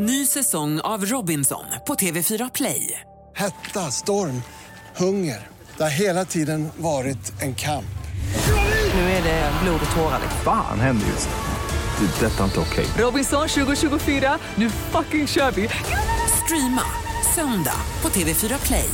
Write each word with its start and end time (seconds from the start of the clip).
Ny 0.00 0.26
säsong 0.26 0.80
av 0.80 1.04
Robinson 1.04 1.64
på 1.86 1.94
TV4 1.94 2.50
Play. 2.54 3.00
Hetta, 3.36 3.80
storm, 3.80 4.42
hunger. 4.96 5.46
Det 5.76 5.82
har 5.82 5.90
hela 5.90 6.24
tiden 6.24 6.68
varit 6.76 7.42
en 7.42 7.54
kamp. 7.54 7.98
Nu 8.94 9.00
är 9.00 9.22
det 9.22 9.52
blod 9.62 9.80
och 9.90 9.96
tårar. 9.96 10.20
Fan 10.44 10.80
händer 10.80 11.06
just 11.06 11.28
nu. 11.28 12.06
Det. 12.06 12.26
är 12.26 12.30
Detta 12.30 12.40
är 12.40 12.44
inte 12.44 12.60
okej. 12.60 12.86
Robinson 12.98 13.48
2024, 13.48 14.38
nu 14.54 14.70
fucking 14.70 15.26
kör 15.26 15.50
vi! 15.50 15.68
Streama 16.44 16.82
söndag 17.34 17.80
på 18.00 18.08
TV4 18.08 18.66
Play. 18.66 18.90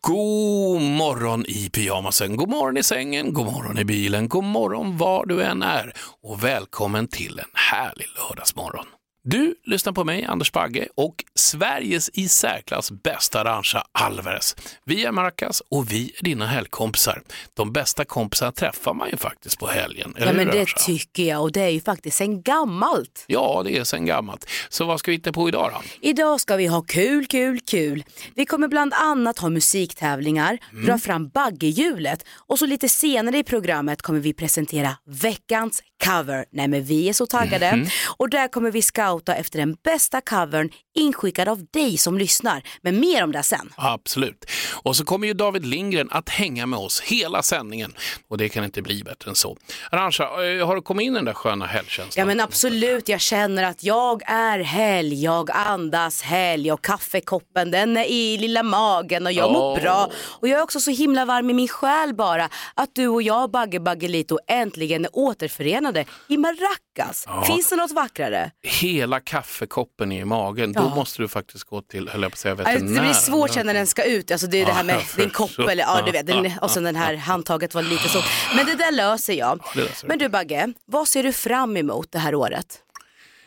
God 0.00 0.82
morgon 0.82 1.44
i 1.48 1.70
pyjamasen, 1.70 2.36
god 2.36 2.48
morgon 2.48 2.76
i 2.76 2.82
sängen, 2.82 3.32
god 3.32 3.46
morgon 3.46 3.78
i 3.78 3.84
bilen, 3.84 4.28
god 4.28 4.44
morgon 4.44 4.96
var 4.96 5.26
du 5.26 5.42
än 5.42 5.62
är 5.62 5.92
och 6.22 6.44
välkommen 6.44 7.08
till 7.08 7.38
en 7.38 7.50
härlig 7.54 8.06
lördagsmorgon. 8.16 8.86
Du 9.22 9.54
lyssnar 9.64 9.92
på 9.92 10.04
mig, 10.04 10.24
Anders 10.24 10.52
Bagge, 10.52 10.88
och 10.94 11.24
Sveriges 11.34 12.08
i 12.12 12.28
särklass 12.28 12.90
bästa 12.90 13.40
Arantxa 13.40 13.84
Alvarez. 13.92 14.56
Vi 14.84 15.04
är 15.04 15.12
Marcas 15.12 15.62
och 15.70 15.92
vi 15.92 16.12
är 16.18 16.24
dina 16.24 16.46
helgkompisar. 16.46 17.22
De 17.54 17.72
bästa 17.72 18.04
kompisarna 18.04 18.52
träffar 18.52 18.94
man 18.94 19.10
ju 19.10 19.16
faktiskt 19.16 19.58
på 19.58 19.66
helgen. 19.66 20.14
Ja 20.18 20.32
men 20.32 20.46
det 20.46 20.52
Arantxa? 20.52 20.78
tycker 20.86 21.22
jag 21.22 21.42
och 21.42 21.52
det 21.52 21.60
är 21.60 21.68
ju 21.68 21.80
faktiskt 21.80 22.16
sen 22.16 22.42
gammalt. 22.42 23.24
Ja, 23.26 23.62
det 23.64 23.76
är 23.78 23.84
sen 23.84 24.06
gammalt. 24.06 24.46
Så 24.68 24.84
vad 24.84 25.00
ska 25.00 25.10
vi 25.10 25.16
hitta 25.16 25.32
på 25.32 25.48
idag 25.48 25.70
då? 25.74 25.82
Idag 26.08 26.40
ska 26.40 26.56
vi 26.56 26.66
ha 26.66 26.82
kul, 26.82 27.26
kul, 27.26 27.60
kul. 27.60 28.04
Vi 28.34 28.46
kommer 28.46 28.68
bland 28.68 28.94
annat 28.94 29.38
ha 29.38 29.48
musiktävlingar, 29.48 30.58
Mm. 30.72 30.84
dra 30.86 30.98
fram 30.98 31.28
baggehjulet 31.28 32.24
och 32.46 32.58
så 32.58 32.66
lite 32.66 32.88
senare 32.88 33.38
i 33.38 33.44
programmet 33.44 34.02
kommer 34.02 34.20
vi 34.20 34.32
presentera 34.34 34.96
veckans 35.06 35.82
cover. 36.04 36.44
Nej 36.52 36.68
men 36.68 36.84
vi 36.84 37.08
är 37.08 37.12
så 37.12 37.26
taggade. 37.26 37.76
Mhm. 37.76 37.86
Och 38.16 38.30
där 38.30 38.48
kommer 38.48 38.70
vi 38.70 38.82
scouta 39.10 39.34
efter 39.34 39.58
den 39.58 39.76
bästa 39.82 40.20
covern 40.20 40.70
inskickad 40.94 41.48
av 41.48 41.64
dig 41.70 41.98
som 41.98 42.18
lyssnar. 42.18 42.62
Men 42.82 43.00
mer 43.00 43.24
om 43.24 43.32
det 43.32 43.42
sen. 43.42 43.72
Absolut. 43.76 44.44
Och 44.82 44.96
så 44.96 45.04
kommer 45.04 45.26
ju 45.26 45.34
David 45.34 45.66
Lindgren 45.66 46.08
att 46.10 46.28
hänga 46.28 46.66
med 46.66 46.78
oss 46.78 47.00
hela 47.00 47.42
sändningen 47.42 47.94
och 48.28 48.38
det 48.38 48.48
kan 48.48 48.64
inte 48.64 48.82
bli 48.82 49.04
bättre 49.04 49.30
än 49.30 49.34
så. 49.34 49.56
Arantxa, 49.90 50.24
eh, 50.24 50.66
har 50.66 50.76
du 50.76 50.82
kommit 50.82 51.04
in 51.04 51.12
i 51.12 51.14
den 51.16 51.24
där 51.24 51.32
sköna 51.34 51.66
helgkänslan? 51.66 52.12
Ja 52.22 52.24
men 52.26 52.40
absolut, 52.40 53.08
jag 53.08 53.20
känner 53.20 53.62
att 53.62 53.84
jag 53.84 54.22
är 54.26 54.58
helg, 54.58 55.24
jag 55.24 55.50
andas 55.50 56.22
helg 56.22 56.72
och 56.72 56.84
kaffekoppen 56.84 57.70
den 57.70 57.96
är 57.96 58.04
i 58.04 58.38
lilla 58.38 58.62
magen 58.62 59.26
och 59.26 59.32
jag 59.32 59.52
mår 59.52 59.72
Åh. 59.72 59.80
bra. 59.80 60.10
Och 60.40 60.48
jag 60.48 60.58
är 60.58 60.62
också 60.62 60.80
så 60.80 60.90
himla 60.90 61.24
varm 61.24 61.50
i 61.50 61.52
min 61.54 61.68
själ 61.68 62.14
bara 62.14 62.48
att 62.74 62.94
du 62.94 63.08
och 63.08 63.22
jag 63.22 63.50
Bagge 63.50 63.80
Baggelito 63.80 64.38
äntligen 64.48 65.04
är 65.04 65.10
återförenade 65.12 66.04
i 66.28 66.36
Maracas. 66.36 67.26
Finns 67.46 67.70
det 67.70 67.76
något 67.76 67.92
vackrare? 67.92 68.50
Hela 68.62 69.20
kaffekoppen 69.20 70.12
i 70.12 70.24
magen, 70.24 70.72
då 70.90 70.96
måste 70.96 71.22
du 71.22 71.28
faktiskt 71.28 71.64
gå 71.64 71.82
till, 71.82 72.08
höll 72.08 72.22
jag 72.22 72.30
på 72.32 72.34
att 72.34 72.38
säga, 72.38 72.54
veterinär. 72.54 72.94
Det 72.94 73.00
blir 73.00 73.12
svårt 73.12 73.50
sen 73.50 73.66
när 73.66 73.74
den 73.74 73.86
ska 73.86 74.04
ut, 74.04 74.30
alltså 74.30 74.46
det 74.46 74.60
är 74.62 74.66
det 74.66 74.72
här 74.72 74.84
med 74.84 75.02
din 75.16 75.30
kopp 75.30 75.58
eller 75.58 75.82
ja 75.82 76.02
du 76.06 76.12
vet, 76.12 76.26
den, 76.26 76.52
och 76.62 76.70
sen 76.70 76.82
den 76.82 76.96
här 76.96 77.14
handtaget 77.16 77.74
var 77.74 77.82
lite 77.82 78.08
så. 78.08 78.18
Men 78.56 78.66
det 78.66 78.74
där 78.74 78.92
löser 78.92 79.32
jag. 79.34 79.62
löser. 79.76 80.08
Men 80.08 80.18
du 80.18 80.28
Bagge, 80.28 80.72
vad 80.86 81.08
ser 81.08 81.22
du 81.22 81.32
fram 81.32 81.76
emot 81.76 82.12
det 82.12 82.18
här 82.18 82.34
året? 82.34 82.78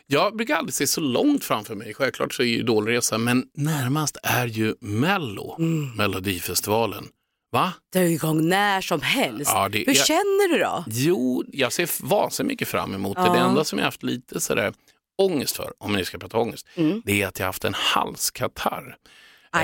Jag 0.06 0.36
brukar 0.36 0.56
aldrig 0.56 0.74
se 0.74 0.86
så 0.86 1.00
långt 1.00 1.44
framför 1.44 1.74
mig, 1.74 1.94
självklart 1.94 2.34
så 2.34 2.42
är 2.42 2.46
ju 2.46 2.58
Idolresa, 2.58 3.18
men 3.18 3.44
närmast 3.56 4.16
är 4.22 4.46
ju 4.46 4.74
Mello, 4.80 5.56
Mm. 5.58 5.90
Melodifestivalen. 5.96 7.04
Va? 7.52 7.72
Det 7.92 7.98
är 7.98 8.02
igång 8.04 8.48
när 8.48 8.80
som 8.80 9.00
helst. 9.02 9.50
Ja, 9.54 9.68
det 9.68 9.78
Hur 9.78 9.88
är- 9.88 9.94
känner 9.94 10.48
du 10.52 10.58
då? 10.58 10.84
Jo, 10.88 11.44
jag 11.52 11.72
ser 11.72 12.04
vansinnigt 12.08 12.52
mycket 12.52 12.68
fram 12.68 12.94
emot 12.94 13.16
det. 13.16 13.22
Ja. 13.22 13.32
Det 13.32 13.38
enda 13.38 13.64
som 13.64 13.78
jag 13.78 13.84
haft 13.86 14.02
lite 14.02 14.40
sådär 14.40 14.72
ångest 15.18 15.56
för, 15.56 15.72
om 15.78 15.92
ni 15.92 16.04
ska 16.04 16.18
prata 16.18 16.38
ångest, 16.38 16.66
Mm. 16.76 17.02
det 17.04 17.22
är 17.22 17.26
att 17.26 17.38
jag 17.38 17.46
haft 17.46 17.64
en 17.64 17.74
halskatarr. 17.74 18.96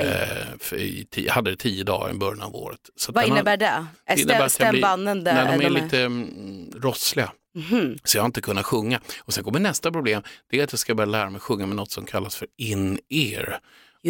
Eh, 0.00 1.22
jag 1.24 1.32
hade 1.32 1.50
det 1.50 1.56
tio 1.56 1.84
dagar 1.84 2.10
i 2.10 2.14
början 2.14 2.42
av 2.42 2.56
året. 2.56 2.80
Så 2.96 3.12
Vad 3.12 3.24
den 3.24 3.30
har- 3.30 3.36
innebär 3.36 3.56
det? 3.56 3.86
Är 4.06 4.18
innebär 4.20 4.48
stämbanden 4.48 5.24
där? 5.24 5.34
Nej, 5.44 5.58
de 5.58 5.64
är 5.66 5.70
de 5.70 5.80
lite 5.82 6.00
mm, 6.00 6.70
rossliga. 6.76 7.32
Mhm. 7.54 7.98
Så 8.04 8.16
jag 8.18 8.22
har 8.22 8.26
inte 8.26 8.40
kunnat 8.40 8.66
sjunga. 8.66 9.00
Och 9.20 9.34
sen 9.34 9.44
kommer 9.44 9.60
nästa 9.60 9.92
problem, 9.92 10.22
det 10.50 10.60
är 10.60 10.64
att 10.64 10.72
jag 10.72 10.78
ska 10.78 10.94
börja 10.94 11.10
lära 11.10 11.30
mig 11.30 11.40
sjunga 11.40 11.66
med 11.66 11.76
något 11.76 11.90
som 11.90 12.06
kallas 12.06 12.36
för 12.36 12.48
in-ear. 12.56 13.58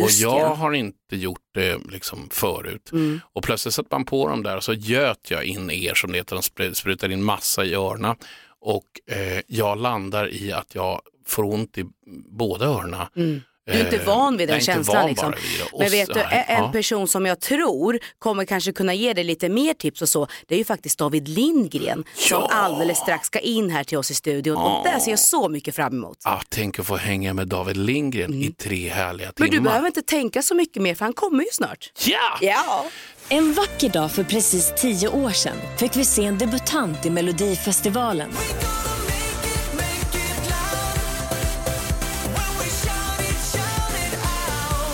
Och 0.03 0.11
jag 0.11 0.41
ja. 0.41 0.55
har 0.55 0.73
inte 0.73 1.17
gjort 1.17 1.41
det 1.55 1.79
liksom 1.91 2.29
förut. 2.33 2.93
Mm. 2.93 3.21
Och 3.33 3.43
plötsligt 3.43 3.75
satte 3.75 3.89
man 3.93 4.05
på 4.05 4.29
dem 4.29 4.43
där 4.43 4.57
och 4.57 4.65
så 4.65 4.73
göt 4.73 5.31
jag 5.31 5.45
in 5.45 5.71
er 5.71 5.95
som 5.95 6.13
det 6.13 6.19
heter, 6.19 6.37
de 6.37 6.41
spr- 6.43 6.73
sprutar 6.75 7.09
in 7.13 7.23
massa 7.23 7.65
i 7.65 7.75
öronen. 7.75 8.17
Och 8.61 8.85
eh, 9.17 9.43
jag 9.47 9.79
landar 9.79 10.33
i 10.35 10.53
att 10.53 10.75
jag 10.75 11.01
får 11.27 11.45
ont 11.45 11.79
i 11.79 11.85
båda 12.31 12.67
öronen. 12.67 13.07
Mm. 13.17 13.41
Du 13.67 13.73
är 13.73 13.85
inte 13.85 13.97
Eh, 13.97 14.07
van 14.07 14.37
vid 14.37 14.43
jag 14.43 14.49
den 14.49 14.61
inte 14.61 14.73
känslan. 14.73 15.09
Liksom. 15.09 15.31
vid 15.31 15.81
Men 15.81 15.91
vet 15.91 16.15
du, 16.15 16.21
en 16.21 16.63
ja. 16.65 16.73
person 16.73 17.09
som 17.09 17.27
jag 17.27 17.41
tror 17.41 17.99
kommer 18.19 18.45
kanske 18.45 18.73
kunna 18.73 18.95
ge 18.95 19.13
dig 19.13 19.25
lite 19.25 19.49
mer 19.49 19.75
tips 19.75 20.03
och 20.03 20.09
så, 20.09 20.27
det 20.47 20.55
är 20.55 20.59
ju 20.59 20.65
faktiskt 20.65 20.99
David 20.99 21.29
Lindgren 21.29 22.05
som 22.15 22.41
Ja. 22.41 22.49
alldeles 22.53 22.99
strax 22.99 23.27
ska 23.27 23.39
in 23.39 23.71
här 23.71 23.85
till 23.85 23.99
oss 23.99 24.11
i 24.11 24.15
studion. 24.15 24.57
Och 24.57 24.85
det 24.85 25.01
ser 25.01 25.11
jag 25.11 25.19
så 25.19 25.49
mycket 25.49 25.75
fram 25.75 25.93
emot. 25.95 26.19
Ah, 26.25 26.41
tänk 26.49 26.79
att 26.79 26.87
få 26.87 26.97
hänga 26.97 27.35
med 27.35 27.49
David 27.49 27.77
Lindgren 27.77 28.35
i 28.35 28.53
tre 28.53 28.89
härliga 28.89 29.33
timmar. 29.33 29.49
Mm. 29.49 29.57
Men 29.57 29.65
du 29.65 29.69
behöver 29.71 29.87
inte 29.87 30.03
tänka 30.03 30.43
så 30.43 30.55
mycket 30.55 30.83
mer 30.83 30.95
för 30.95 31.05
han 31.05 31.15
kommer 31.15 31.45
ju 31.45 31.51
snart. 31.53 31.93
Ja! 32.07 32.39
Ja! 32.41 32.87
En 33.33 33.53
vacker 33.53 33.89
dag 33.89 34.11
för 34.11 34.25
precis 34.25 34.73
tio 34.77 35.09
år 35.09 35.31
sedan 35.31 35.57
fick 35.77 35.97
vi 35.97 36.05
se 36.05 36.25
en 36.25 36.39
debutant 36.39 37.07
i 37.07 37.11
Melodifestivalen. 37.11 38.31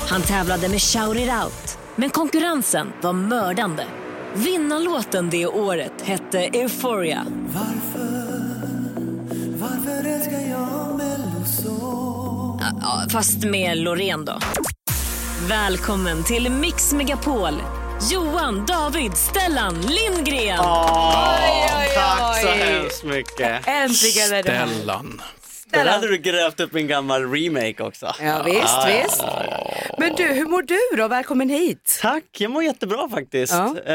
Han 0.09 0.23
tävlade 0.23 0.69
med 0.69 0.83
Shout 0.83 1.17
It 1.17 1.31
Out, 1.45 1.79
men 1.97 2.11
konkurrensen 2.11 2.93
var 3.03 3.13
mördande. 3.13 3.85
Vinnarlåten 4.35 5.31
det 5.31 5.47
året 5.47 6.03
hette 6.03 6.39
Euphoria. 6.39 7.27
Ja, 12.61 12.73
ja, 12.81 13.07
fast 13.11 13.45
med 13.45 13.79
Loreen 13.79 14.25
då. 14.25 14.39
Välkommen 15.49 16.25
till 16.25 16.51
Mix 16.51 16.93
Megapol. 16.93 17.55
Johan, 18.01 18.67
David, 18.67 19.17
Stellan, 19.17 19.75
Lindgren. 19.81 20.59
Tack 21.95 22.41
så 22.43 22.49
hemskt 22.49 23.05
mycket. 23.05 23.67
Äntligen 23.69 24.33
är 24.33 24.43
det 24.43 24.51
här. 24.51 24.67
Stellan. 24.67 25.23
Där 25.67 25.87
hade 25.87 26.09
du 26.09 26.19
grävt 26.19 26.61
upp 26.61 26.75
en 26.75 26.87
gammal 26.87 27.33
remake 27.33 27.83
också. 27.83 28.12
Ja, 28.21 28.43
visst, 28.43 28.89
visst. 28.89 29.25
Men 29.99 30.15
du, 30.15 30.25
hur 30.25 30.47
mår 30.47 30.62
du 30.62 30.97
då? 30.97 31.09
Välkommen 31.09 31.49
hit. 31.51 31.99
Tack, 32.03 32.25
jag 32.39 32.51
mår 32.51 32.62
jättebra 32.65 33.09
faktiskt. 33.09 33.53
Ja. 33.53 33.77
Eh, 33.87 33.95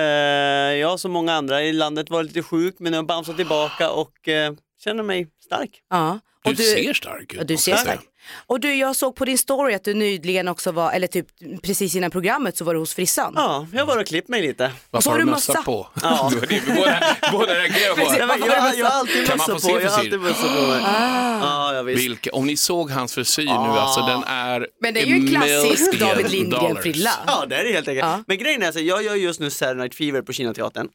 jag 0.75 1.00
som 1.00 1.11
många 1.11 1.34
andra 1.34 1.63
i 1.63 1.73
landet 1.73 2.09
var 2.09 2.23
lite 2.23 2.44
sjuk 2.44 2.75
men 2.79 2.94
jag 2.94 3.06
bounced 3.06 3.38
tillbaka 3.38 3.90
och 3.91 4.28
eh, 4.28 4.53
känner 4.84 5.03
mig 5.03 5.28
stark. 5.45 5.69
Ja. 5.90 6.19
Du, 6.44 6.52
Och 6.52 6.57
ser 6.57 6.94
stark 6.94 7.34
ut. 7.34 7.47
Du 7.47 7.57
ser 7.57 7.75
stark. 7.75 8.00
Och 8.47 8.59
du, 8.59 8.74
jag 8.75 8.96
såg 8.96 9.16
på 9.16 9.25
din 9.25 9.38
story 9.38 9.74
att 9.74 9.84
du 9.84 9.94
nyligen 9.94 10.47
också 10.47 10.72
var, 10.72 10.91
eller 10.91 11.07
typ 11.07 11.28
precis 11.63 11.96
innan 11.96 12.12
programmet 12.12 12.57
så 12.57 12.66
var 12.66 12.74
du 12.74 12.79
hos 12.79 12.94
frissan. 12.94 13.34
Ja, 13.35 13.68
jag 13.74 13.79
har 13.79 13.85
bara 13.88 14.03
klippt 14.03 14.28
mig 14.29 14.41
lite. 14.41 14.72
Varför 14.90 15.03
så 15.03 15.09
har 15.09 15.18
du 15.18 15.25
du 15.25 15.31
mössa 15.31 15.52
mössa. 15.53 15.63
på? 15.63 15.88
Ja. 16.02 16.31
Det 16.50 16.62
båda, 16.75 17.00
båda 17.31 17.53
reagerar 17.53 17.96
på. 17.96 18.02
Jag, 18.02 18.40
jag, 18.40 18.78
jag 18.78 18.85
har 18.85 19.00
alltid 19.00 19.28
Kan 19.28 19.38
man 19.38 19.47
mössa 19.47 19.52
få 19.52 19.53
på, 19.53 19.59
se 19.59 19.68
jag 19.84 19.91
har 19.91 19.97
frisyr? 19.97 20.13
alltid 20.16 20.19
mössa 20.19 20.56
på 20.56 20.68
mig. 20.68 20.81
Ja, 21.41 21.74
ja. 21.74 21.81
Vilka, 21.84 22.29
om 22.31 22.47
ni 22.47 22.58
såg 22.58 22.90
hans 22.91 23.16
frisyr 23.16 23.46
nu, 23.46 23.52
alltså 23.52 24.02
den 24.02 24.23
är 24.23 24.68
Men 24.81 24.94
det 24.94 25.02
är 25.02 25.06
ju 25.06 25.16
en 25.16 25.28
klassisk 25.28 26.00
David 26.00 26.31
Lindgren-frilla. 26.31 27.12
Ja, 27.28 27.46
det 27.50 27.56
är 27.56 27.63
det 27.63 27.72
helt 27.73 27.88
enkelt. 27.88 28.06
Ja. 28.08 28.23
Men 28.28 28.38
grejen 28.38 28.63
är 28.63 28.69
att 28.69 28.81
jag 28.81 29.03
gör 29.03 29.16
just 29.16 29.40
nu 29.40 29.50
Saturday 29.50 29.75
Night 29.84 29.96
Fever 29.96 30.22
på 30.22 30.34
Kinateatern. 30.34 30.90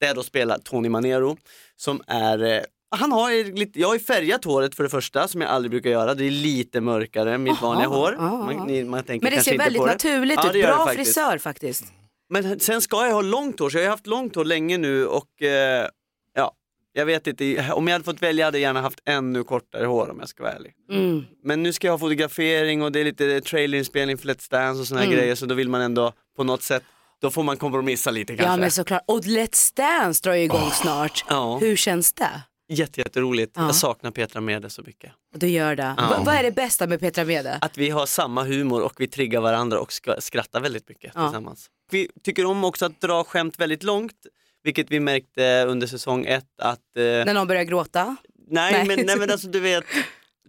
Där 0.00 0.06
jag 0.06 0.16
då 0.16 0.22
spelar 0.22 0.58
Tony 0.58 0.88
Manero 0.88 1.36
som 1.76 2.02
är 2.06 2.42
eh, 2.52 2.60
han 2.96 3.12
har 3.12 3.52
lite, 3.56 3.80
jag 3.80 3.88
har 3.88 3.98
färgat 3.98 4.44
håret 4.44 4.74
för 4.74 4.82
det 4.82 4.88
första 4.90 5.28
som 5.28 5.40
jag 5.40 5.50
aldrig 5.50 5.70
brukar 5.70 5.90
göra. 5.90 6.14
Det 6.14 6.24
är 6.24 6.30
lite 6.30 6.80
mörkare 6.80 7.34
än 7.34 7.42
mitt 7.42 7.62
vanliga 7.62 7.88
hår. 7.88 8.16
Man, 8.18 8.66
ni, 8.66 8.84
man 8.84 9.02
Men 9.08 9.20
det 9.20 9.40
ser 9.40 9.58
väldigt 9.58 9.82
det. 9.82 9.86
naturligt 9.88 10.38
Ja, 10.42 10.46
ut. 10.46 10.52
det 10.52 10.58
det 10.62 10.66
Bra 10.66 10.86
faktiskt. 10.86 11.06
frisör 11.14 11.38
faktiskt. 11.38 11.84
Men 12.28 12.60
sen 12.60 12.80
ska 12.80 13.06
jag 13.06 13.14
ha 13.14 13.22
långt 13.22 13.58
hår, 13.60 13.70
så 13.70 13.78
jag 13.78 13.84
har 13.84 13.90
haft 13.90 14.06
långt 14.06 14.34
hår 14.34 14.44
länge 14.44 14.78
nu 14.78 15.06
och 15.06 15.42
eh, 15.42 15.88
ja, 16.34 16.52
jag 16.92 17.06
vet 17.06 17.26
inte, 17.26 17.70
om 17.72 17.86
jag 17.88 17.94
hade 17.94 18.04
fått 18.04 18.22
välja 18.22 18.44
hade 18.44 18.58
jag 18.58 18.62
gärna 18.62 18.80
haft 18.80 19.00
ännu 19.04 19.44
kortare 19.44 19.86
hår 19.86 20.10
om 20.10 20.16
jag 20.20 20.28
ska 20.28 20.42
vara 20.42 20.52
ärlig. 20.52 20.72
Mm. 20.90 21.24
Men 21.44 21.62
nu 21.62 21.72
ska 21.72 21.86
jag 21.86 21.92
ha 21.92 21.98
fotografering 21.98 22.82
och 22.82 22.92
det 22.92 23.00
är 23.00 23.04
lite 23.04 23.40
trailerinspelning 23.40 24.18
för 24.18 24.28
Let's 24.28 24.50
Dance 24.50 24.80
och 24.80 24.86
såna 24.86 25.00
här 25.00 25.06
Mm. 25.06 25.18
grejer 25.18 25.34
så 25.34 25.46
då 25.46 25.54
vill 25.54 25.68
man 25.68 25.80
ändå 25.80 26.12
på 26.36 26.44
något 26.44 26.62
sätt, 26.62 26.82
då 27.20 27.30
får 27.30 27.42
man 27.42 27.56
kompromissa 27.56 28.10
lite 28.10 28.36
kanske. 28.36 28.44
Ja 28.52 28.56
men 28.56 28.70
såklart. 28.70 29.02
Och 29.06 29.20
Let's 29.20 29.76
Dance 29.76 30.20
drar 30.24 30.34
ju 30.34 30.42
igång 30.42 30.70
snart. 30.70 31.24
Ja. 31.28 31.58
Hur 31.60 31.76
känns 31.76 32.12
det? 32.12 32.30
Jätte, 32.68 33.00
jätteroligt. 33.00 33.52
Ja. 33.56 33.62
Jag 33.66 33.74
saknar 33.74 34.10
Petra 34.10 34.40
Mede 34.40 34.70
så 34.70 34.82
mycket. 34.82 35.12
Du 35.36 35.48
gör 35.48 35.76
det. 35.76 35.94
Ja. 35.96 36.08
Va- 36.10 36.22
vad 36.26 36.34
är 36.34 36.42
det 36.42 36.50
bästa 36.52 36.86
med 36.86 37.00
Petra 37.00 37.24
Mede? 37.24 37.58
Att 37.60 37.78
vi 37.78 37.90
har 37.90 38.06
samma 38.06 38.42
humor 38.44 38.82
och 38.82 38.92
vi 38.98 39.06
triggar 39.06 39.40
varandra 39.40 39.80
och 39.80 39.92
skrattar 40.18 40.60
väldigt 40.60 40.88
mycket 40.88 41.12
Ja. 41.14 41.26
tillsammans. 41.28 41.70
Vi 41.90 42.08
tycker 42.22 42.44
om 42.46 42.64
också 42.64 42.86
att 42.86 43.00
dra 43.00 43.24
skämt 43.24 43.60
väldigt 43.60 43.82
långt, 43.82 44.16
vilket 44.62 44.90
vi 44.90 45.00
märkte 45.00 45.64
under 45.68 45.86
säsong 45.86 46.24
ett 46.26 46.44
att... 46.58 46.78
Eh, 46.96 47.02
När 47.02 47.34
någon 47.34 47.46
börjar 47.46 47.62
gråta? 47.64 48.16
nej, 48.48 48.72
nej. 48.72 48.86
Men, 48.96 49.06
nej 49.06 49.16
men 49.18 49.30
alltså 49.30 49.48
du 49.48 49.60
vet, 49.60 49.84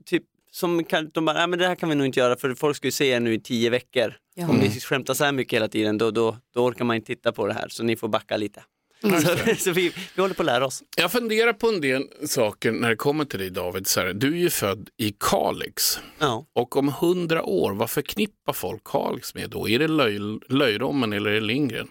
typ 0.05 0.23
som 0.51 0.83
kan, 0.83 1.09
de 1.13 1.25
bara, 1.25 1.37
"Nej, 1.37 1.47
men 1.47 1.59
det 1.59 1.67
här 1.67 1.75
kan 1.75 1.89
vi 1.89 1.95
nog 1.95 2.05
inte 2.07 2.19
göra 2.19 2.35
för 2.35 2.53
folk 2.55 2.77
ska 2.77 2.87
ju 2.87 2.91
se 2.91 3.07
er 3.09 3.19
nu 3.19 3.33
i 3.33 3.39
tio 3.39 3.69
veckor. 3.69 4.13
Ja. 4.35 4.49
Om 4.49 4.55
ni 4.57 4.69
skämtar 4.79 5.13
så 5.13 5.23
här 5.25 5.31
mycket 5.31 5.53
hela 5.57 5.67
tiden 5.67 5.97
då, 5.97 6.11
då, 6.11 6.37
då 6.53 6.65
orkar 6.65 6.85
man 6.85 6.95
inte 6.95 7.07
titta 7.07 7.31
på 7.31 7.47
det 7.47 7.53
här 7.53 7.67
så 7.69 7.83
ni 7.83 7.95
får 7.95 8.07
backa 8.07 8.37
lite. 8.37 8.63
Så, 9.09 9.55
så 9.63 9.71
vi, 9.71 9.93
vi 10.15 10.21
håller 10.21 10.35
på 10.35 10.41
att 10.41 10.45
lära 10.45 10.65
oss. 10.65 10.83
Jag 10.97 11.11
funderar 11.11 11.53
på 11.53 11.67
en 11.67 11.81
del 11.81 12.03
saker 12.27 12.71
när 12.71 12.89
det 12.89 12.95
kommer 12.95 13.25
till 13.25 13.39
dig 13.39 13.49
David. 13.49 13.87
Så 13.87 13.99
här, 13.99 14.13
du 14.13 14.27
är 14.27 14.37
ju 14.37 14.49
född 14.49 14.89
i 14.97 15.15
Kalix. 15.19 15.99
Ja. 16.19 16.45
Och 16.53 16.77
om 16.77 16.87
hundra 16.89 17.43
år, 17.43 17.71
vad 17.71 17.89
förknippar 17.89 18.53
folk 18.53 18.83
Kalix 18.83 19.35
med 19.35 19.49
då? 19.49 19.69
Är 19.69 19.79
det 19.79 19.87
löj, 19.87 20.19
Löjrommen 20.49 21.13
eller 21.13 21.29
är 21.29 21.33
det 21.33 21.41
Lindgren? 21.47 21.87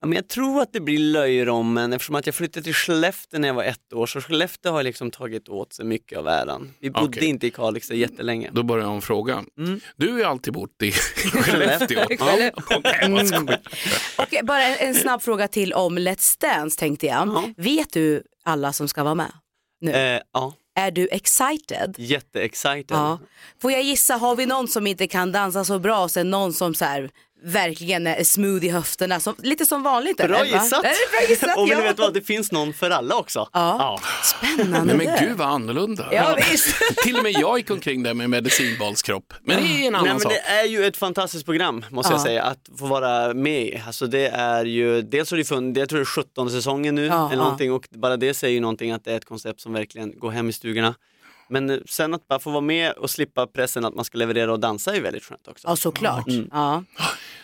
Ja, 0.00 0.06
men 0.06 0.16
jag 0.16 0.28
tror 0.28 0.62
att 0.62 0.72
det 0.72 0.80
blir 0.80 0.98
löjrommen 0.98 1.92
eftersom 1.92 2.14
att 2.14 2.26
jag 2.26 2.34
flyttade 2.34 2.64
till 2.64 2.74
Skellefteå 2.74 3.40
när 3.40 3.48
jag 3.48 3.54
var 3.54 3.64
ett 3.64 3.92
år 3.92 4.06
så 4.06 4.20
Skellefteå 4.20 4.72
har 4.72 4.82
liksom 4.82 5.10
tagit 5.10 5.48
åt 5.48 5.72
sig 5.72 5.84
mycket 5.84 6.18
av 6.18 6.28
äran. 6.28 6.74
Vi 6.80 6.90
bodde 6.90 7.06
Okej. 7.06 7.24
inte 7.24 7.46
i 7.46 7.50
Kalix 7.50 7.90
jättelänge. 7.90 8.50
Då 8.52 8.62
börjar 8.62 8.84
jag 8.84 8.92
om 8.92 9.02
fråga. 9.02 9.44
Mm. 9.58 9.80
Du 9.96 10.10
har 10.10 10.18
ju 10.18 10.24
alltid 10.24 10.52
bott 10.52 10.82
i 10.82 10.92
Skellefteå. 11.42 12.06
Ja. 12.18 12.36
Nej, 12.36 12.52
vad. 12.54 13.50
Och 14.18 14.46
bara 14.46 14.62
en, 14.62 14.88
en 14.88 14.94
snabb 14.94 15.22
fråga 15.22 15.48
till 15.48 15.72
om 15.72 15.98
Let's 15.98 16.40
Dance 16.40 16.78
tänkte 16.78 17.06
jag. 17.06 17.28
Ja. 17.28 17.44
Vet 17.56 17.92
du 17.92 18.22
alla 18.44 18.72
som 18.72 18.88
ska 18.88 19.04
vara 19.04 19.14
med? 19.14 19.32
Nu. 19.80 19.92
Eh, 19.92 20.20
ja, 20.32 20.54
Är 20.74 20.90
du 20.90 21.08
excited? 21.10 21.94
jätteexcited. 21.98 22.86
Ja. 22.88 23.18
Får 23.62 23.72
jag 23.72 23.82
gissa, 23.82 24.14
har 24.14 24.36
vi 24.36 24.46
någon 24.46 24.68
som 24.68 24.86
inte 24.86 25.06
kan 25.06 25.32
dansa 25.32 25.64
så 25.64 25.78
bra 25.78 26.02
och 26.02 26.10
sen 26.10 26.30
någon 26.30 26.52
som 26.52 26.74
så 26.74 26.84
här, 26.84 27.10
verkligen 27.42 28.06
är 28.06 28.24
smooth 28.24 28.64
i 28.64 28.68
höfterna, 28.68 29.20
som, 29.20 29.34
lite 29.38 29.66
som 29.66 29.82
vanligt? 29.82 30.16
Bra 30.16 30.24
eller, 30.26 30.38
va? 30.38 30.44
gissat! 30.44 30.84
Är 30.84 31.10
bra 31.10 31.28
gissat 31.28 31.50
Och 31.56 31.64
vill 31.64 31.70
ja. 31.72 31.78
ni 31.78 31.84
veta 31.84 32.02
vad, 32.02 32.14
det 32.14 32.20
finns 32.20 32.52
någon 32.52 32.72
för 32.72 32.90
alla 32.90 33.16
också. 33.16 33.48
Ja. 33.52 34.00
Spännande. 34.22 34.94
Nej, 34.94 35.06
men 35.06 35.26
gud 35.28 35.36
vad 35.36 35.48
annorlunda. 35.48 36.08
Ja, 36.12 36.38
visst. 36.50 36.74
Till 37.04 37.16
och 37.16 37.22
med 37.22 37.32
jag 37.32 37.58
gick 37.58 37.70
omkring 37.70 38.02
där 38.02 38.14
med 38.14 38.30
medicinbollskropp. 38.30 39.34
Men 39.42 39.62
det 39.62 39.68
är 39.68 39.86
en 39.88 39.94
annan 39.94 40.04
Nej, 40.04 40.12
men 40.12 40.20
sak. 40.20 40.32
det 40.32 40.38
är 40.38 40.64
ju 40.64 40.84
ett 40.84 40.96
fantastiskt 40.96 41.44
program 41.44 41.84
måste 41.90 42.12
Ja. 42.12 42.14
jag 42.14 42.22
säga 42.26 42.42
att 42.42 42.68
få 42.78 42.86
vara 42.86 43.34
med 43.34 43.62
i. 43.62 43.82
Alltså 43.86 44.06
det 44.06 44.28
är 44.28 44.64
ju, 44.64 45.02
dels 45.02 45.30
har 45.30 45.38
det 45.38 45.44
funnits, 45.44 45.78
jag 45.78 45.88
tror 45.88 45.98
det 45.98 46.02
är 46.02 46.06
17 46.06 46.50
säsongen 46.50 46.94
nu 46.94 47.06
Ja, 47.06 47.26
eller 47.26 47.36
ja. 47.36 47.44
någonting 47.44 47.72
och 47.72 47.88
bara 47.90 48.16
det 48.16 48.34
säger 48.34 48.54
ju 48.54 48.60
någonting 48.60 48.92
att 48.92 49.04
det 49.04 49.12
är 49.12 49.16
ett 49.16 49.24
koncept 49.24 49.60
som 49.60 49.72
verkligen 49.72 50.18
går 50.18 50.30
hem 50.30 50.48
i 50.48 50.52
stugorna. 50.52 50.94
Men 51.50 51.82
sen 51.86 52.14
att 52.14 52.28
bara 52.28 52.38
få 52.38 52.50
vara 52.50 52.60
med 52.60 52.92
och 52.92 53.10
slippa 53.10 53.46
pressen 53.46 53.84
att 53.84 53.94
man 53.94 54.04
ska 54.04 54.18
leverera 54.18 54.52
och 54.52 54.60
dansa 54.60 54.96
är 54.96 55.00
väldigt 55.00 55.24
skönt 55.24 55.48
också. 55.48 55.68
Ja, 55.68 55.76
såklart. 55.76 56.28
Mm. 56.28 56.48
Ja. 56.52 56.84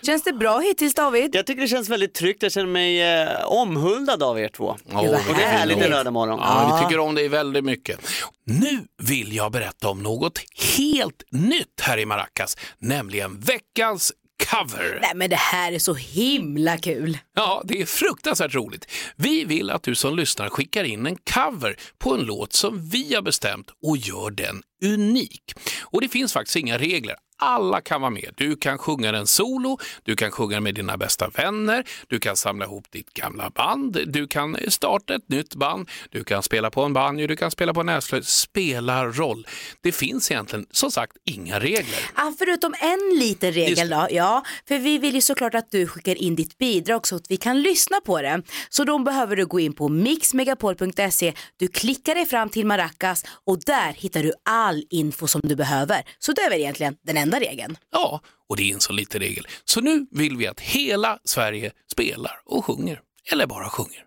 Känns 0.03 0.23
det 0.23 0.33
bra 0.33 0.59
hittills 0.59 0.95
David? 0.95 1.35
Jag 1.35 1.47
tycker 1.47 1.63
det 1.63 1.69
känns 1.69 1.89
väldigt 1.89 2.15
tryggt, 2.15 2.43
jag 2.43 2.53
känner 2.53 2.67
mig 2.67 3.03
eh, 3.03 3.45
omhuldad 3.47 4.23
av 4.23 4.39
er 4.39 4.49
två. 4.49 4.77
Vad 4.85 5.05
Och 5.05 5.35
det 5.37 5.43
är 5.43 5.49
härligt 5.49 5.79
en 5.79 5.91
lördag 5.91 6.13
morgon. 6.13 6.39
Ja, 6.43 6.79
vi 6.81 6.85
tycker 6.87 6.99
om 6.99 7.15
dig 7.15 7.29
väldigt 7.29 7.65
mycket. 7.65 8.01
Nu 8.45 8.85
vill 9.03 9.37
jag 9.37 9.53
berätta 9.53 9.89
om 9.89 10.03
något 10.03 10.39
helt 10.79 11.23
nytt 11.31 11.81
här 11.81 11.99
i 11.99 12.07
Maracas, 12.07 12.57
nämligen 12.79 13.41
veckans 13.41 14.13
cover. 14.43 14.99
Nej 15.03 15.13
men 15.15 15.31
det 15.31 15.37
här 15.37 15.73
är 15.73 15.79
så 15.79 15.95
himla 15.95 16.79
kul. 16.79 17.19
Ja, 17.35 17.63
det 17.65 17.81
är 17.81 17.87
fruktansvärt 17.87 18.55
roligt. 18.55 18.91
Vi 19.17 19.45
vill 19.45 19.71
att 19.71 19.83
du 19.83 19.95
som 19.95 20.17
lyssnar 20.17 20.49
skickar 20.49 20.85
in 20.85 21.07
en 21.07 21.17
cover 21.17 21.77
på 21.99 22.15
en 22.15 22.21
låt 22.21 22.53
som 22.53 22.89
vi 22.89 23.15
har 23.15 23.23
bestämt 23.23 23.67
och 23.87 23.97
gör 23.97 24.31
den 24.31 24.63
unik. 24.85 25.43
Och 25.83 26.01
det 26.01 26.09
finns 26.09 26.33
faktiskt 26.33 26.57
inga 26.57 26.79
regler. 26.79 27.17
Alla 27.39 27.81
kan 27.81 28.01
vara 28.01 28.11
med. 28.11 28.35
Du 28.37 28.57
kan 28.57 28.79
sjunga 28.79 29.13
den 29.13 29.27
solo, 29.27 29.79
du 30.03 30.17
kan 30.17 30.31
sjunga 30.31 30.61
med 30.61 30.75
dina 30.75 30.97
bästa 30.97 31.29
vänner, 31.29 31.85
du 32.09 32.19
kan 32.19 32.37
samla 32.37 32.65
ihop 32.65 32.91
ditt 32.91 33.15
gamla 33.15 33.51
band, 33.51 33.99
du 34.07 34.27
kan 34.27 34.57
starta 34.69 35.15
ett 35.15 35.29
nytt 35.29 35.55
band, 35.55 35.89
du 36.11 36.25
kan 36.25 36.43
spela 36.43 36.71
på 36.71 36.83
en 36.83 36.93
banjo, 36.93 37.27
du 37.27 37.37
kan 37.37 37.51
spela 37.51 37.75
på 37.75 37.81
en 37.81 37.87
näsflöjt. 37.87 38.27
Spelar 38.27 39.13
roll. 39.13 39.47
Det 39.81 39.93
finns 39.93 40.31
egentligen 40.31 40.67
som 40.71 40.91
sagt 40.91 41.17
inga 41.25 41.61
regler. 41.61 41.99
Ah, 42.15 42.33
förutom 42.39 42.75
en 42.81 43.19
liten 43.19 43.53
regel 43.53 43.89
då, 43.89 44.07
ja, 44.11 44.45
för 44.69 44.79
vi 44.79 44.99
vill 44.99 45.15
ju 45.15 45.21
såklart 45.21 45.55
att 45.55 45.71
du 45.71 45.87
skickar 45.87 46.15
in 46.15 46.37
ditt 46.37 46.59
bidrag 46.59 47.07
så 47.07 47.17
att 47.17 47.27
vi 47.29 47.37
kan 47.37 47.63
lyssna 47.63 48.01
på 48.01 48.23
det. 48.23 48.43
Så 48.69 48.85
då 48.85 48.99
behöver 48.99 49.37
du 49.37 49.47
gå 49.47 49.61
in 49.61 49.73
på 49.73 49.89
mixmegapol.se, 49.89 51.33
du 51.57 51.69
klickar 51.69 52.15
dig 52.15 52.27
fram 52.27 52.49
till 52.49 52.67
Maracas 52.67 53.25
och 53.47 53.59
där 53.67 53.93
hittar 53.93 54.23
du 54.23 54.33
all 54.45 54.85
info 54.91 55.27
som 55.27 55.41
du 55.45 55.57
behöver. 55.57 56.03
Så 56.19 56.33
det 56.33 56.43
är 56.43 56.51
väl 56.51 56.61
egentligen 56.61 56.97
den 57.07 57.17
enda 57.25 57.41
regeln. 57.41 57.77
Ja, 57.93 58.21
och 58.49 58.57
det 58.57 58.71
är 58.71 58.75
en 58.75 58.81
så 58.81 58.93
liten 58.93 59.21
regel. 59.21 59.47
Så 59.65 59.81
nu 59.81 60.07
vill 60.11 60.37
vi 60.37 60.47
att 60.47 60.61
hela 60.61 61.19
Sverige 61.25 61.73
spelar 61.93 62.41
och 62.45 62.65
sjunger. 62.65 63.01
Eller 63.33 63.47
bara 63.47 63.69
sjunger. 63.69 64.05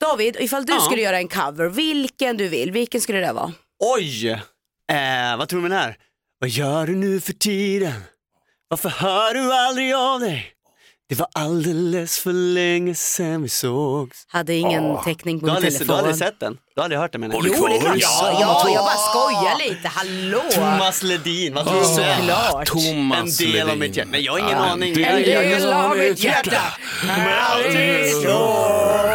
David, 0.00 0.36
ifall 0.40 0.66
du 0.66 0.72
Ja. 0.72 0.80
skulle 0.80 1.02
göra 1.02 1.18
en 1.18 1.28
cover, 1.28 1.68
vilken 1.68 2.36
du 2.36 2.48
vill, 2.48 2.72
vilken 2.72 3.00
skulle 3.00 3.18
det 3.18 3.32
vara? 3.32 3.52
Oj! 3.96 4.28
Eh, 4.30 5.36
vad 5.38 5.48
tror 5.48 5.58
du 5.58 5.62
med 5.62 5.70
den 5.70 5.78
här? 5.78 5.96
Vad 6.38 6.48
gör 6.50 6.86
du 6.86 6.94
nu 6.96 7.20
för 7.20 7.32
tiden? 7.32 7.92
Varför 8.68 8.88
hör 8.88 9.34
du 9.34 9.52
aldrig 9.54 9.94
av 9.94 10.20
dig? 10.20 10.52
Det 11.12 11.18
var 11.18 11.28
alldeles 11.34 12.18
för 12.18 12.32
länge 12.32 12.94
sedan 12.94 13.42
vi 13.42 13.48
sågs. 13.48 14.24
Hade 14.28 14.54
ingen 14.54 14.96
täckning 15.04 15.40
på 15.40 15.46
Du 15.46 15.52
har, 15.52 15.60
min 15.60 15.66
aldrig, 15.66 15.72
du 15.72 15.78
telefon. 15.78 15.94
har 15.94 15.98
aldrig 16.02 16.16
sett 16.16 16.40
den? 16.40 16.52
Du 16.74 16.80
har 16.80 16.84
aldrig 16.84 17.00
hört 17.00 17.12
den 17.12 17.20
menar 17.20 17.34
jag? 17.34 17.46
Jo, 17.58 17.66
det 17.68 17.76
är 17.76 17.80
klart. 17.80 17.96
Ja, 17.98 18.30
Ja, 18.40 18.62
ja, 18.64 18.70
jag 18.74 18.84
bara 18.84 18.96
skojar 18.96 19.68
lite. 19.68 19.88
Hallå! 19.88 20.42
Thomas 20.50 21.02
Ledin, 21.02 21.54
vad 21.54 21.64
tror 21.66 21.80
du. 21.80 22.64
Thomas 22.64 23.40
En 23.40 23.52
del 23.52 23.60
av 23.60 23.66
Ledin. 23.66 23.78
mitt 23.80 23.96
hjärta. 23.96 24.08
Nej, 24.12 24.20
jag 24.24 24.32
har 24.32 24.38
ingen 24.38 24.50
Ja, 24.50 24.56
aning. 24.70 24.90
en 25.02 25.22
del 25.22 25.72
av 25.72 25.96
mitt 25.96 26.18
hjärta. 26.24 26.62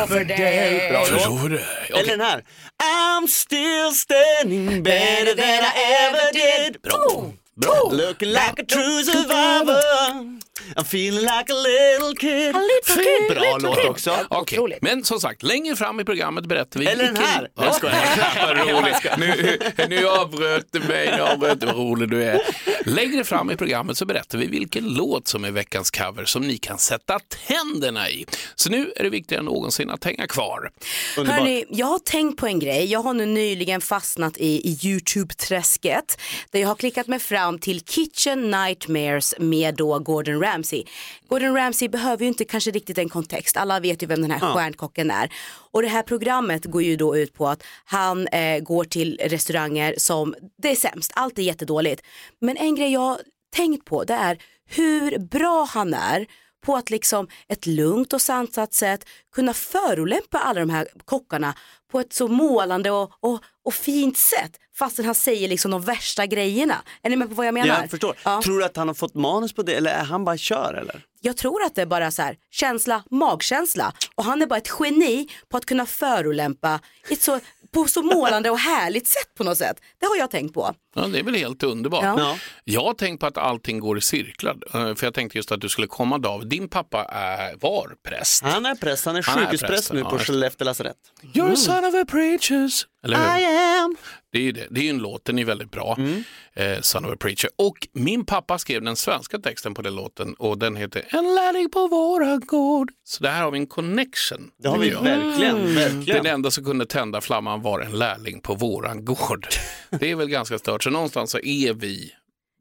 för 0.07 0.23
dig. 0.25 0.89
Bra 0.91 1.05
låt. 1.11 1.49
Du? 1.49 1.61
Eller 1.99 2.09
den 2.17 2.21
här. 2.21 2.43
I'm 2.83 3.27
still 3.27 3.91
standing 3.93 4.83
better 4.83 5.35
than 5.35 5.63
I 5.63 5.71
ever 6.07 6.33
did. 6.33 6.81
Bra. 6.81 7.31
Bra. 7.61 7.89
Looking 7.91 8.29
like 8.29 8.61
a 8.61 8.65
true 8.69 9.03
survivor. 9.03 10.46
I'm 10.75 10.81
feeling 10.81 11.21
like 11.21 11.53
a 11.53 11.55
little 11.55 12.15
kid. 12.19 12.55
little 12.55 13.03
kid, 13.03 13.35
Bra 13.37 13.41
little 13.55 13.69
låt 13.69 13.77
kid. 13.81 13.89
också. 13.89 14.17
Okej, 14.29 14.57
Otroligt. 14.59 14.81
men 14.81 15.03
som 15.03 15.19
sagt, 15.19 15.43
längre 15.43 15.75
fram 15.75 15.99
i 15.99 16.03
programmet 16.03 16.45
berättar 16.45 16.79
vi... 16.79 16.85
Eller 16.85 17.03
den 17.03 17.13
vilken- 17.13 17.29
här. 17.29 17.49
Ja. 17.55 17.65
Jag 17.65 17.75
skojar. 17.75 19.17
Nu, 19.17 19.59
nu 19.89 20.07
avbröt 20.07 20.67
du 20.71 20.79
mig, 20.79 21.13
nu 21.17 21.21
avbröt 21.23 21.59
du. 21.59 21.65
Vad 21.65 21.75
rolig 21.75 22.09
du 22.09 22.23
är. 22.23 22.41
Längre 22.85 23.23
fram 23.23 23.51
i 23.51 23.55
programmet 23.55 23.97
så 23.97 24.05
berättar 24.05 24.37
vi 24.37 24.47
vilken 24.47 24.83
låt 24.93 25.27
som 25.27 25.45
är 25.45 25.51
veckans 25.51 25.91
cover 25.91 26.25
som 26.25 26.41
ni 26.41 26.57
kan 26.57 26.77
sätta 26.77 27.19
tänderna 27.47 28.09
i. 28.09 28.25
Så 28.55 28.69
nu 28.69 28.93
är 28.95 29.03
det 29.03 29.09
viktigare 29.09 29.39
än 29.39 29.45
någonsin 29.45 29.89
att 29.89 30.03
hänga 30.03 30.27
kvar. 30.27 30.71
Underbart. 31.17 31.39
Hörni, 31.39 31.65
jag 31.69 31.85
har 31.87 31.99
tänkt 31.99 32.37
på 32.39 32.47
en 32.47 32.59
grej. 32.59 32.85
Jag 32.91 32.99
har 32.99 33.13
nu 33.13 33.25
nyligen 33.25 33.81
fastnat 33.81 34.37
i, 34.37 34.45
i 34.69 34.77
YouTube-träsket 34.87 36.17
där 36.51 36.59
jag 36.59 36.67
har 36.67 36.75
klickat 36.75 37.07
mig 37.07 37.19
fram 37.19 37.59
till 37.59 37.81
Kitchen 37.81 38.51
Nightmares 38.51 39.33
med 39.39 39.75
då 39.75 39.99
Gordon 39.99 40.39
Ramsay. 40.47 40.83
Gordon 41.27 41.55
Ramsay 41.55 41.89
behöver 41.89 42.21
ju 42.21 42.27
inte 42.27 42.45
kanske 42.45 42.71
riktigt 42.71 42.97
en 42.97 43.09
kontext. 43.09 43.57
Alla 43.57 43.79
vet 43.79 44.03
ju 44.03 44.07
vem 44.07 44.21
den 44.21 44.31
här 44.31 44.53
stjärnkocken 44.53 45.11
är. 45.11 45.33
Och 45.71 45.81
det 45.81 45.87
här 45.87 46.03
programmet 46.03 46.65
går 46.65 46.83
ju 46.83 46.95
då 46.95 47.17
ut 47.17 47.33
på 47.33 47.47
att 47.47 47.63
han 47.85 48.27
eh, 48.27 48.59
går 48.59 48.83
till 48.83 49.19
restauranger 49.23 49.95
som, 49.97 50.35
det 50.61 50.71
är 50.71 50.75
sämst, 50.75 51.11
allt 51.15 51.39
är 51.39 51.43
jättedåligt. 51.43 52.01
Men 52.41 52.57
en 52.57 52.75
grej 52.75 52.93
jag 52.93 53.17
tänkt 53.55 53.85
på 53.85 54.03
det 54.03 54.13
är 54.13 54.37
hur 54.65 55.19
bra 55.19 55.67
han 55.69 55.93
är 55.93 56.27
på 56.67 56.75
att 56.75 56.89
liksom 56.89 57.27
ett 57.47 57.65
lugnt 57.65 58.13
och 58.13 58.21
sansat 58.21 58.73
sätt 58.73 59.05
kunna 59.35 59.53
förolämpa 59.53 60.39
alla 60.39 60.59
de 60.59 60.69
här 60.69 60.87
kockarna 61.05 61.53
på 61.91 61.99
ett 61.99 62.13
så 62.13 62.27
målande 62.27 62.91
och, 62.91 63.11
och, 63.19 63.39
och 63.65 63.73
fint 63.73 64.17
sätt 64.17 64.51
fastän 64.75 65.05
han 65.05 65.15
säger 65.15 65.47
liksom 65.47 65.71
de 65.71 65.81
värsta 65.81 66.25
grejerna. 66.25 66.75
Är 67.03 67.09
ni 67.09 67.15
med 67.15 67.29
på 67.29 67.35
vad 67.35 67.47
jag 67.47 67.53
menar? 67.53 67.81
Jag 67.81 67.89
förstår. 67.89 68.15
Ja. 68.23 68.41
Tror 68.43 68.59
du 68.59 68.65
att 68.65 68.77
han 68.77 68.87
har 68.87 68.95
fått 68.95 69.13
manus 69.13 69.53
på 69.53 69.63
det 69.63 69.73
eller 69.73 69.91
är 69.91 70.03
han 70.03 70.25
bara 70.25 70.37
kör 70.37 70.73
eller? 70.73 71.05
Jag 71.21 71.37
tror 71.37 71.63
att 71.63 71.75
det 71.75 71.81
är 71.81 71.85
bara 71.85 72.11
så 72.11 72.21
här, 72.21 72.37
känsla, 72.51 73.03
magkänsla 73.09 73.93
och 74.15 74.23
han 74.23 74.41
är 74.41 74.45
bara 74.45 74.57
ett 74.57 74.71
geni 74.79 75.27
på 75.49 75.57
att 75.57 75.65
kunna 75.65 75.85
förolämpa 75.85 76.79
i 77.09 77.13
ett 77.13 77.21
så, 77.21 77.39
på 77.71 77.85
så 77.87 78.01
målande 78.01 78.49
och 78.49 78.59
härligt 78.59 79.07
sätt 79.07 79.33
på 79.37 79.43
något 79.43 79.57
sätt. 79.57 79.77
Det 79.99 80.05
har 80.05 80.15
jag 80.15 80.31
tänkt 80.31 80.53
på. 80.53 80.73
Ja, 80.95 81.01
det 81.01 81.19
är 81.19 81.23
väl 81.23 81.35
helt 81.35 81.63
underbart. 81.63 82.03
Ja. 82.03 82.15
Ja. 82.19 82.37
Jag 82.63 82.81
har 82.83 82.93
tänkt 82.93 83.19
på 83.19 83.25
att 83.25 83.37
allting 83.37 83.79
går 83.79 83.97
i 83.97 84.01
cirklar. 84.01 84.57
Eh, 84.73 84.95
För 84.95 85.05
jag 85.07 85.13
tänkte 85.13 85.37
just 85.37 85.51
att 85.51 85.61
du 85.61 85.69
skulle 85.69 85.87
komma 85.87 86.17
David. 86.17 86.47
Din 86.47 86.69
pappa 86.69 87.03
är, 87.05 87.55
var 87.59 87.95
präst. 88.03 88.43
Han 88.43 88.65
är 88.65 88.75
präst, 88.75 89.05
han 89.05 89.15
är 89.15 89.21
sjukhuspräst 89.21 89.73
präst, 89.73 89.93
nu 89.93 89.99
ja, 89.99 90.09
på 90.09 90.17
det. 90.17 90.23
Skellefteå 90.23 90.65
lasarett. 90.65 90.97
You're 91.33 91.53
a 91.53 91.55
son 91.55 91.85
of 91.85 91.93
a 91.95 92.05
preachers. 92.11 92.87
Eller 93.03 93.17
hur? 93.17 93.41
I 93.41 93.45
am. 93.79 93.95
Det 94.31 94.37
är 94.37 94.43
ju 94.43 94.51
det. 94.51 94.67
Det 94.69 94.79
är 94.79 94.83
ju 94.83 94.89
en 94.89 94.97
låt, 94.97 95.25
den 95.25 95.39
är 95.39 95.45
väldigt 95.45 95.71
bra. 95.71 95.95
Mm. 95.97 96.23
Eh, 96.53 96.81
Son 96.81 97.05
of 97.05 97.11
a 97.11 97.15
preacher. 97.19 97.49
Och 97.55 97.87
min 97.93 98.25
pappa 98.25 98.57
skrev 98.57 98.81
den 98.81 98.95
svenska 98.95 99.39
texten 99.39 99.73
på 99.73 99.81
den 99.81 99.95
låten 99.95 100.33
och 100.33 100.57
den 100.57 100.75
heter 100.75 101.05
En 101.09 101.35
lärling 101.35 101.69
på 101.69 101.87
våra 101.87 102.37
gård. 102.37 102.91
Så 103.03 103.23
där 103.23 103.41
har 103.41 103.51
vi 103.51 103.59
en 103.59 103.67
connection. 103.67 104.51
Det 104.57 104.69
har 104.69 104.77
vi 104.77 104.89
jag. 104.89 105.03
verkligen, 105.03 105.75
verkligen. 105.75 106.23
Den 106.23 106.33
enda 106.33 106.51
som 106.51 106.65
kunde 106.65 106.85
tända 106.85 107.21
flamman 107.21 107.61
var 107.61 107.79
en 107.79 107.91
lärling 107.91 108.41
på 108.41 108.55
våran 108.55 109.05
gård. 109.05 109.47
Det 109.89 110.11
är 110.11 110.15
väl 110.15 110.29
ganska 110.29 110.57
stört. 110.59 110.83
Så 110.83 110.89
någonstans 110.89 111.31
så 111.31 111.39
är 111.39 111.73
vi 111.73 112.11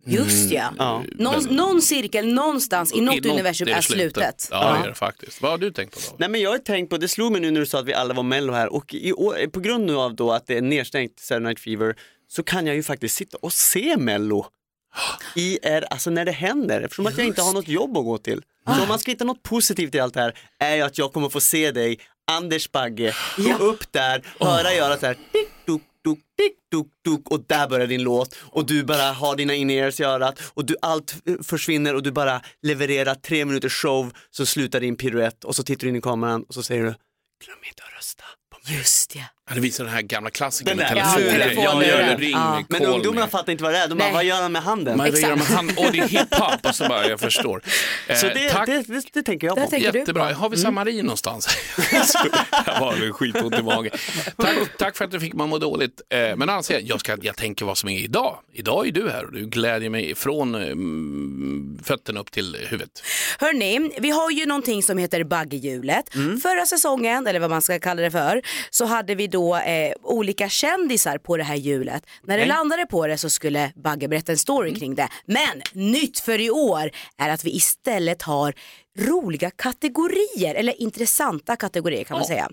Just 0.06 0.50
ja. 0.50 0.72
Ja. 0.78 1.04
Någon, 1.18 1.44
någon 1.44 1.82
cirkel 1.82 2.34
någonstans 2.34 2.94
i 2.94 3.00
något 3.00 3.26
universum 3.26 3.68
är 3.68 3.80
slutet. 3.80 4.48
Ja, 4.50 4.72
det 4.72 4.84
är 4.84 4.88
det 4.88 4.94
faktiskt. 4.94 5.42
Vad 5.42 5.50
har 5.50 5.58
du 5.58 5.70
tänkt 5.70 5.94
på 5.94 6.00
David? 6.00 6.20
Nej 6.20 6.28
men 6.28 6.40
jag 6.40 6.50
har 6.50 6.58
tänkt 6.58 6.90
på, 6.90 6.96
det 6.96 7.08
slog 7.08 7.32
mig 7.32 7.40
nu 7.40 7.50
när 7.50 7.60
du 7.60 7.66
sa 7.66 7.78
att 7.78 7.86
vi 7.86 7.94
alla 7.94 8.14
var 8.14 8.22
mello 8.22 8.52
här 8.52 8.72
och 8.72 8.94
i 8.94 9.12
på 9.52 9.60
grund 9.60 9.86
nu 9.86 9.96
av 9.96 10.14
då 10.16 10.32
att 10.32 10.46
det 10.46 10.58
är 10.58 10.62
nedstängt 10.62 11.20
Saturday 11.20 11.44
Night 11.44 11.60
Fever 11.60 11.94
så 12.28 12.42
kan 12.42 12.66
jag 12.66 12.76
ju 12.76 12.82
faktiskt 12.82 13.16
sitta 13.16 13.38
och 13.40 13.52
se 13.52 13.96
Mello 13.96 14.46
i 15.34 15.58
er, 15.62 15.84
alltså 15.90 16.10
när 16.10 16.25
det 16.25 16.32
händer, 16.32 16.80
eftersom 16.80 17.06
att 17.06 17.18
jag 17.18 17.26
inte 17.26 17.42
har 17.42 17.52
något 17.52 17.68
jobb 17.68 17.96
att 17.96 18.04
gå 18.04 18.18
till. 18.18 18.42
Så 18.66 18.82
om 18.82 18.88
man 18.88 18.98
ska 18.98 19.10
hitta 19.10 19.25
något 19.25 19.42
positivt 19.42 19.94
i 19.94 20.00
allt 20.00 20.14
det 20.14 20.20
här 20.20 20.38
är 20.58 20.76
ju 20.76 20.82
att 20.82 20.98
jag 20.98 21.12
kommer 21.12 21.28
få 21.28 21.40
se 21.40 21.70
dig, 21.70 21.98
Anders 22.30 22.72
Bagge, 22.72 23.14
gå 23.36 23.64
upp 23.64 23.92
där, 23.92 24.22
höra 24.40 24.75
göra 24.75 24.96
så 24.96 25.06
här, 25.06 25.14
tick, 25.32 25.48
duk, 26.06 26.18
duk, 26.38 26.54
duk, 26.70 26.86
duk, 27.04 27.30
och 27.30 27.44
där 27.46 27.68
börjar 27.68 27.86
din 27.86 28.02
låt 28.02 28.36
och 28.40 28.66
du 28.66 28.84
bara 28.84 29.12
har 29.12 29.36
dina 29.36 29.54
in-ears 29.54 30.00
i 30.00 30.04
örat 30.04 30.40
och 30.54 30.64
du, 30.64 30.76
allt 30.82 31.16
försvinner 31.42 31.94
och 31.94 32.02
du 32.02 32.12
bara 32.12 32.40
levererar 32.62 33.14
tre 33.14 33.44
minuters 33.44 33.82
show 33.82 34.12
så 34.30 34.46
slutar 34.46 34.80
din 34.80 34.96
piruett 34.96 35.44
och 35.44 35.56
så 35.56 35.62
tittar 35.62 35.80
du 35.80 35.88
in 35.88 35.96
i 35.96 36.00
kameran 36.00 36.42
och 36.42 36.54
så 36.54 36.62
säger 36.62 36.82
du 36.82 36.94
glöm 37.44 37.58
inte 37.68 37.82
att 37.82 37.96
rösta 37.96 38.25
på 38.50 38.70
mig. 38.70 38.78
Just 38.78 39.14
ja. 39.16 39.22
Ja, 39.48 39.54
det 39.54 39.60
visar 39.60 39.84
den 39.84 39.92
här 39.92 40.02
gamla 40.02 40.30
klassikern 40.30 40.76
Den 40.76 40.94
där. 40.94 40.94
telefonen. 40.94 41.40
Ja, 41.56 41.82
Ja, 41.84 42.02
ja, 42.10 42.16
ring 42.18 42.30
Ja. 42.30 42.54
mig, 42.54 42.64
Men 42.68 42.84
ungdomarna 42.84 43.26
fattar 43.26 43.52
inte 43.52 43.64
vad 43.64 43.72
det 43.72 43.78
är, 43.78 43.88
de 43.88 43.94
bara, 43.98 44.04
Nej. 44.04 44.12
vad 44.14 44.24
gör 44.24 44.42
han 44.42 44.52
med 44.52 44.62
handen? 44.62 44.96
Man 44.96 45.06
Exakt. 45.06 45.22
gör 45.28 45.36
med 45.36 45.46
hand, 45.46 45.70
och 45.76 45.92
det 45.92 45.98
är 45.98 46.08
hiphop 46.08 46.66
och 46.66 46.74
så 46.74 46.88
bara, 46.88 47.08
jag 47.08 47.20
förstår. 47.20 47.62
Eh, 48.08 48.16
Så 48.16 48.26
det, 48.26 48.50
tack, 48.50 48.66
det, 48.66 48.82
det, 48.82 49.02
det 49.12 49.22
tänker 49.22 49.46
jag 49.46 49.56
på. 49.56 49.66
tänker 49.70 49.94
jättebra. 49.94 50.32
Har 50.34 50.48
vi 50.50 50.56
samarin 50.56 51.04
någonstans? 51.04 51.44
Så, 52.04 52.18
jag 52.66 52.80
var 52.80 52.94
väl 52.96 53.12
skitont 53.12 53.58
i 53.58 53.62
magen. 53.62 53.92
Tack, 54.36 54.56
tack 54.78 54.96
för 54.96 55.04
att 55.04 55.10
du 55.10 55.20
fick 55.20 55.34
mig 55.34 55.44
att 55.44 55.50
må 55.50 55.58
dåligt. 55.58 56.00
Eh, 56.08 56.18
men 56.36 56.42
annars, 56.50 56.70
jag, 56.70 57.00
ska, 57.00 57.16
jag 57.22 57.36
tänker 57.36 57.64
vad 57.64 57.78
som 57.78 57.88
är 57.88 57.98
idag. 57.98 58.38
Idag 58.52 58.86
är 58.88 58.92
du 58.92 59.10
här 59.10 59.24
och 59.24 59.32
du 59.32 59.46
glädjer 59.46 59.90
mig 59.90 60.14
från 60.14 60.54
mm, 60.54 61.78
fötterna 61.84 62.20
upp 62.20 62.30
till 62.30 62.56
huvudet. 62.68 63.02
Hörni, 63.38 63.90
vi 63.98 64.10
har 64.10 64.30
ju 64.30 64.46
någonting 64.46 64.82
som 64.82 64.98
heter 64.98 65.24
baggehjulet. 65.24 66.08
Förra 66.42 66.66
säsongen, 66.66 67.26
eller 67.26 67.40
vad 67.40 67.50
man 67.50 67.62
ska 67.62 67.78
kalla 67.78 68.02
det 68.02 68.10
för, 68.10 68.42
så 68.70 68.84
hade 68.84 69.14
vi 69.14 69.26
då 69.26 69.35
eh, 69.36 69.92
olika 70.02 70.48
kändisar 70.48 71.18
på 71.18 71.36
det 71.36 71.44
här 71.44 71.54
hjulet. 71.54 72.06
När 72.22 72.38
det 72.38 72.46
landade 72.46 72.86
på 72.86 73.06
det 73.06 73.18
så 73.18 73.30
skulle 73.30 73.72
Bagge 73.76 74.08
berätta 74.08 74.32
en 74.32 74.38
story 74.38 74.74
kring 74.74 74.94
det. 74.94 75.08
Men 75.26 75.62
nytt 75.72 76.18
för 76.18 76.40
i 76.40 76.50
år 76.50 76.90
är 77.18 77.28
att 77.28 77.44
vi 77.44 77.56
istället 77.56 78.22
har 78.22 78.54
roliga 78.98 79.50
kategorier, 79.50 80.54
eller 80.54 80.82
intressanta 80.82 81.56
kategorier 81.56 82.04
kan 82.04 82.16
man 82.18 82.26
säga. 82.26 82.50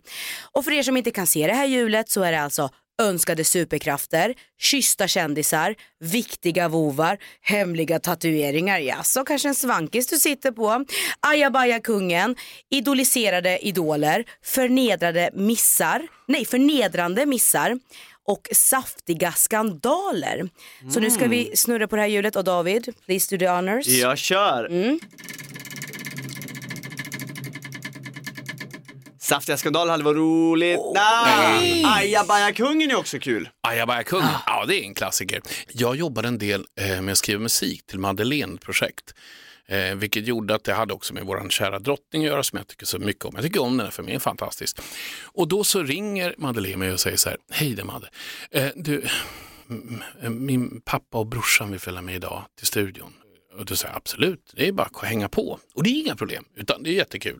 Och 0.51 0.63
för 0.63 0.71
er 0.71 0.83
som 0.83 0.97
inte 0.97 1.11
kan 1.11 1.27
se 1.27 1.47
det 1.47 1.53
här 1.53 1.65
hjulet 1.65 2.09
så 2.09 2.21
är 2.21 2.31
det 2.31 2.41
alltså 2.41 2.69
önskade 3.01 3.43
superkrafter, 3.43 4.33
kyssta 4.59 5.07
kändisar, 5.07 5.75
viktiga 5.99 6.67
vovar, 6.67 7.17
hemliga 7.41 7.99
tatueringar, 7.99 8.79
ja, 8.79 9.03
så 9.03 9.23
kanske 9.23 9.47
en 9.47 9.55
svankis 9.55 10.07
du 10.07 10.17
sitter 10.17 10.51
på, 10.51 10.85
ajabaja 11.19 11.79
kungen, 11.79 12.35
idoliserade 12.71 13.67
idoler, 13.67 14.25
förnedrade 14.43 15.29
missar, 15.33 16.07
nej 16.27 16.45
förnedrande 16.45 17.25
missar 17.25 17.79
och 18.27 18.49
saftiga 18.51 19.31
skandaler. 19.31 20.49
Så 20.93 20.99
nu 20.99 21.11
ska 21.11 21.27
vi 21.27 21.51
snurra 21.55 21.87
på 21.87 21.95
det 21.95 22.01
här 22.01 22.09
hjulet 22.09 22.35
och 22.35 22.43
David, 22.43 22.93
please 23.05 23.35
do 23.35 23.39
the 23.39 23.47
honors. 23.47 23.87
Jag 23.87 24.17
kör! 24.17 24.65
Mm. 24.65 24.99
Saftiga 29.23 29.57
skandaler 29.57 29.91
hade 29.91 30.03
varit 30.03 30.17
roligt. 30.17 30.79
Nej! 30.93 31.83
Ajabaja-kungen 31.85 32.91
är 32.91 32.95
också 32.95 33.19
kul. 33.19 33.49
Ajabaja 33.61 34.03
kung, 34.03 34.23
ja 34.45 34.65
det 34.65 34.75
är 34.75 34.83
en 34.83 34.93
klassiker. 34.93 35.41
Jag 35.67 35.95
jobbade 35.95 36.27
en 36.27 36.37
del 36.37 36.65
eh, 36.81 37.01
med 37.01 37.11
att 37.11 37.17
skriva 37.17 37.39
musik 37.39 37.85
till 37.85 37.99
Madeleine-projekt. 37.99 39.13
Eh, 39.67 39.95
vilket 39.95 40.27
gjorde 40.27 40.55
att 40.55 40.63
det 40.63 40.73
hade 40.73 40.93
också 40.93 41.13
med 41.13 41.23
vår 41.25 41.49
kära 41.49 41.79
drottning 41.79 42.25
att 42.25 42.27
göra 42.31 42.43
som 42.43 42.57
jag 42.57 42.67
tycker 42.67 42.85
så 42.85 42.99
mycket 42.99 43.25
om. 43.25 43.31
Jag 43.35 43.43
tycker 43.43 43.61
om 43.61 43.77
den 43.77 43.91
för 43.91 44.03
mig 44.03 44.15
är 44.15 44.19
fantastisk. 44.19 44.77
Och 45.23 45.47
då 45.47 45.63
så 45.63 45.83
ringer 45.83 46.35
Madeleine 46.37 46.77
mig 46.77 46.91
och 46.91 46.99
säger 46.99 47.17
så 47.17 47.29
här, 47.29 47.37
hej 47.51 47.73
det 47.73 47.83
Madde, 47.83 48.09
eh, 48.51 48.67
du, 48.75 49.05
mm, 49.69 50.45
min 50.45 50.81
pappa 50.81 51.17
och 51.17 51.27
brorsan 51.27 51.71
vill 51.71 51.79
följa 51.79 52.01
med 52.01 52.15
idag 52.15 52.43
till 52.57 52.67
studion. 52.67 53.13
Och 53.57 53.65
då 53.65 53.75
säger 53.75 53.93
jag 53.93 53.97
absolut, 53.97 54.53
det 54.55 54.67
är 54.67 54.71
bara 54.71 54.89
att 54.93 55.05
hänga 55.05 55.29
på. 55.29 55.59
Och 55.73 55.83
det 55.83 55.89
är 55.89 56.01
inga 56.01 56.15
problem, 56.15 56.45
utan 56.55 56.83
det 56.83 56.89
är 56.89 56.93
jättekul. 56.93 57.39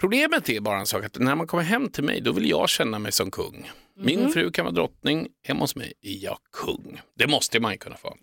Problemet 0.00 0.48
är 0.48 0.60
bara 0.60 0.78
en 0.80 0.86
sak 0.86 1.04
att 1.04 1.18
när 1.18 1.34
man 1.34 1.46
kommer 1.46 1.62
hem 1.62 1.88
till 1.90 2.04
mig 2.04 2.20
då 2.20 2.32
vill 2.32 2.50
jag 2.50 2.68
känna 2.68 2.98
mig 2.98 3.12
som 3.12 3.30
kung. 3.30 3.70
Min 4.00 4.32
fru 4.32 4.50
kan 4.50 4.64
vara 4.64 4.74
drottning, 4.74 5.28
hemma 5.48 5.60
hos 5.60 5.76
mig 5.76 5.92
är 6.02 6.24
jag 6.24 6.38
kung. 6.52 7.00
Det 7.18 7.26
måste 7.26 7.60
man 7.60 7.72
ju 7.72 7.78
kunna 7.78 7.96
få. 7.96 8.16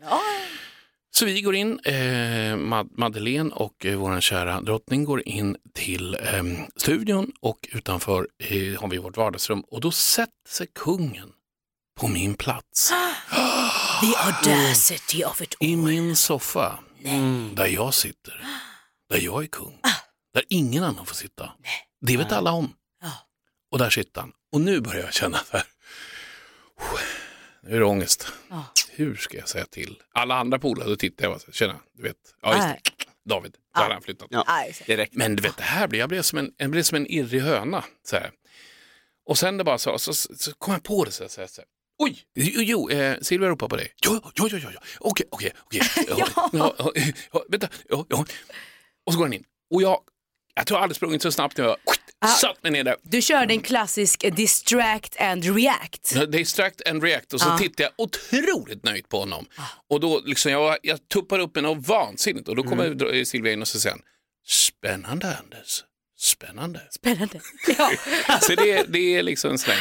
Så 1.15 1.25
vi 1.25 1.41
går 1.41 1.55
in, 1.55 1.79
eh, 1.79 2.55
Mad- 2.57 2.89
Madeleine 2.97 3.51
och 3.53 3.85
eh, 3.85 3.95
vår 3.97 4.21
kära 4.21 4.61
drottning 4.61 5.03
går 5.03 5.27
in 5.27 5.57
till 5.73 6.13
eh, 6.15 6.43
studion 6.75 7.31
och 7.41 7.69
utanför 7.71 8.27
eh, 8.39 8.81
har 8.81 8.87
vi 8.87 8.97
vårt 8.97 9.17
vardagsrum 9.17 9.61
och 9.61 9.81
då 9.81 9.91
sätter 9.91 10.49
sig 10.49 10.67
kungen 10.75 11.29
på 11.99 12.07
min 12.07 12.33
plats. 12.33 12.89
The 14.01 14.15
audacity 14.17 15.23
of 15.23 15.41
it 15.41 15.55
I 15.59 15.73
all. 15.73 15.79
min 15.79 16.15
soffa, 16.15 16.79
där 17.55 17.67
jag 17.67 17.93
sitter, 17.93 18.43
där 19.09 19.19
jag 19.21 19.43
är 19.43 19.47
kung, 19.47 19.79
där 20.33 20.43
ingen 20.49 20.83
annan 20.83 21.05
får 21.05 21.15
sitta. 21.15 21.51
Det 22.01 22.17
vet 22.17 22.31
alla 22.31 22.51
om. 22.51 22.73
Ja. 23.01 23.11
Och 23.71 23.77
där 23.77 23.89
sitter 23.89 24.21
han. 24.21 24.31
Och 24.51 24.61
nu 24.61 24.81
börjar 24.81 25.03
jag 25.03 25.13
känna 25.13 25.37
så 25.37 25.57
här, 25.57 25.65
nu 27.63 27.75
är 27.75 27.79
det 27.79 27.85
ångest. 27.85 28.27
Ja. 28.49 28.65
Hur 28.89 29.15
ska 29.15 29.37
jag 29.37 29.49
säga 29.49 29.65
till? 29.65 30.01
Alla 30.11 30.35
andra 30.35 30.59
polare, 30.59 30.89
då 30.89 30.95
tittar 30.95 31.25
jag 31.25 31.33
och 31.35 31.41
säger, 31.41 31.53
tjena, 31.53 31.79
du 31.93 32.03
vet, 32.03 32.17
ja 32.41 32.55
just 32.55 32.67
det, 32.97 33.05
David, 33.29 33.55
så 33.75 33.81
hade 33.81 33.93
han 33.93 34.03
flyttat. 34.03 34.27
Ja. 34.31 34.45
Direkt. 34.85 35.13
Men 35.13 35.35
du 35.35 35.43
vet, 35.43 35.57
det 35.57 35.63
här 35.63 35.87
blev, 35.87 35.99
jag 35.99 36.09
blev 36.09 36.21
som 36.21 36.39
en, 36.39 36.51
jag 36.57 36.71
blev 36.71 36.83
som 36.83 36.95
en 36.95 37.07
irrig 37.07 37.41
höna. 37.41 37.83
Så 38.03 38.15
här. 38.15 38.31
Och 39.25 39.37
sen 39.37 39.57
det 39.57 39.63
bara 39.63 39.77
så, 39.77 39.99
så, 39.99 40.13
så, 40.13 40.35
så 40.35 40.53
kom 40.53 40.73
jag 40.73 40.83
på 40.83 41.05
det 41.05 41.11
så 41.11 41.23
här, 41.23 41.29
så 41.29 41.41
här, 41.41 41.47
så 41.47 41.61
här. 41.61 41.67
Oj, 41.97 42.23
jo, 42.35 42.61
jo 42.61 42.89
eh, 42.89 43.19
Silvia 43.21 43.49
ropar 43.49 43.67
på 43.67 43.75
dig. 43.75 43.93
Jo, 44.05 44.19
jo, 44.35 44.47
jo, 44.51 44.57
jo, 44.63 44.69
jo. 44.73 44.79
okej, 44.99 45.25
okej, 45.31 45.53
okej. 45.59 45.81
Ja, 46.07 46.27
ja, 46.53 46.75
ja, 46.77 46.91
ja, 47.33 47.43
Vänta, 47.49 47.67
ja, 47.89 48.05
ja. 48.09 48.25
Och 49.05 49.13
så 49.13 49.19
går 49.19 49.25
han 49.25 49.33
in. 49.33 49.43
Och 49.73 49.81
jag, 49.81 49.99
jag 50.55 50.67
tror 50.67 50.77
jag 50.77 50.83
aldrig 50.83 50.95
sprungit 50.95 51.21
så 51.21 51.31
snabbt 51.31 51.57
när 51.57 51.65
jag 51.65 51.77
satt 52.39 52.63
mig 52.63 52.71
ner 52.71 52.83
där. 52.83 52.95
Du 53.01 53.21
körde 53.21 53.53
en 53.53 53.61
klassisk 53.61 54.23
eh, 54.23 54.33
distract 54.33 55.21
and 55.21 55.55
react. 55.55 56.31
Distract 56.31 56.87
and 56.89 57.03
react 57.03 57.33
och 57.33 57.41
så 57.41 57.57
tittar 57.57 57.83
jag 57.83 57.91
otroligt 57.97 58.83
nöjt 58.83 59.09
på 59.09 59.19
honom. 59.19 59.45
Och 59.89 59.99
då 59.99 60.21
liksom 60.25 60.51
jag, 60.51 60.77
jag 60.81 61.09
tuppar 61.09 61.39
upp 61.39 61.55
mig 61.55 61.63
något 61.63 61.87
vansinnigt 61.87 62.49
och 62.49 62.55
då 62.55 62.63
kommer 62.63 62.85
mm. 62.85 63.25
Silvia 63.25 63.53
in 63.53 63.61
och 63.61 63.67
så 63.67 63.79
säger 63.79 63.95
han, 63.95 64.01
spännande 64.47 65.37
Anders, 65.43 65.83
spännande. 66.23 66.79
Spännande. 66.91 67.39
Ja, 68.27 68.39
Så 68.41 68.55
det, 68.55 68.83
det 68.87 69.15
är 69.15 69.23
liksom 69.23 69.51
en 69.51 69.57
släng. 69.57 69.77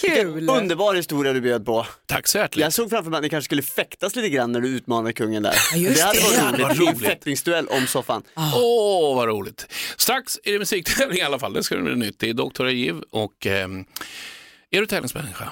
kul. 0.00 0.48
Underbar 0.50 0.94
historia 0.94 1.32
du 1.32 1.40
bjöd 1.40 1.66
på. 1.66 1.86
Tack 2.06 2.26
så 2.26 2.38
hjärtligt. 2.38 2.62
Jag 2.62 2.72
såg 2.72 2.90
framför 2.90 3.10
mig 3.10 3.16
att 3.18 3.22
ni 3.22 3.28
kanske 3.30 3.44
skulle 3.44 3.62
fäktas 3.62 4.16
lite 4.16 4.28
grann 4.28 4.52
när 4.52 4.60
du 4.60 4.68
utmanade 4.68 5.12
kungen 5.12 5.42
där. 5.42 5.54
Ja, 5.72 5.76
just 5.78 5.96
det 6.34 6.40
hade 6.40 6.56
det. 6.56 6.62
varit 6.62 6.78
roligt. 6.78 6.88
En 6.88 6.94
roligt. 6.94 7.08
fäktningsduell 7.08 7.66
om 7.66 7.86
soffan. 7.86 8.22
Åh, 8.54 9.16
vad 9.16 9.28
roligt. 9.28 9.66
Strax 9.96 10.38
är 10.44 10.52
det 10.52 10.58
musiktävling 10.58 11.18
i 11.18 11.22
alla 11.22 11.38
fall. 11.38 11.52
Det 11.52 11.62
ska 11.62 11.76
bli 11.76 11.94
nytt. 11.96 12.18
Det 12.18 12.28
är 12.28 12.34
Dr. 12.34 12.64
Ajiv 12.64 12.94
och 13.10 13.46
ehm, 13.46 13.84
är 14.70 14.80
du 14.80 14.86
tävlingsmänniska? 14.86 15.50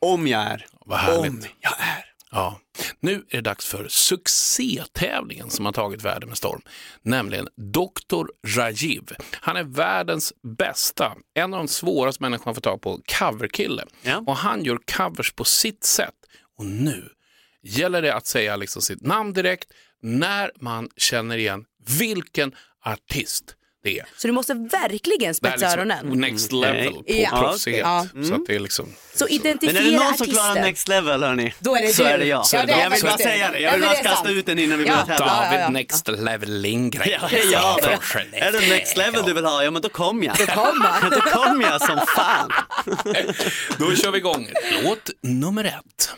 Om 0.00 0.26
jag 0.26 0.42
är. 0.42 0.66
Vad 0.86 0.98
härligt. 0.98 1.30
Om 1.30 1.42
jag 1.60 1.72
är. 1.72 1.99
Ja. 2.30 2.60
Nu 3.00 3.14
är 3.14 3.36
det 3.36 3.40
dags 3.40 3.66
för 3.66 3.88
succétävlingen 3.88 5.50
som 5.50 5.64
har 5.64 5.72
tagit 5.72 6.02
världen 6.04 6.28
med 6.28 6.38
storm, 6.38 6.62
nämligen 7.02 7.48
Dr. 7.56 8.26
Rajiv. 8.56 9.02
Han 9.32 9.56
är 9.56 9.64
världens 9.64 10.32
bästa, 10.42 11.16
en 11.34 11.54
av 11.54 11.58
de 11.58 11.68
svåraste 11.68 12.22
människor 12.22 12.44
man 12.44 12.54
får 12.54 12.62
tag 12.62 12.80
på, 12.82 13.00
coverkille. 13.18 13.84
Ja. 14.02 14.24
Och 14.26 14.36
han 14.36 14.64
gör 14.64 14.78
covers 14.96 15.32
på 15.32 15.44
sitt 15.44 15.84
sätt. 15.84 16.14
Och 16.58 16.66
nu 16.66 17.08
gäller 17.62 18.02
det 18.02 18.14
att 18.14 18.26
säga 18.26 18.56
liksom 18.56 18.82
sitt 18.82 19.02
namn 19.02 19.32
direkt 19.32 19.72
när 20.02 20.52
man 20.56 20.88
känner 20.96 21.36
igen 21.36 21.64
vilken 21.98 22.54
artist 22.84 23.56
det. 23.84 24.02
Så 24.16 24.26
du 24.26 24.32
måste 24.32 24.54
verkligen 24.54 25.34
spetsa 25.34 25.66
öronen. 25.66 26.06
next 26.06 26.52
level 26.52 26.92
på 26.92 27.02
Ja. 27.06 27.28
proffsighet. 27.30 27.80
Ja. 27.80 28.06
Så 28.28 28.34
att 28.34 28.46
det 28.46 28.54
är 28.54 28.60
liksom... 28.60 28.94
Så 29.14 29.24
Men 29.24 29.32
identifiera 29.34 29.78
är 29.80 29.84
det 29.84 29.90
någon 29.90 30.00
som 30.04 30.12
artisten. 30.12 30.34
klarar 30.34 30.54
next 30.54 30.88
level 30.88 31.22
hörni, 31.22 31.54
Då 31.58 31.76
är 31.76 31.82
det 31.82 31.88
så 31.92 32.02
du. 32.02 32.08
är 32.08 32.18
det 32.18 32.24
jag. 32.24 32.46
Så 32.46 32.56
är 32.56 32.66
det 32.66 32.72
jag 32.72 32.90
vill 32.90 33.02
bara 33.02 33.18
säga 33.18 33.50
det, 33.50 33.58
Ja, 33.58 33.64
jag 33.64 33.72
vill 33.72 33.80
men 33.80 33.88
bara 33.88 34.02
kasta 34.02 34.30
ut 34.30 34.46
den 34.46 34.58
innan 34.58 34.78
vi 34.78 34.84
Ja. 34.86 34.92
börjar 34.92 35.18
tävla. 35.18 35.26
Ja, 35.26 35.44
ja, 35.44 35.50
David 35.50 35.60
ja. 35.60 35.68
Next 35.70 36.08
Level 36.08 36.60
Lindgren. 36.60 37.08
Ja, 37.10 37.28
ja, 37.52 37.78
men- 37.82 37.98
Skellefteå. 38.00 38.40
är 38.48 38.52
det 38.52 38.68
next 38.68 38.96
level 38.96 39.22
du 39.26 39.32
vill 39.34 39.44
ha, 39.44 39.64
ja 39.64 39.70
men 39.70 39.82
då 39.82 39.88
kom 39.88 40.22
jag. 40.22 40.36
Då 40.38 40.46
kom 41.20 41.60
jag 41.70 41.80
som 41.82 42.00
fan. 42.16 42.50
Då 43.78 43.94
kör 43.94 44.10
vi 44.10 44.18
igång. 44.18 44.48
Låt 44.84 45.10
nummer 45.22 45.64
ett. 45.64 46.10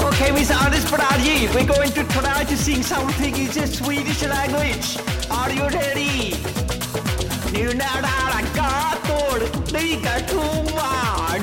Okay, 0.00 0.30
Mr. 0.30 0.54
Anders 0.64 0.84
Pradaji, 0.84 1.52
we're 1.54 1.66
going 1.66 1.92
to 1.92 2.04
try 2.04 2.44
to 2.44 2.56
sing 2.56 2.82
something 2.82 3.34
in 3.36 3.46
the 3.48 3.66
Swedish 3.66 4.22
language. 4.24 4.98
Are 5.30 5.52
you 5.52 5.68
ready? 5.68 6.34
Nu 7.52 7.74
när 7.74 8.02
alla 8.02 8.40
gator 8.54 9.38
ligger 9.72 10.20
tomma, 10.28 10.92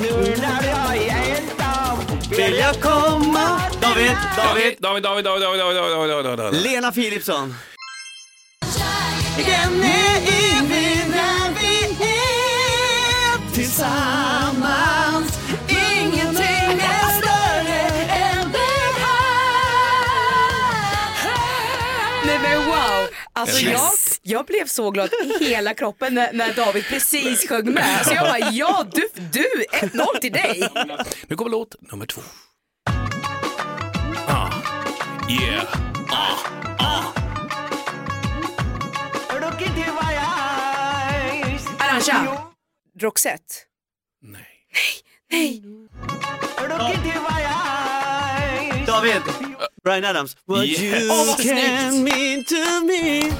nu 0.00 0.36
när 0.36 0.68
jag 0.68 0.96
är 0.96 1.36
ensam 1.36 1.98
Vill 2.30 2.54
jag 2.58 2.80
komma? 2.80 3.60
David, 3.80 4.16
David. 4.36 4.76
David, 4.80 5.02
David, 5.02 5.24
David, 5.24 5.24
David, 5.24 5.60
David, 5.60 5.76
David, 5.76 6.10
David, 6.10 6.24
David, 6.24 6.38
David. 6.38 6.62
Lena 6.62 6.92
Philipsson. 6.92 7.54
Den 9.36 9.82
är 9.82 10.16
evig 10.16 11.04
när 11.10 11.50
vi 11.60 12.04
är 12.04 13.54
tillsammans 13.54 14.39
alltså 23.40 23.60
Eller- 23.60 23.72
jag, 23.72 23.90
jag 24.22 24.46
blev 24.46 24.66
så 24.66 24.90
glad 24.90 25.10
i 25.40 25.44
hela 25.44 25.74
kroppen 25.74 26.14
när, 26.14 26.32
när 26.32 26.54
David 26.54 26.84
precis 26.84 27.48
sjöng 27.48 27.72
med. 27.72 28.06
Så 28.06 28.14
jag 28.14 28.24
bara, 28.26 28.50
ja 28.50 28.86
du, 28.92 29.08
du 29.32 29.64
1-0 29.72 30.18
till 30.20 30.32
dig. 30.32 30.68
Nu 31.28 31.36
kommer 31.36 31.50
låt 31.50 31.74
nummer 31.92 32.06
två. 32.06 32.20
Ah. 34.26 34.50
Yeah. 35.30 35.64
Ah. 36.10 36.38
Ah. 36.78 37.02
Look 39.40 39.60
into 39.62 39.92
my 39.92 40.14
eyes. 40.14 41.66
Arantxa, 41.78 42.36
Roxette. 43.00 43.54
Nej. 44.22 44.46
Nej, 45.30 45.62
Look 46.58 46.94
into 46.94 47.20
my 47.20 47.42
eyes. 47.42 47.89
David! 48.90 49.22
Brian 49.84 50.04
Adams. 50.04 50.36
What 50.46 50.66
Yes. 50.66 50.80
you 50.80 51.10
Åh, 51.10 51.26
vad 51.26 51.40
can 51.42 52.04
mean 52.04 52.44
to 52.44 52.56
me 52.86 53.30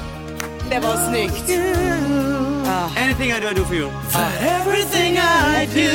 det 0.69 0.79
var 0.79 1.09
snyggt. 1.09 1.49
Anything 2.97 3.31
I 3.31 3.39
do 3.41 3.47
I 3.47 3.53
do 3.53 3.65
for 3.65 3.75
you 3.75 3.91
For 4.09 4.27
everything 4.41 5.17
I 5.17 5.67
do 5.73 5.91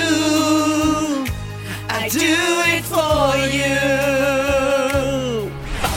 I 1.89 2.09
do 2.09 2.37
it 2.77 2.85
for 2.85 3.37
you 3.37 3.77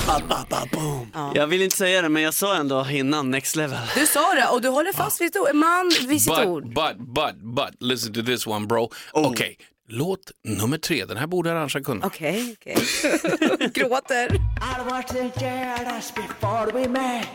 ba, 0.08 0.20
ba, 0.30 0.46
ba, 0.50 0.66
boom. 0.72 1.12
Jag 1.36 1.48
vill 1.48 1.62
inte 1.62 1.78
säga 1.78 2.02
det 2.02 2.10
men 2.10 2.22
jag 2.24 2.34
sa 2.34 2.56
ändå 2.56 2.88
innan 2.92 3.32
next 3.32 3.56
level. 3.56 3.78
Du 3.96 4.08
sa 4.08 4.34
det 4.34 4.48
och 4.48 4.62
du 4.62 4.68
håller 4.70 4.94
fast 4.94 5.22
vid 5.22 5.28
sitt 5.34 5.42
ord. 5.42 5.56
Man 5.56 5.92
vid 6.08 6.22
sitt 6.22 6.36
But, 6.36 6.46
ord. 6.48 6.74
but, 6.74 6.98
but, 7.16 7.36
but, 7.56 7.70
listen 7.80 8.14
to 8.14 8.22
this 8.24 8.48
one 8.48 8.68
bro. 8.68 8.90
Okej, 9.14 9.58
låt 9.90 10.32
nummer 10.44 10.78
tre. 10.78 11.06
Den 11.06 11.18
här 11.18 11.28
borde 11.28 11.52
Arantxa 11.52 11.82
kunna. 11.82 12.06
Okej, 12.06 12.56
okej. 12.60 12.76
Gråter. 13.74 14.36
I 14.36 14.90
was 14.90 15.06
the 15.06 15.32
jealous 15.46 16.14
before 16.16 16.72
we 16.74 16.88
met. 16.88 17.28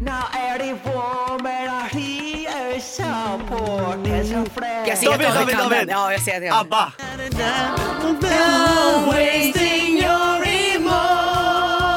Now 0.00 0.24
every 0.34 0.72
woman 0.84 1.68
I 1.68 1.88
hear 1.92 2.76
is 2.76 2.84
support 2.84 4.06
as 4.08 4.32
a 4.32 4.44
friend. 4.54 4.88
Jag 4.88 4.98
ser 4.98 5.10
att 5.12 5.34
David, 5.34 5.56
David. 5.56 5.88
Ja, 5.88 6.12
jag 6.12 6.20
ser 6.22 6.36
att 6.36 6.44
jag 6.44 6.60
ABBA! 6.60 6.92
Wasting 9.06 9.98
your 9.98 10.44
emotion 10.74 11.94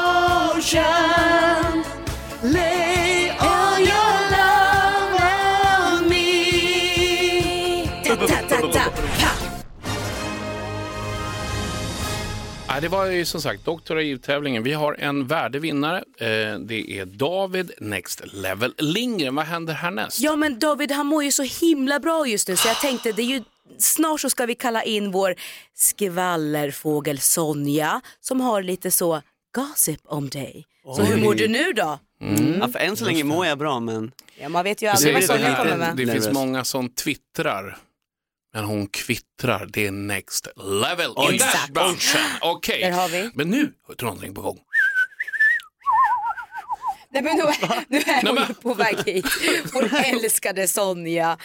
Ja, 12.78 12.82
det 12.82 12.88
var 12.88 13.06
ju 13.06 13.24
som 13.24 13.42
sagt 13.42 13.64
doktoraivtävlingen. 13.64 14.62
Vi 14.62 14.72
har 14.72 14.96
en 14.98 15.26
värdevinnare. 15.26 15.96
Eh, 15.98 16.58
det 16.58 16.90
är 16.98 17.04
David 17.06 17.70
Next 17.80 18.22
Level 18.24 18.74
Lindgren. 18.78 19.34
Vad 19.34 19.44
händer 19.44 19.74
härnäst? 19.74 20.20
Ja 20.20 20.36
men 20.36 20.58
David 20.58 20.92
han 20.92 21.06
mår 21.06 21.24
ju 21.24 21.32
så 21.32 21.42
himla 21.42 22.00
bra 22.00 22.26
just 22.26 22.48
nu 22.48 22.56
så 22.56 22.68
jag 22.68 22.80
tänkte 22.80 23.12
det 23.12 23.22
är 23.22 23.26
ju 23.26 23.42
Snart 23.78 24.20
så 24.20 24.30
ska 24.30 24.46
vi 24.46 24.54
kalla 24.54 24.82
in 24.82 25.10
vår 25.10 25.34
skvallerfågel 25.74 27.18
Sonja 27.20 28.00
som 28.20 28.40
har 28.40 28.62
lite 28.62 28.90
så 28.90 29.22
gossip 29.54 30.00
om 30.04 30.28
dig. 30.28 30.66
Så 30.96 31.02
hur 31.02 31.16
mår 31.24 31.34
du 31.34 31.48
nu 31.48 31.72
då? 31.72 31.98
Ja, 32.60 32.68
för 32.68 32.78
än 32.78 32.96
så 32.96 33.04
länge 33.04 33.24
mår 33.24 33.46
jag 33.46 33.58
bra 33.58 33.80
men 33.80 34.12
Ja 34.40 34.48
man 34.48 34.64
vet 34.64 34.82
ju 34.82 34.86
Det, 34.86 34.92
aldrig 34.92 35.14
vad 35.14 35.24
Sonja 35.24 35.56
kommer 35.56 35.76
med. 35.76 35.96
det 35.96 36.12
finns 36.12 36.32
många 36.32 36.64
som 36.64 36.88
twittrar. 36.88 37.78
Men 38.54 38.64
hon 38.64 38.86
kvittrar. 38.86 39.66
Det 39.72 39.86
är 39.86 39.90
next 39.90 40.48
level 40.56 41.10
i 41.34 41.38
den 41.38 41.72
branschen. 41.74 42.20
Okej, 42.40 42.80
Där 42.82 42.90
har 42.90 43.08
vi. 43.08 43.30
men 43.34 43.50
nu 43.50 43.72
är 43.98 44.04
någonting 44.04 44.34
på 44.34 44.42
gång. 44.42 44.58
Nej, 47.10 47.22
men 47.22 47.36
nu, 47.36 47.42
nu 47.88 47.98
är 47.98 48.26
hon 48.28 48.36
ju 48.48 48.54
på 48.54 48.74
väg 48.74 48.96
hit. 49.06 49.26
Vår 49.74 49.90
älskade 50.04 50.68
Sonja. 50.68 51.38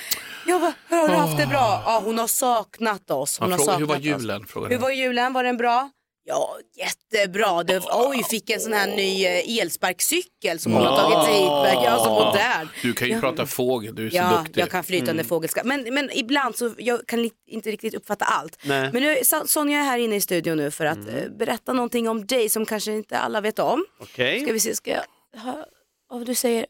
Ja, 0.48 0.60
vad, 0.60 0.74
hur 0.88 0.98
har 0.98 1.08
du 1.08 1.14
haft 1.16 1.38
det 1.38 1.46
bra? 1.48 1.84
Ja, 1.86 2.02
hon 2.06 2.18
har 2.18 2.28
saknat 2.28 3.12
oss. 3.12 3.40
Hon 3.40 3.52
har 3.52 3.58
fråga, 3.58 3.72
saknat 3.72 3.82
hur 3.82 3.86
var 3.86 3.96
oss. 3.96 4.02
julen? 4.04 4.46
Frågar 4.48 4.68
Hur 4.70 4.76
jag. 4.76 4.82
var 4.82 4.90
julen? 4.92 5.34
Var 5.34 5.44
den 5.44 5.58
bra? 5.58 5.90
Ja, 6.26 6.58
jättebra. 6.78 7.64
Det, 7.64 7.82
oj, 7.92 8.24
fick 8.24 8.50
en 8.50 8.60
sån 8.60 8.74
här 8.74 8.88
ny 8.88 9.26
eh, 9.26 9.60
elsparkcykel 9.62 10.60
som 10.60 10.74
hon 10.74 10.82
har 10.86 10.98
tagit 10.98 11.30
hit. 11.30 11.84
Jag 11.84 12.00
så 12.02 12.10
modern. 12.10 12.68
Du 12.82 12.94
kan 12.94 13.08
ju 13.08 13.14
Ja. 13.14 13.20
prata 13.20 13.46
fågel, 13.46 13.96
du 13.96 14.06
är 14.06 14.10
så 14.10 14.16
Ja, 14.16 14.42
duktig. 14.46 14.62
jag 14.62 14.70
kan 14.72 14.84
flytande 14.84 15.24
fågelska. 15.24 15.62
Men, 15.64 15.94
men 15.94 16.10
ibland 16.14 16.56
så 16.56 16.74
jag 16.78 17.08
kan 17.08 17.30
inte 17.48 17.72
riktigt 17.72 17.94
uppfatta 17.94 18.26
allt. 18.26 18.58
Nej. 18.64 18.90
Men 18.94 19.02
nu, 19.04 19.18
Sonja 19.46 19.80
är 19.80 19.84
här 19.84 19.98
inne 19.98 20.16
i 20.16 20.22
studion 20.22 20.58
nu 20.58 20.72
för 20.72 20.86
att 20.86 20.98
eh, 21.08 21.30
berätta 21.40 21.74
någonting 21.74 22.10
om 22.10 22.26
dig 22.26 22.50
som 22.50 22.66
kanske 22.66 22.92
inte 22.92 23.18
alla 23.18 23.42
vet 23.42 23.60
om. 23.60 23.86
okej. 24.00 24.42
Ska 24.44 24.54
vi 24.54 24.60
se, 24.60 24.76
ska 24.76 24.92
jag 24.92 25.40
höra 25.42 25.66
vad 26.10 26.26
du 26.26 26.36
säger? 26.36 26.66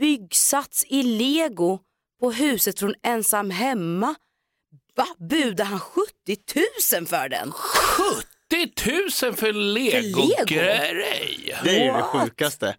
Byggsats 0.00 0.84
i 0.88 1.02
lego 1.02 1.78
på 2.20 2.32
huset 2.32 2.78
från 2.78 2.94
ensam 3.02 3.50
hemma. 3.50 4.14
Va? 4.96 5.06
Budar 5.30 5.64
han 5.64 5.80
70 5.80 6.06
000 6.94 7.06
för 7.06 7.28
den? 7.28 7.52
70 7.52 8.26
000 9.22 9.34
för 9.34 9.52
lego-grej. 9.52 11.54
Det 11.64 11.70
är 11.70 11.80
ju 11.84 11.86
det 11.86 11.92
What? 11.92 12.04
sjukaste. 12.04 12.76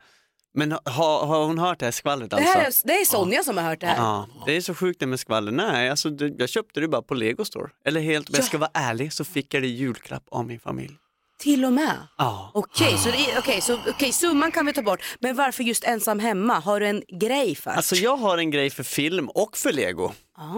Men 0.54 0.72
har, 0.72 1.26
har 1.26 1.46
hon 1.46 1.60
hört 1.60 1.80
det 1.80 1.86
här 1.86 1.92
skvallret 1.92 2.30
Det, 2.30 2.36
alltså? 2.36 2.52
här 2.60 2.66
är, 2.68 2.74
det 2.84 2.94
är 2.94 3.06
Sonja 3.06 3.44
som 3.44 3.58
har 3.58 3.64
hört 3.64 3.80
det 3.82 3.88
här. 3.88 3.98
Ja, 3.98 4.28
det 4.46 4.56
är 4.58 4.62
så 4.62 4.76
sjukt 4.76 5.00
det 5.00 5.06
med 5.06 5.20
skvaller. 5.20 5.52
Nej, 5.52 5.90
alltså, 5.90 6.10
det, 6.10 6.34
jag 6.38 6.50
köpte 6.50 6.80
det 6.80 6.88
bara 6.88 7.02
på 7.02 7.14
Lego 7.14 7.46
Store. 7.46 7.70
Eller 7.86 8.02
helt, 8.02 8.30
om 8.30 8.36
jag 8.36 8.44
ska 8.46 8.58
vara 8.58 8.72
ärlig 8.74 9.14
så 9.14 9.24
fick 9.24 9.54
jag 9.54 9.64
det 9.64 9.68
i 9.68 9.76
julklapp 9.76 10.24
av 10.32 10.46
min 10.46 10.60
familj. 10.60 10.94
Till 11.40 11.66
och 11.66 11.74
med. 11.74 11.94
Ja. 12.18 12.52
Okej, 12.54 12.98
så, 12.98 13.10
det 13.10 13.18
är- 13.18 13.40
okej, 13.40 13.62
så 13.62 13.80
okej, 13.88 14.12
summan 14.12 14.52
kan 14.52 14.66
vi 14.66 14.74
ta 14.74 14.82
bort. 14.82 15.02
Men 15.20 15.36
varför 15.36 15.64
just 15.64 15.84
ensam 15.84 16.20
hemma? 16.20 16.60
Har 16.60 16.80
du 16.80 16.88
en 16.88 17.04
grej 17.20 17.56
först? 17.56 17.78
Alltså 17.78 17.96
jag 17.96 18.18
har 18.18 18.38
en 18.38 18.52
grej 18.52 18.70
för 18.70 18.84
film 18.84 19.30
och 19.30 19.58
för 19.58 19.74
lego. 19.74 20.12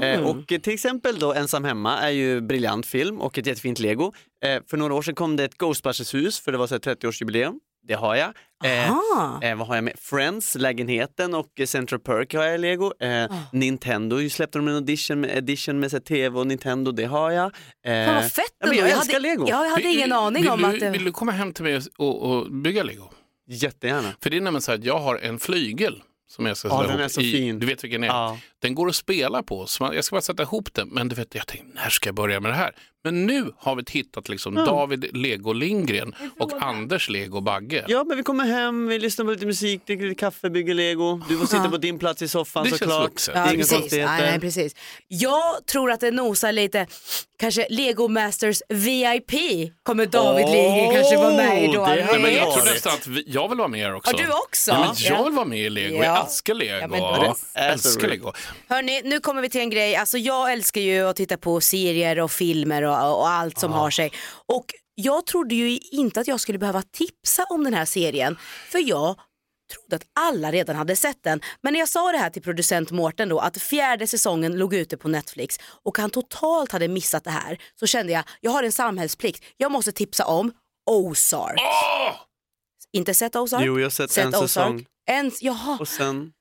Eh, 0.03 0.21
och 0.29 0.51
eh, 0.51 0.59
till 0.59 0.73
exempel 0.73 1.19
då 1.19 1.33
Ensam 1.33 1.63
hemma 1.63 1.97
är 1.99 2.09
ju 2.09 2.41
briljant 2.41 2.85
film 2.85 3.21
och 3.21 3.37
ett 3.37 3.45
jättefint 3.45 3.79
lego. 3.79 4.13
Eh, 4.45 4.61
för 4.69 4.77
några 4.77 4.93
år 4.93 5.01
sedan 5.01 5.15
kom 5.15 5.35
det 5.35 5.43
ett 5.43 5.57
Ghostbusters-hus 5.57 6.39
för 6.39 6.51
det 6.51 6.57
var 6.57 6.67
så 6.67 6.73
här 6.75 6.79
30-årsjubileum. 6.79 7.53
Det 7.87 7.93
har 7.93 8.15
jag. 8.15 8.33
Eh, 8.63 8.89
eh, 9.51 9.57
vad 9.57 9.67
har 9.67 9.75
jag 9.75 9.83
med? 9.83 9.93
Friends, 9.99 10.55
lägenheten 10.55 11.33
och 11.33 11.47
Central 11.65 11.99
Perk 11.99 12.33
har 12.33 12.43
jag 12.43 12.55
i 12.55 12.57
lego. 12.57 12.93
Eh, 12.99 13.23
Ah. 13.23 13.27
Nintendo 13.51 14.29
släppte 14.29 14.57
de 14.59 14.67
en 14.67 14.75
edition 14.77 15.21
med, 15.21 15.37
edition 15.37 15.79
med 15.79 15.91
så 15.91 15.97
här, 15.97 16.01
tv 16.01 16.39
och 16.39 16.47
Nintendo, 16.47 16.91
det 16.91 17.05
har 17.05 17.31
jag. 17.31 17.45
Eh, 17.85 18.05
Fan 18.05 18.15
vad 18.15 18.31
fett 18.31 18.43
ja, 18.59 18.67
men 18.67 18.77
jag, 18.77 18.89
jag 18.89 18.97
älskar 18.97 19.13
hade, 19.13 19.27
lego. 19.27 19.45
Ja, 19.49 19.63
jag 19.63 19.69
hade 19.71 19.83
Vill- 19.83 19.97
ingen 19.97 20.11
aning 20.13 20.41
vill 20.41 20.51
om 20.51 20.59
du, 20.59 20.65
att 20.65 20.79
det... 20.79 20.89
Vill 20.89 21.03
du 21.03 21.11
komma 21.11 21.31
hem 21.31 21.53
till 21.53 21.63
mig 21.63 21.81
och, 21.97 22.21
och 22.31 22.51
bygga 22.51 22.83
lego? 22.83 23.09
Jättegärna. 23.47 24.13
För 24.23 24.29
det 24.29 24.37
är 24.37 24.41
nämligen 24.41 24.61
så 24.61 24.71
att 24.71 24.83
jag 24.83 24.99
har 24.99 25.15
en 25.15 25.39
flygel 25.39 26.01
som 26.31 26.45
jag 26.45 26.57
ska 26.57 26.67
Ja, 26.67 26.83
den 26.87 26.99
är 26.99 27.07
så 27.07 27.21
i, 27.21 27.31
fin. 27.31 27.59
Du 27.59 27.65
vet 27.65 27.83
vilken 27.83 28.01
det 28.01 28.07
är? 28.07 28.11
Ja. 28.11 28.37
Den 28.59 28.75
går 28.75 28.89
att 28.89 28.95
spela 28.95 29.43
på, 29.43 29.65
så 29.65 29.83
man, 29.83 29.95
jag 29.95 30.05
ska 30.05 30.15
bara 30.15 30.21
sätta 30.21 30.43
ihop 30.43 30.73
den. 30.73 30.89
Men 30.89 31.07
du 31.07 31.15
vet, 31.15 31.35
jag 31.35 31.47
tänkte, 31.47 31.67
när 31.75 31.89
ska 31.89 32.07
jag 32.07 32.15
börja 32.15 32.39
med 32.39 32.51
det 32.51 32.55
här? 32.55 32.71
Men 33.03 33.25
nu 33.25 33.51
har 33.57 33.75
vi 33.75 33.83
hittat 33.91 34.29
liksom 34.29 34.55
David 34.55 35.17
Lego 35.17 35.53
Lindgren 35.53 36.15
och 36.39 36.51
Anders 36.61 37.09
Lego 37.09 37.41
Bagge. 37.41 37.85
Ja, 37.87 38.03
men 38.03 38.17
vi 38.17 38.23
kommer 38.23 38.45
hem, 38.45 38.87
vi 38.87 38.99
lyssnar 38.99 39.25
på 39.25 39.31
lite 39.31 39.45
musik, 39.45 39.85
dricker 39.87 40.03
lite 40.05 40.19
kaffe, 40.19 40.49
bygger 40.49 40.73
lego. 40.73 41.21
Du 41.29 41.37
får 41.37 41.45
sitta 41.45 41.69
på 41.69 41.77
din 41.77 41.99
plats 41.99 42.21
i 42.21 42.27
soffan 42.27 42.63
Det 42.63 42.77
såklart. 42.77 43.25
Det 43.25 43.31
är 43.31 43.35
Ja, 43.37 43.45
inga 43.53 43.57
precis. 43.57 43.77
konstigheter. 43.77 44.11
Nej, 44.13 44.31
nej, 44.31 44.39
precis. 44.39 44.75
Jag 45.07 45.65
tror 45.65 45.91
att 45.91 45.99
det 45.99 46.11
nosar 46.11 46.51
lite, 46.51 46.87
kanske 47.39 47.67
Lego 47.69 48.07
Masters 48.07 48.61
VIP 48.69 49.31
kommer 49.83 50.05
David 50.05 50.45
Åh, 50.45 50.51
Lindgren 50.53 50.93
kanske 50.95 51.17
vara 51.17 51.33
med 51.37 51.63
i 51.63 51.67
då. 51.67 51.85
det 51.85 52.05
Nej, 52.11 52.19
men 52.21 52.33
jag 52.33 52.53
tror 52.53 52.65
nästan 52.73 52.93
att 52.93 53.07
vi, 53.07 53.23
jag 53.27 53.49
vill 53.49 53.57
vara 53.57 53.67
med 53.67 53.79
här 53.79 53.93
också. 53.95 54.11
Har 54.11 54.23
du 54.23 54.29
också? 54.31 54.71
Ja, 54.71 54.79
men 54.79 54.87
jag 54.97 55.19
Ja. 55.19 55.23
vill 55.23 55.33
vara 55.33 55.45
med 55.45 55.59
i 55.59 55.69
Lego. 55.69 55.95
Ja. 55.95 56.03
Jag 56.03 56.23
älskar 56.25 56.53
Lego. 56.53 56.95
Ja, 56.97 57.35
men 57.55 57.63
älskar. 57.71 58.07
Lego. 58.07 58.31
Hörni, 58.67 59.01
nu 59.03 59.19
kommer 59.19 59.41
vi 59.41 59.49
till 59.49 59.61
en 59.61 59.69
grej. 59.69 59.95
Alltså, 59.95 60.17
jag 60.17 60.53
älskar 60.53 60.81
ju 60.81 61.07
att 61.07 61.15
titta 61.15 61.37
på 61.37 61.61
serier 61.61 62.19
och 62.19 62.31
filmer 62.31 62.83
och, 62.83 62.90
och 62.91 63.29
allt 63.29 63.59
som 63.59 63.71
har 63.71 63.89
sig. 63.89 64.11
Och 64.45 64.65
jag 64.95 65.25
trodde 65.25 65.55
ju 65.55 65.77
inte 65.77 66.19
att 66.19 66.27
jag 66.27 66.39
skulle 66.39 66.57
behöva 66.59 66.81
tipsa 66.81 67.45
om 67.49 67.63
den 67.63 67.73
här 67.73 67.85
serien. 67.85 68.37
För 68.71 68.79
jag 68.79 69.15
trodde 69.73 69.95
att 69.95 70.05
alla 70.19 70.51
redan 70.51 70.75
hade 70.75 70.95
sett 70.95 71.23
den. 71.23 71.41
Men 71.61 71.73
när 71.73 71.79
jag 71.79 71.89
sa 71.89 72.11
det 72.11 72.17
här 72.17 72.29
till 72.29 72.41
producent 72.41 72.91
Mårten 72.91 73.29
då 73.29 73.39
att 73.39 73.57
fjärde 73.57 74.07
säsongen 74.07 74.57
låg 74.57 74.73
ute 74.73 74.97
på 74.97 75.07
Netflix 75.07 75.57
och 75.83 75.97
han 75.97 76.09
totalt 76.09 76.71
hade 76.71 76.87
missat 76.87 77.23
det 77.23 77.31
här 77.31 77.57
så 77.79 77.87
kände 77.87 78.13
jag, 78.13 78.23
jag 78.41 78.51
har 78.51 78.63
en 78.63 78.71
samhällsplikt. 78.71 79.43
Jag 79.57 79.71
måste 79.71 79.91
tipsa 79.91 80.25
om 80.25 80.51
Ozark. 80.89 81.59
Inte 82.93 83.13
sett 83.13 83.35
Ozark? 83.35 83.63
Jo, 83.65 83.79
jag 83.79 83.85
har 83.85 83.89
sett 84.07 84.17
en 84.17 84.31
säsong. 84.31 84.85
En, 85.09 85.31
jaha, 85.41 85.77
Och 85.79 85.87
sen, 85.87 86.31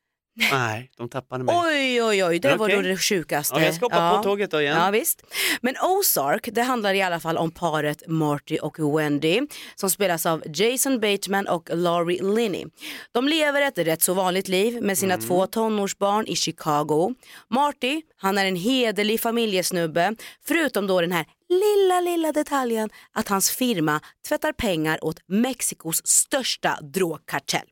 Nej, 0.52 0.90
de 0.96 1.08
tappade 1.08 1.44
mig. 1.44 1.54
Oj, 1.58 2.02
oj, 2.02 2.24
oj, 2.24 2.38
det 2.38 2.56
var 2.56 2.66
Okej. 2.66 2.76
då 2.76 2.82
det 2.82 2.96
sjukaste. 2.96 3.54
Ja, 3.58 3.64
jag 3.64 3.74
ska 3.74 3.84
hoppa 3.84 4.16
på 4.16 4.22
tåget 4.22 4.50
då 4.50 4.60
igen. 4.60 4.76
Ja, 4.76 4.90
visst. 4.90 5.22
Men 5.60 5.74
Ozark, 5.82 6.48
det 6.52 6.62
handlar 6.62 6.94
i 6.94 7.02
alla 7.02 7.20
fall 7.20 7.36
om 7.36 7.50
paret 7.50 8.02
Marty 8.06 8.58
och 8.58 8.98
Wendy 8.98 9.40
som 9.74 9.90
spelas 9.90 10.26
av 10.26 10.42
Jason 10.54 11.00
Bateman 11.00 11.46
och 11.48 11.68
Laurie 11.72 12.22
Linney. 12.22 12.66
De 13.12 13.28
lever 13.28 13.62
ett 13.62 13.78
rätt 13.78 14.02
så 14.02 14.14
vanligt 14.14 14.48
liv 14.48 14.82
med 14.82 14.98
sina 14.98 15.14
Mm. 15.14 15.26
två 15.26 15.46
tonårsbarn 15.46 16.26
i 16.26 16.36
Chicago. 16.36 17.14
Marty, 17.50 18.02
han 18.16 18.38
är 18.38 18.46
en 18.46 18.56
hederlig 18.56 19.20
familjesnubbe, 19.20 20.14
förutom 20.46 20.86
då 20.86 21.00
den 21.00 21.12
här 21.12 21.26
lilla, 21.48 22.00
lilla 22.00 22.32
detaljen 22.32 22.90
att 23.12 23.28
hans 23.28 23.50
firma 23.50 24.00
tvättar 24.28 24.52
pengar 24.52 25.04
åt 25.04 25.16
Mexikos 25.28 26.06
största 26.06 26.78
drogkartell. 26.82 27.66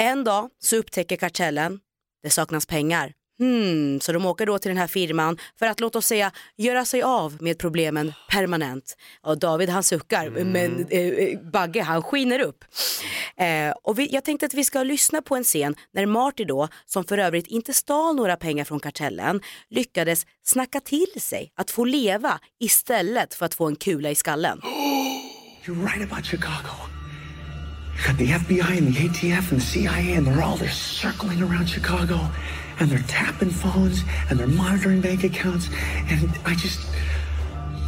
En 0.00 0.24
dag 0.24 0.50
så 0.58 0.76
upptäcker 0.76 1.16
kartellen, 1.16 1.80
det 2.22 2.30
saknas 2.30 2.66
pengar. 2.66 3.12
Hmm, 3.38 4.00
så 4.00 4.12
de 4.12 4.26
åker 4.26 4.46
då 4.46 4.58
till 4.58 4.68
den 4.68 4.78
här 4.78 4.86
firman 4.86 5.38
för 5.58 5.66
att 5.66 5.80
låt 5.80 5.96
oss 5.96 6.06
säga 6.06 6.32
göra 6.56 6.84
sig 6.84 7.02
av 7.02 7.42
med 7.42 7.58
problemen 7.58 8.12
permanent. 8.30 8.96
Och 9.22 9.38
David 9.38 9.68
han 9.68 9.82
suckar 9.82 10.30
men 10.30 10.86
eh, 10.90 11.40
Bagge 11.52 11.82
han 11.82 12.02
skiner 12.02 12.40
upp. 12.40 12.64
Eh, 13.36 13.70
och 13.82 13.98
vi, 13.98 14.08
jag 14.12 14.24
tänkte 14.24 14.46
att 14.46 14.54
vi 14.54 14.64
ska 14.64 14.82
lyssna 14.82 15.22
på 15.22 15.36
en 15.36 15.44
scen 15.44 15.74
när 15.92 16.06
Marty 16.06 16.44
då, 16.44 16.68
som 16.86 17.04
för 17.04 17.18
övrigt 17.18 17.46
inte 17.46 17.72
stal 17.72 18.16
några 18.16 18.36
pengar 18.36 18.64
från 18.64 18.80
kartellen, 18.80 19.40
lyckades 19.70 20.26
snacka 20.42 20.80
till 20.80 21.20
sig 21.20 21.52
att 21.56 21.70
få 21.70 21.84
leva 21.84 22.40
istället 22.60 23.34
för 23.34 23.46
att 23.46 23.54
få 23.54 23.66
en 23.66 23.76
kula 23.76 24.10
i 24.10 24.14
skallen. 24.14 24.60
You're 25.64 25.84
right 25.84 26.12
about 26.12 26.26
Chicago. 26.26 26.97
You 27.98 28.04
got 28.06 28.16
the 28.16 28.28
FBI 28.28 28.78
and 28.78 28.94
the 28.94 29.08
ATF 29.08 29.50
and 29.50 29.60
the 29.60 29.64
CIA, 29.64 30.12
and 30.12 30.26
they're 30.26 30.42
all 30.42 30.56
they're 30.56 30.70
circling 30.70 31.42
around 31.42 31.66
Chicago, 31.66 32.30
and 32.78 32.88
they're 32.90 33.04
tapping 33.08 33.50
phones 33.50 34.02
and 34.30 34.38
they're 34.38 34.46
monitoring 34.46 35.00
bank 35.00 35.24
accounts. 35.24 35.68
And 36.08 36.30
I 36.44 36.54
just, 36.54 36.88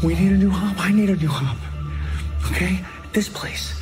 we 0.02 0.14
need 0.14 0.32
a 0.32 0.36
new 0.36 0.50
hub. 0.50 0.76
I 0.78 0.92
need 0.92 1.10
a 1.10 1.16
new 1.16 1.28
hub. 1.28 1.56
Okay, 2.50 2.84
this 3.12 3.28
place. 3.28 3.80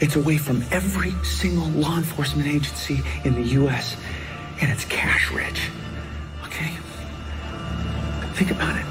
It's 0.00 0.16
away 0.16 0.38
from 0.38 0.64
every 0.70 1.12
single 1.24 1.68
law 1.68 1.96
enforcement 1.98 2.48
agency 2.48 3.02
in 3.24 3.34
the 3.34 3.46
U.S., 3.60 3.96
and 4.62 4.70
it's 4.70 4.86
cash 4.86 5.30
rich. 5.30 5.70
Okay, 6.46 6.70
think 8.34 8.50
about 8.50 8.76
it. 8.76 8.86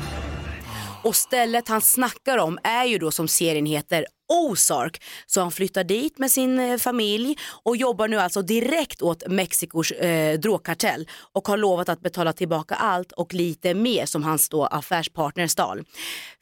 Och 1.04 1.16
stället 1.16 1.68
han 1.68 1.82
snackar 1.82 2.38
om 2.38 2.60
är 2.64 2.86
ju 2.86 2.98
då 2.98 3.12
som 3.12 3.28
serien 3.28 3.66
heter 3.66 4.06
Ozark. 4.30 5.02
Så 5.26 5.42
han 5.42 5.52
flyttar 5.52 5.84
dit 5.84 6.18
med 6.18 6.32
sin 6.32 6.60
eh, 6.60 6.78
familj 6.78 7.38
och 7.64 7.78
jobbar 7.78 8.08
nu 8.08 8.18
alltså 8.20 8.42
direkt 8.42 9.02
åt 9.02 9.28
Mexikos 9.28 9.92
eh, 9.92 10.40
drogkartell 10.40 11.08
och 11.34 11.48
har 11.48 11.58
lovat 11.58 11.90
att 11.90 12.02
betala 12.02 12.34
tillbaka 12.34 12.76
allt 12.76 13.12
och 13.12 13.34
lite 13.34 13.74
mer 13.74 14.06
som 14.06 14.24
hans 14.24 14.50
då 14.50 14.66
affärspartner 14.66 15.48
stal. 15.48 15.84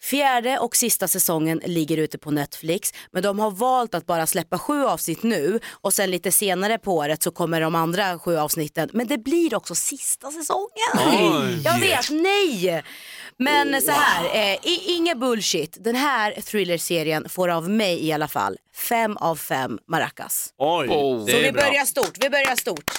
Fjärde 0.02 0.58
och 0.60 0.76
sista 0.76 1.08
säsongen 1.08 1.62
ligger 1.66 1.98
ute 1.98 2.18
på 2.18 2.32
Netflix 2.32 2.94
men 3.12 3.24
de 3.24 3.40
har 3.40 3.52
valt 3.52 3.96
att 3.96 4.06
bara 4.06 4.28
släppa 4.28 4.60
sju 4.60 4.84
avsnitt 4.86 5.24
nu 5.24 5.60
och 5.72 5.94
sen 5.94 6.12
lite 6.12 6.32
senare 6.32 6.78
på 6.78 6.96
året 6.96 7.24
så 7.24 7.32
kommer 7.32 7.62
de 7.62 7.76
andra 7.76 8.20
sju 8.20 8.38
avsnitten 8.38 8.90
men 8.94 9.08
det 9.08 9.18
blir 9.18 9.56
också 9.56 9.76
sista 9.76 10.32
säsongen. 10.32 10.68
Oj. 11.42 11.62
Jag 11.64 11.80
vet, 11.80 12.10
nej! 12.10 12.84
Men 13.40 13.82
så 13.82 13.92
här, 13.92 14.26
eh, 14.36 14.54
i- 14.64 14.84
inga 14.96 15.16
bullshit. 15.16 15.78
Den 15.80 15.96
här 15.96 16.32
thrillerserien 16.42 17.30
får 17.30 17.48
av 17.50 17.70
mig 17.78 18.06
i 18.08 18.12
alla 18.12 18.28
fall 18.28 18.58
fem 18.76 19.18
av 19.18 19.36
fem 19.36 19.80
maracas. 19.88 20.54
Oj, 20.58 20.88
Oh. 20.88 21.26
det 21.26 21.32
Så 21.32 21.38
är 21.38 21.42
vi 21.44 21.52
bra. 21.52 21.62
börjar 21.64 21.86
stort, 21.86 22.12
vi 22.20 22.30
börjar 22.30 22.56
stort. 22.56 22.92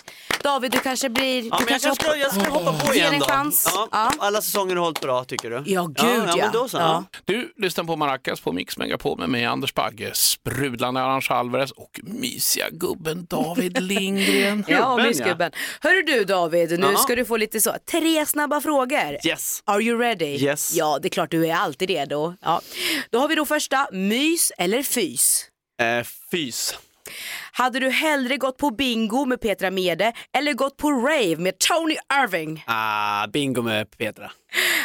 David, 0.42 0.72
du 0.72 0.78
kanske 0.78 1.08
blir... 1.08 1.42
Ja, 1.50 1.58
du 1.58 1.64
men 1.64 1.72
jag, 1.72 1.82
kanske 1.82 2.04
ska, 2.04 2.16
jag 2.16 2.32
ska 2.34 2.50
hoppa 2.50 2.72
på 2.86 2.94
Ge 2.94 3.00
igen 3.00 3.14
en 3.14 3.20
då. 3.20 3.26
chans. 3.26 3.70
Ja, 3.74 3.88
Ja. 3.92 4.10
Alla 4.18 4.42
säsonger 4.42 4.76
har 4.76 4.82
hållit 4.84 5.00
bra 5.00 5.24
tycker 5.24 5.50
du? 5.50 5.62
Ja, 5.66 5.82
gud 5.84 5.94
ja. 5.98 6.24
ja. 6.28 6.36
men 6.36 6.52
då 6.52 6.68
så. 6.68 6.76
Ja. 6.76 7.04
Du 7.24 7.52
lyssnar 7.56 7.84
på 7.84 7.96
Maracas 7.96 8.40
på 8.40 8.52
Mix 8.52 8.78
Megapol 8.78 9.18
med 9.18 9.28
mig 9.28 9.44
Anders 9.44 9.74
Bagge, 9.74 10.10
sprudlande 10.14 11.00
Arantxa 11.00 11.34
Alvarez 11.34 11.70
och 11.70 12.00
mysiga 12.02 12.66
gubben 12.70 13.26
David 13.30 13.82
Lindgren. 13.82 14.64
Ja, 14.68 14.90
Gubben, 14.90 15.06
mysgubben. 15.06 15.52
Hörru 15.80 16.02
du 16.02 16.24
David, 16.24 16.78
nu 16.80 16.86
Ja. 16.92 16.98
ska 16.98 17.16
du 17.16 17.24
få 17.24 17.36
lite 17.36 17.60
så, 17.60 17.74
tre 17.90 18.26
snabba 18.26 18.60
frågor. 18.60 19.26
Yes. 19.26 19.62
Are 19.64 19.82
you 19.82 19.98
ready? 20.00 20.36
Yes. 20.44 20.74
Ja, 20.74 20.98
det 21.02 21.08
är 21.08 21.10
klart 21.10 21.30
du 21.30 21.46
är 21.46 21.54
alltid 21.54 21.90
redo. 21.90 22.34
Ja. 22.42 22.60
Då 23.10 23.18
har 23.18 23.28
vi 23.28 23.34
då 23.34 23.46
första, 23.46 23.88
mys 23.92 24.52
eller 24.58 24.67
fys? 24.76 25.48
Eh, 25.81 26.04
fys. 26.31 26.78
Hade 27.52 27.81
du 27.81 27.88
hellre 27.88 28.37
gått 28.37 28.59
på 28.59 28.70
bingo 28.70 29.24
med 29.24 29.40
Petra 29.40 29.70
Mede 29.70 30.12
eller 30.38 30.52
gått 30.52 30.76
på 30.76 30.90
rave 30.90 31.37
med 31.37 31.59
Tony 31.59 31.96
Irving? 32.24 32.64
Ah, 32.66 33.26
bingo 33.26 33.62
med 33.62 33.90
Petra. 33.90 34.31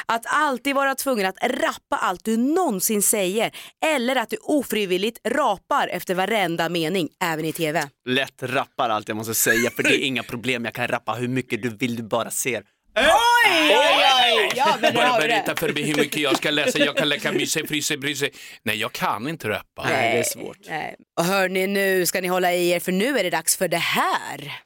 Att 0.05 0.25
alltid 0.25 0.75
vara 0.75 0.95
tvungen 0.95 1.25
att 1.25 1.37
rappa 1.43 1.95
allt 1.95 2.25
du 2.25 2.37
någonsin 2.37 3.01
säger 3.01 3.51
eller 3.85 4.15
att 4.15 4.29
du 4.29 4.37
ofrivilligt 4.41 5.19
rapar 5.27 5.87
efter 5.87 6.15
varenda 6.15 6.69
mening, 6.69 7.09
även 7.23 7.45
i 7.45 7.53
tv. 7.53 7.89
Lätt 8.09 8.43
rappar 8.43 8.89
allt 8.89 9.07
jag 9.07 9.17
måste 9.17 9.33
säga 9.33 9.69
för 9.69 9.83
det 9.83 10.03
är 10.03 10.05
inga 10.05 10.23
problem. 10.23 10.65
Jag 10.65 10.73
kan 10.73 10.87
rappa 10.87 11.13
hur 11.13 11.27
mycket 11.27 11.61
du 11.61 11.69
vill 11.69 11.95
du 11.95 12.03
bara 12.03 12.31
ser. 12.31 12.63
Ja, 12.95 14.77
men 14.81 14.81
det 14.81 14.91
Bara 14.95 15.07
har 15.07 15.21
vi 15.21 15.27
berätta 15.27 15.55
för 15.55 15.73
mig 15.73 15.83
hur 15.83 15.95
mycket 15.95 16.21
jag 16.21 16.37
ska 16.37 16.51
läsa. 16.51 16.79
Jag 16.79 16.97
kan 16.97 17.09
leka 17.09 17.31
myse, 17.31 17.67
fryse, 17.67 17.97
bryse. 17.97 18.29
Nej, 18.63 18.75
jag 18.75 18.91
kan 18.91 19.27
inte 19.27 19.49
rappa. 19.49 19.83
Nej, 19.89 20.13
det 20.13 20.19
är 20.19 20.23
svårt. 20.23 20.57
Nej. 20.69 20.95
Och 21.19 21.25
hörni, 21.25 21.67
nu 21.67 22.05
ska 22.05 22.21
ni 22.21 22.27
hålla 22.27 22.53
i 22.53 22.69
er 22.69 22.79
för 22.79 22.91
nu 22.91 23.19
är 23.19 23.23
det 23.23 23.29
dags 23.29 23.57
för 23.57 23.67
det 23.67 23.77
här. 23.77 24.61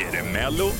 Är 0.00 0.12
det 0.12 0.22
Mello? 0.32 0.70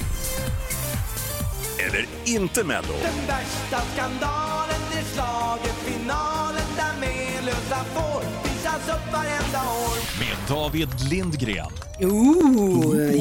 Eller 1.86 2.06
inte 2.24 2.64
Mello? 2.64 2.92
Den 3.02 3.26
värsta 3.26 3.80
skandalen, 3.94 4.80
det 4.92 4.98
är 4.98 5.04
schlagerfinalen 5.14 6.66
där 6.76 7.00
Melösa 7.00 7.84
får 7.94 8.22
visas 8.44 8.88
upp 8.88 9.12
varenda 9.12 9.58
år. 9.58 10.18
Med 10.20 10.36
David 10.48 10.88
Lindgren. 11.10 11.72
Ooh, 12.00 12.96
ja. 12.96 13.13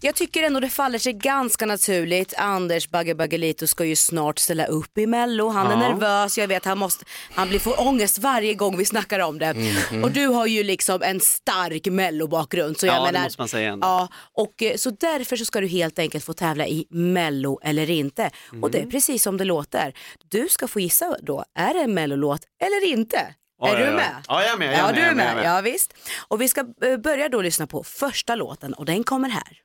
Jag 0.00 0.14
tycker 0.14 0.42
ändå 0.42 0.60
det 0.60 0.68
faller 0.70 0.98
sig 0.98 1.12
ganska 1.12 1.66
naturligt. 1.66 2.34
Anders 2.36 2.88
Bagge 2.88 3.14
Baggelito 3.14 3.66
ska 3.66 3.84
ju 3.84 3.96
snart 3.96 4.38
ställa 4.38 4.66
upp 4.66 4.98
i 4.98 5.06
Mello. 5.06 5.48
Han 5.48 5.70
är 5.70 5.76
nervös, 5.76 6.38
jag 6.38 6.48
vet 6.48 6.64
han, 6.64 6.78
måste, 6.78 7.04
han 7.34 7.48
blir 7.48 7.58
får 7.58 7.80
ångest 7.88 8.18
varje 8.18 8.54
gång 8.54 8.76
vi 8.76 8.84
snackar 8.84 9.20
om 9.20 9.38
det. 9.38 9.54
Och 10.02 10.10
du 10.10 10.26
har 10.26 10.46
ju 10.46 10.62
liksom 10.62 11.02
en 11.02 11.20
stark 11.20 11.86
Mello-bakgrund. 11.86 12.78
Så 12.80 12.86
jag 12.86 12.94
Ja, 12.94 13.06
det 13.06 13.12
menar, 13.12 13.24
måste 13.24 13.40
man 13.40 13.48
säga 13.48 13.72
ändå. 13.72 13.86
Ja, 13.86 14.08
och 14.32 14.62
eh, 14.62 14.76
så 14.76 14.90
därför 14.90 15.36
så 15.36 15.44
ska 15.44 15.60
du 15.60 15.66
helt 15.66 15.98
enkelt 15.98 16.24
få 16.24 16.32
tävla 16.32 16.66
i 16.66 16.86
Mello 16.90 17.60
eller 17.62 17.90
inte. 17.90 18.30
Och 18.62 18.70
det 18.70 18.78
är 18.78 18.86
precis 18.86 19.22
som 19.22 19.36
det 19.36 19.44
låter. 19.44 19.94
Du 20.28 20.48
ska 20.50 20.68
få 20.68 20.80
gissa 20.80 21.16
då, 21.22 21.44
är 21.58 21.74
det 21.74 21.80
en 21.80 21.94
Mellolåt 21.94 22.40
eller 22.64 22.86
inte? 22.92 23.34
Ja, 23.60 23.68
är 23.68 23.80
ja, 23.80 23.86
du 23.86 23.96
med? 23.96 24.24
Ja, 24.28 24.42
jag 24.42 24.52
är 24.52 24.58
med, 24.58 24.68
jag 24.68 24.74
är 24.74 24.78
ja, 24.78 24.86
med, 24.86 24.94
du 24.94 25.00
med, 25.00 25.10
är 25.10 25.14
med. 25.14 25.36
med. 25.36 25.44
Ja, 25.44 25.60
visst. 25.60 25.94
Och 26.28 26.40
vi 26.40 26.48
ska 26.48 26.60
eh, 26.60 26.96
börja 26.96 27.28
då 27.28 27.42
lyssna 27.42 27.66
på 27.66 27.84
första 27.84 28.34
låten 28.34 28.74
och 28.74 28.84
den 28.84 29.04
kommer 29.04 29.28
här. 29.28 29.60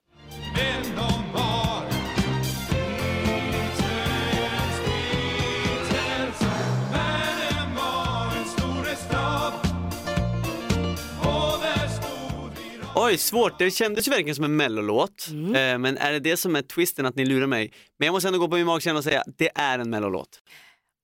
Oj, 12.95 13.17
svårt. 13.17 13.59
Det 13.59 13.71
kändes 13.71 14.07
ju 14.07 14.11
verkligen 14.11 14.35
som 14.35 14.45
en 14.45 14.55
mellolåt. 14.55 15.27
Mm. 15.29 15.55
Eh, 15.55 15.77
men 15.77 15.97
är 15.97 16.11
det 16.11 16.19
det 16.19 16.37
som 16.37 16.55
är 16.55 16.61
twisten 16.61 17.05
att 17.05 17.15
ni 17.15 17.25
lurar 17.25 17.47
mig? 17.47 17.73
Men 17.99 18.05
jag 18.05 18.13
måste 18.13 18.27
ändå 18.29 18.39
gå 18.39 18.47
på 18.47 18.55
min 18.55 18.65
magkänsla 18.65 18.97
och 18.97 19.03
säga 19.03 19.23
det 19.37 19.49
är 19.55 19.79
en 19.79 19.89
mellolåt. 19.89 20.39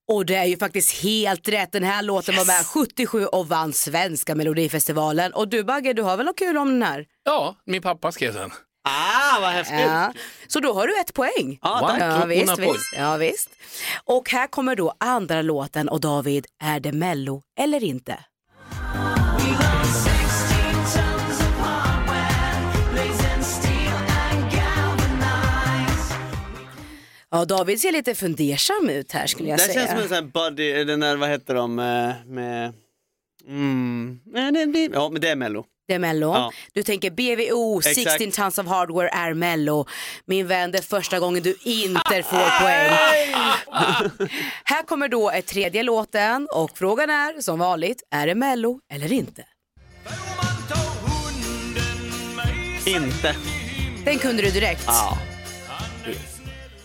Och 0.08 0.26
det 0.26 0.34
är 0.34 0.44
ju 0.44 0.58
faktiskt 0.58 1.02
helt 1.02 1.48
rätt. 1.48 1.72
Den 1.72 1.84
här 1.84 2.02
låten 2.02 2.36
var 2.36 2.46
med 2.46 2.66
77 2.66 3.26
och 3.26 3.48
vann 3.48 3.72
svenska 3.72 4.34
melodifestivalen. 4.34 5.32
Och 5.32 5.48
du 5.48 5.64
Bagge, 5.64 5.92
du 5.92 6.02
har 6.02 6.16
väl 6.16 6.26
något 6.26 6.38
kul 6.38 6.56
om 6.56 6.68
den 6.68 6.82
här? 6.82 7.06
Ja, 7.24 7.56
min 7.66 7.82
pappa 7.82 8.12
skrev 8.12 8.34
den. 8.34 8.50
Ah, 8.88 9.40
vad 9.40 9.50
häftigt! 9.50 9.80
Ja. 9.80 10.12
Så 10.46 10.60
då 10.60 10.72
har 10.72 10.86
du 10.86 11.00
ett 11.00 11.14
poäng. 11.14 11.58
Ja, 11.62 11.88
tack. 11.90 12.02
Ja, 12.02 12.24
visst, 12.24 12.58
visst. 12.58 12.94
ja 12.96 13.16
visst. 13.16 13.50
Och 14.04 14.30
här 14.30 14.46
kommer 14.46 14.76
då 14.76 14.94
andra 15.00 15.42
låten 15.42 15.88
och 15.88 16.00
David, 16.00 16.46
är 16.64 16.80
det 16.80 16.92
mello 16.92 17.42
eller 17.60 17.84
inte? 17.84 18.18
Ja, 27.30 27.44
David 27.44 27.80
ser 27.80 27.92
lite 27.92 28.14
fundersam 28.14 28.88
ut 28.90 29.12
här 29.12 29.26
skulle 29.26 29.48
jag 29.48 29.58
Det 29.58 29.62
säga. 29.62 29.74
känns 29.74 29.90
som 29.90 29.98
en 29.98 30.08
sån 30.08 30.14
här 30.14 30.22
buddy, 30.50 30.84
den 30.84 31.00
där, 31.00 31.16
vad 31.16 31.28
heter 31.28 31.54
de, 31.54 31.78
eh, 31.78 32.12
med... 32.26 32.72
Mm. 33.48 34.20
Nej, 34.26 34.52
det 34.52 34.66
blir- 34.66 34.90
Ja, 34.92 35.08
men 35.12 35.20
det 35.20 35.28
är 35.28 35.36
mello. 35.36 35.64
Det 35.88 35.94
är 35.94 35.98
mello. 35.98 36.26
Ja. 36.26 36.52
Du 36.72 36.82
tänker 36.82 37.10
BVO, 37.10 37.78
Exakt. 37.78 37.94
16 38.18 38.30
tons 38.30 38.58
of 38.58 38.66
hardware 38.66 39.08
är 39.08 39.34
mello. 39.34 39.86
Min 40.24 40.46
vän, 40.46 40.70
det 40.72 40.78
är 40.78 40.82
första 40.82 41.18
gången 41.18 41.42
du 41.42 41.56
inte 41.64 42.22
får 42.22 42.60
poäng. 42.60 42.90
Här 44.64 44.82
kommer 44.86 45.08
då 45.08 45.30
ett 45.30 45.46
tredje 45.46 45.82
låten 45.82 46.48
och 46.52 46.78
frågan 46.78 47.10
är 47.10 47.40
som 47.40 47.58
vanligt, 47.58 48.02
är 48.10 48.26
det 48.26 48.34
mello 48.34 48.80
eller 48.92 49.12
inte? 49.12 49.44
Inte. 52.86 53.36
Den 54.04 54.18
kunde 54.18 54.42
du 54.42 54.50
direkt. 54.50 54.84
Ja. 54.86 55.18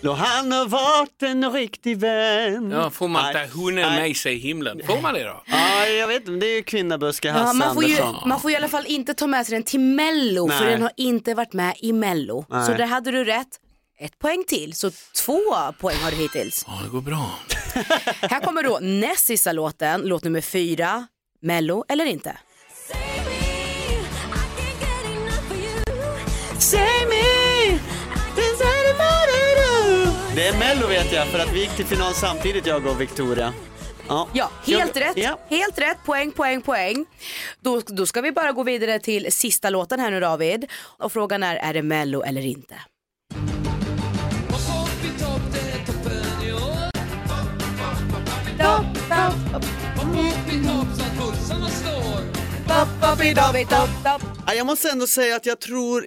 Då 0.01 0.13
han 0.13 0.51
har 0.51 0.65
varit 0.67 1.23
en 1.23 1.51
riktig 1.51 1.97
vän. 1.97 2.71
Ja, 2.71 2.89
får 2.89 3.07
man 3.07 3.27
inte 3.27 3.49
hunden 3.57 3.95
med 3.95 4.15
sig 4.15 4.33
i 4.33 4.37
himlen? 4.39 4.81
Får 4.87 5.01
man 5.01 5.13
det 5.13 5.23
då? 5.23 5.43
Ja, 5.45 5.85
jag 5.87 6.07
vet 6.07 6.19
inte, 6.27 6.31
det 6.31 6.45
är 6.51 6.55
ju 6.55 6.63
kvinnaböske 6.63 7.27
Ja, 7.27 7.33
Hasse 7.33 7.57
man, 7.57 7.73
får 7.73 7.83
ju, 7.83 7.97
Andersson. 8.01 8.29
man 8.29 8.39
får 8.39 8.51
i 8.51 8.55
alla 8.55 8.67
fall 8.67 8.85
inte 8.87 9.13
ta 9.13 9.27
med 9.27 9.45
sig 9.45 9.53
den 9.53 9.63
till 9.63 9.79
Mello 9.79 10.49
för 10.49 10.63
Nej. 10.65 10.71
den 10.73 10.81
har 10.81 10.91
inte 10.97 11.33
varit 11.33 11.53
med 11.53 11.75
i 11.79 11.93
Mello. 11.93 12.45
Nej. 12.49 12.65
Så 12.65 12.73
där 12.73 12.85
hade 12.85 13.11
du 13.11 13.23
rätt. 13.23 13.47
Ett 13.99 14.19
poäng 14.19 14.43
till, 14.47 14.73
så 14.73 14.91
två 15.25 15.39
poäng 15.79 15.97
har 16.03 16.11
du 16.11 16.17
hittills. 16.17 16.65
Ja, 16.67 16.79
det 16.83 16.89
går 16.89 17.01
bra. 17.01 17.31
Här 18.21 18.39
kommer 18.39 18.63
då 18.63 18.79
näst 18.81 19.25
sista 19.25 19.51
låten, 19.51 20.01
låt 20.01 20.23
nummer 20.23 20.41
fyra. 20.41 21.07
Mello 21.41 21.85
eller 21.89 22.05
inte? 22.05 22.37
Är 30.53 30.59
Mello 30.59 30.87
vet 30.87 31.13
jag, 31.13 31.27
för 31.27 31.39
att 31.39 31.53
vi 31.53 31.59
gick 31.59 31.75
till 31.75 31.85
final 31.85 32.13
samtidigt 32.13 32.65
jag 32.65 32.85
och 32.87 33.01
Victoria. 33.01 33.53
Ja, 34.07 34.27
Ja, 34.33 34.49
helt 34.65 34.95
Jag- 34.95 35.01
rätt. 35.05 35.17
Ja. 35.17 35.39
Helt 35.49 35.79
rätt, 35.79 35.97
poäng, 36.05 36.31
poäng, 36.31 36.61
poäng. 36.61 37.05
Då, 37.59 37.81
då 37.87 38.05
ska 38.05 38.21
vi 38.21 38.31
bara 38.31 38.51
gå 38.51 38.63
vidare 38.63 38.99
till 38.99 39.31
sista 39.31 39.69
låten 39.69 39.99
här 39.99 40.11
nu 40.11 40.19
David. 40.19 40.65
Och 40.97 41.11
frågan 41.11 41.43
är, 41.43 41.55
är 41.55 41.73
det 41.73 41.81
Mello 41.81 42.21
eller 42.23 42.41
inte? 42.45 42.75
Ja, 54.47 54.53
Jag 54.55 54.65
måste 54.65 54.89
ändå 54.89 55.07
säga 55.07 55.35
att 55.35 55.45
jag 55.45 55.59
tror 55.59 56.05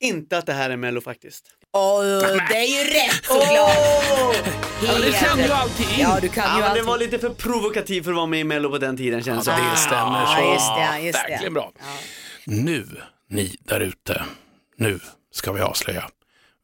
inte 0.00 0.38
att 0.38 0.46
det 0.46 0.52
här 0.52 0.70
är 0.70 0.76
Mello 0.76 1.00
faktiskt. 1.00 1.44
Åh, 1.72 2.00
det 2.48 2.56
är 2.56 2.84
ju 2.84 2.90
rätt 2.90 3.24
såklart. 3.24 4.36
Ja, 4.86 4.98
det 5.00 5.12
kan 5.12 5.38
ju 5.38 5.52
alltid 5.52 5.86
in. 5.90 5.98
Ja, 6.00 6.18
du 6.22 6.28
kan 6.28 6.44
Ja, 6.44 6.50
ju 6.50 6.54
men 6.54 6.62
det 6.62 6.68
alltid. 6.70 6.84
var 6.84 6.98
lite 6.98 7.18
för 7.18 7.28
provokativ 7.30 8.02
för 8.02 8.10
att 8.10 8.16
vara 8.16 8.26
med 8.26 8.40
i 8.40 8.44
Mello 8.44 8.70
på 8.70 8.78
den 8.78 8.96
tiden 8.96 9.22
känns 9.22 9.46
Ja, 9.46 9.52
det 9.56 9.70
det 9.70 9.76
stämmer 9.76 10.26
så. 10.26 10.32
Ja, 10.32 10.52
just 10.52 10.68
det, 10.76 11.00
just 11.06 11.18
det. 11.26 11.30
Verkligen 11.32 11.54
bra. 11.54 11.72
Nu, 12.46 12.86
ni 13.30 13.56
där 13.60 13.80
ute, 13.80 14.22
nu 14.76 15.00
ska 15.34 15.52
vi 15.52 15.60
avslöja 15.60 16.08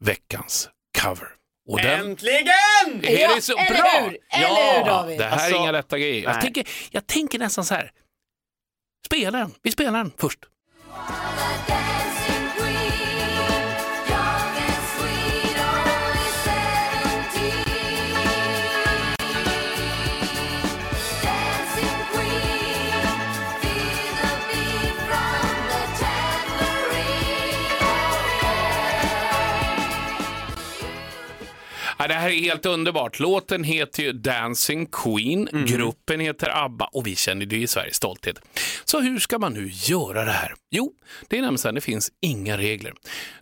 veckans 0.01 0.69
cover. 1.03 1.29
Och 1.69 1.79
den 1.83 2.01
Äntligen! 2.11 2.47
är 3.03 3.35
det 3.35 3.43
så 3.43 3.57
eller 3.59 3.71
bra! 3.79 4.01
hur? 4.01 4.19
Eller 4.31 4.79
hur, 4.79 4.85
David? 4.85 5.19
Det 5.19 5.25
här 5.25 5.33
Alltså, 5.33 5.49
är 5.57 5.61
inga 5.61 5.73
lätta 5.73 5.99
grejer. 5.99 6.25
Jag 6.25 6.41
tänker, 6.41 6.69
jag 6.91 7.07
tänker 7.07 7.39
nästan 7.39 7.65
så 7.65 7.75
här. 7.75 7.91
Spela 9.07 9.39
den. 9.39 9.55
Vi 9.63 9.71
spelar 9.73 9.93
den 9.93 10.13
först. 10.19 10.39
Ja, 32.07 32.09
det 32.09 32.15
här 32.19 32.31
är 32.31 32.41
helt 32.41 32.67
underbart. 32.67 33.21
Låten 33.21 33.65
heter 33.65 34.03
ju 34.03 34.13
Dancing 34.13 34.87
Queen, 34.87 35.49
Mm. 35.53 35.67
gruppen 35.67 36.21
heter 36.21 36.65
ABBA 36.65 36.85
och 36.93 37.07
vi 37.07 37.17
känner 37.17 37.47
det 37.47 37.57
i 37.57 37.67
Sveriges 37.67 37.97
stolthet. 37.97 38.41
Så 38.85 39.01
hur 39.01 39.19
ska 39.19 39.39
man 39.39 39.53
nu 39.55 39.71
göra 39.73 40.25
det 40.25 40.31
här? 40.33 40.55
Jo, 40.71 40.93
det 41.29 41.37
är 41.37 41.41
nämligen 41.41 41.59
så 41.59 41.71
det 41.71 41.81
finns 41.81 42.11
inga 42.21 42.59
regler. 42.59 42.93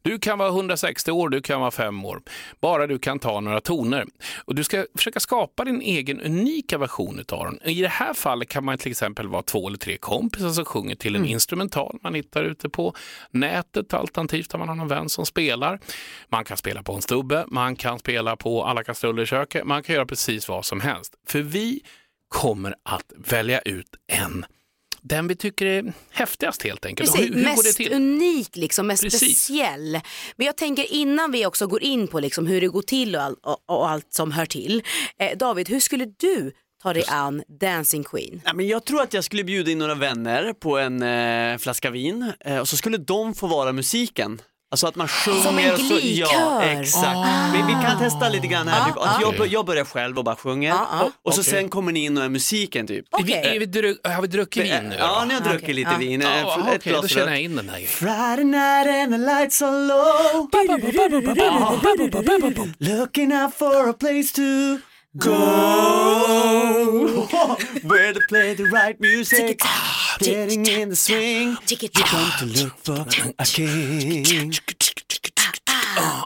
Du 0.03 0.19
kan 0.19 0.39
vara 0.39 0.49
160 0.49 1.11
år, 1.11 1.29
du 1.29 1.41
kan 1.43 1.61
vara 1.61 1.71
5 1.71 2.05
år, 2.05 2.23
bara 2.61 2.87
du 2.87 2.99
kan 2.99 3.19
ta 3.19 3.41
några 3.41 3.61
toner. 3.61 4.05
Och 4.45 4.55
du 4.55 4.65
ska 4.65 4.87
försöka 4.97 5.21
skapa 5.21 5.65
din 5.65 5.81
egen 5.81 6.21
unika 6.21 6.79
version 6.79 7.19
utav 7.19 7.45
den. 7.45 7.69
I 7.71 7.83
det 7.83 7.89
här 7.89 8.15
fallet 8.15 8.49
kan 8.49 8.65
man 8.65 8.79
till 8.79 8.91
exempel 8.91 9.29
vara 9.29 9.43
två 9.43 9.69
eller 9.69 9.79
tre 9.79 9.97
kompisar 9.97 10.49
som 10.51 10.65
sjunger 10.65 10.95
till 10.95 11.15
en 11.17 11.21
Mm. 11.23 11.33
instrumental 11.33 11.99
man 12.03 12.15
hittar 12.15 12.45
ute 12.45 12.69
på 12.69 12.95
nätet, 13.31 13.95
alternativt 13.95 14.55
om 14.55 14.59
man 14.61 14.69
har 14.69 14.77
någon 14.77 14.89
vän 14.89 15.09
som 15.09 15.27
spelar. 15.27 15.81
Man 16.29 16.45
kan 16.45 16.57
spela 16.57 16.83
på 16.83 16.93
en 16.93 17.03
stubbe, 17.03 17.45
man 17.49 17.77
kan 17.77 17.99
spela 17.99 18.37
på 18.37 18.54
alla 18.63 18.85
kastruller 18.85 19.23
i 19.23 19.27
köket, 19.27 19.65
man 19.67 19.83
kan 19.83 19.95
göra 19.95 20.07
precis 20.07 20.49
vad 20.49 20.65
som 20.65 20.81
helst. 20.81 21.15
För 21.27 21.41
vi 21.41 21.81
kommer 22.29 22.75
att 22.83 23.13
välja 23.17 23.61
ut 23.61 23.89
en, 24.13 24.47
den 25.03 25.29
vi 25.29 25.37
tycker 25.37 25.67
är 25.67 25.93
häftigast 26.11 26.63
helt 26.63 26.87
enkelt. 26.87 27.13
Precis, 27.13 27.31
hur, 27.31 27.35
hur 27.35 27.43
går 27.45 27.51
det 27.51 27.69
mest 27.69 27.77
till? 27.77 27.93
unik, 27.93 28.57
liksom, 28.57 28.87
mest 28.87 29.03
Precis. 29.03 29.21
speciell. 29.21 30.01
Men 30.37 30.47
jag 30.47 30.57
tänker 30.57 30.93
innan 30.93 31.33
vi 31.33 31.47
också 31.47 31.67
går 31.67 31.83
in 31.83 32.09
på 32.09 32.21
liksom, 32.21 32.47
hur 32.47 32.61
det 32.61 32.69
går 32.69 32.83
till 32.83 33.17
och, 33.17 33.23
all, 33.23 33.37
och, 33.43 33.59
och 33.67 33.91
allt 33.91 34.13
som 34.13 34.33
hör 34.33 34.47
till. 34.47 34.83
Eh, 35.19 35.37
David, 35.39 35.69
hur 35.69 35.81
skulle 35.81 36.05
du 36.05 36.53
ta 36.83 36.93
dig 36.93 37.05
an 37.09 37.43
Dancing 37.61 38.05
Queen? 38.05 38.41
Ja, 38.45 38.53
men 38.55 38.69
jag 38.69 38.85
tror 38.85 39.03
att 39.03 39.15
jag 39.15 39.25
skulle 39.25 39.45
bjuda 39.45 39.71
in 39.71 39.79
några 39.79 39.95
vänner 39.95 40.53
på 40.53 40.79
en 40.79 41.03
eh, 41.03 41.59
flaska 41.59 41.91
vin 41.91 42.33
eh, 42.41 42.59
och 42.59 42.69
så 42.69 42.77
skulle 42.77 42.97
de 42.99 43.35
få 43.35 43.47
vara 43.47 43.73
musiken. 43.73 44.41
Alltså 44.75 44.87
att 44.87 44.97
man 44.97 45.09
sjunger. 45.09 45.41
Som 45.43 45.59
en 45.59 45.79
så, 45.79 45.99
Ja, 46.03 46.63
exakt. 46.63 47.19
Men 47.53 47.67
vi 47.67 47.73
kan 47.73 47.99
testa 47.99 48.29
lite 48.29 48.47
grann 48.47 48.69
här. 48.69 48.81
Ah, 48.81 48.85
typ, 48.85 48.97
att 48.97 49.03
ah. 49.03 49.33
jag, 49.39 49.47
jag 49.47 49.67
börjar 49.67 49.85
själv 49.85 50.19
och 50.19 50.25
bara 50.25 50.37
sjunger 50.37 50.73
Ah, 50.73 50.77
ah. 50.91 51.11
och 51.25 51.35
så 51.35 51.41
Okej. 51.41 51.53
sen 51.53 51.69
kommer 51.69 51.93
ni 51.93 52.05
in 52.05 52.19
och 52.19 52.25
är 52.25 52.29
musiken 52.29 52.87
typ. 52.87 53.07
Är 53.19 53.23
vi, 53.23 53.33
är 53.35 53.59
vi 53.59 53.67
dru- 53.67 54.15
har 54.15 54.23
vi 54.23 54.29
druckit 54.29 54.65
vin 54.65 54.89
nu? 54.89 54.97
Ja, 54.99 55.25
ni 55.29 55.35
har 55.35 55.41
druckit 55.41 55.63
Okej, 55.63 55.75
lite 55.75 55.97
vin. 55.99 56.23
eh, 56.23 56.29
Ja, 56.29 56.59
ett 56.59 56.67
okej, 56.67 56.93
glas 56.93 57.03
då 57.03 57.09
känner 57.09 57.33
jag 57.33 57.41
in 57.41 57.57
den 57.57 57.69
här 57.69 57.77
grejen. 57.77 57.89
Friday 57.91 58.45
night 58.45 59.03
and 59.03 59.13
the 59.13 59.19
lights 59.19 59.63
are 59.63 59.87
low 59.87 60.49
Looking 62.79 63.33
out 63.33 63.55
for 63.55 63.89
a 63.89 63.93
place 63.93 64.33
to 64.35 64.43
go! 65.17 67.05
Where 67.83 68.13
to 68.13 68.21
play 68.29 68.55
the 68.55 68.65
right 68.65 69.01
music. 69.01 69.61
Getting 70.21 70.67
in 70.67 70.89
the 70.91 70.97
swing. 70.97 71.57
You 71.69 71.77
come 72.05 72.33
to 72.39 72.47
look 72.47 72.77
for 72.79 73.05
a 73.39 73.45
king 73.45 74.53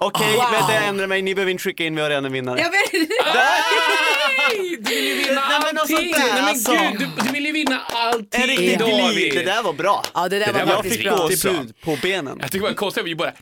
Okej, 0.01 0.37
vänta 0.53 0.75
jag 0.75 0.85
ändrar 0.87 1.07
mig, 1.07 1.23
ni 1.23 1.35
behöver 1.35 1.53
inte 1.53 1.63
skicka 1.65 1.85
in, 1.85 1.95
vi 1.95 2.01
har 2.03 2.09
redan 2.09 2.25
en 2.25 2.33
vinnare. 2.33 2.61
Jag 2.61 2.71
vet, 2.71 2.93
Nej, 3.35 4.77
du 4.81 4.95
vill 4.95 5.05
ju 5.05 5.15
vinna 5.15 5.41
Nej, 5.49 5.61
men 5.65 5.75
något 5.75 5.83
allting! 5.83 5.97
sånt 5.97 6.17
där, 6.17 6.33
Nej, 6.33 6.43
men 6.43 6.45
alltså. 6.49 6.73
gud, 6.73 6.99
du, 7.17 7.23
du 7.27 7.33
vill 7.33 7.47
ju 7.47 7.53
vinna 7.53 7.81
allting 7.93 8.41
En 8.43 8.47
riktig 8.49 8.79
glid, 8.79 9.35
det 9.35 9.43
där 9.43 9.63
var 9.63 9.73
bra. 9.73 10.05
ja, 10.15 10.29
det 10.29 10.39
där 10.39 10.47
Det 10.47 10.53
var 10.53 10.59
där 10.59 10.67
var 10.67 10.73
Jag 10.73 10.85
faktiskt 10.85 10.97
fick 11.03 11.11
gåshud 11.11 11.81
på 11.81 11.99
benen. 12.03 12.39
Jag 12.41 12.51
tycker 12.53 12.65
det 12.65 12.71
var 12.71 12.77
konstigt, 12.77 13.05
vi 13.05 13.15
bara... 13.15 13.33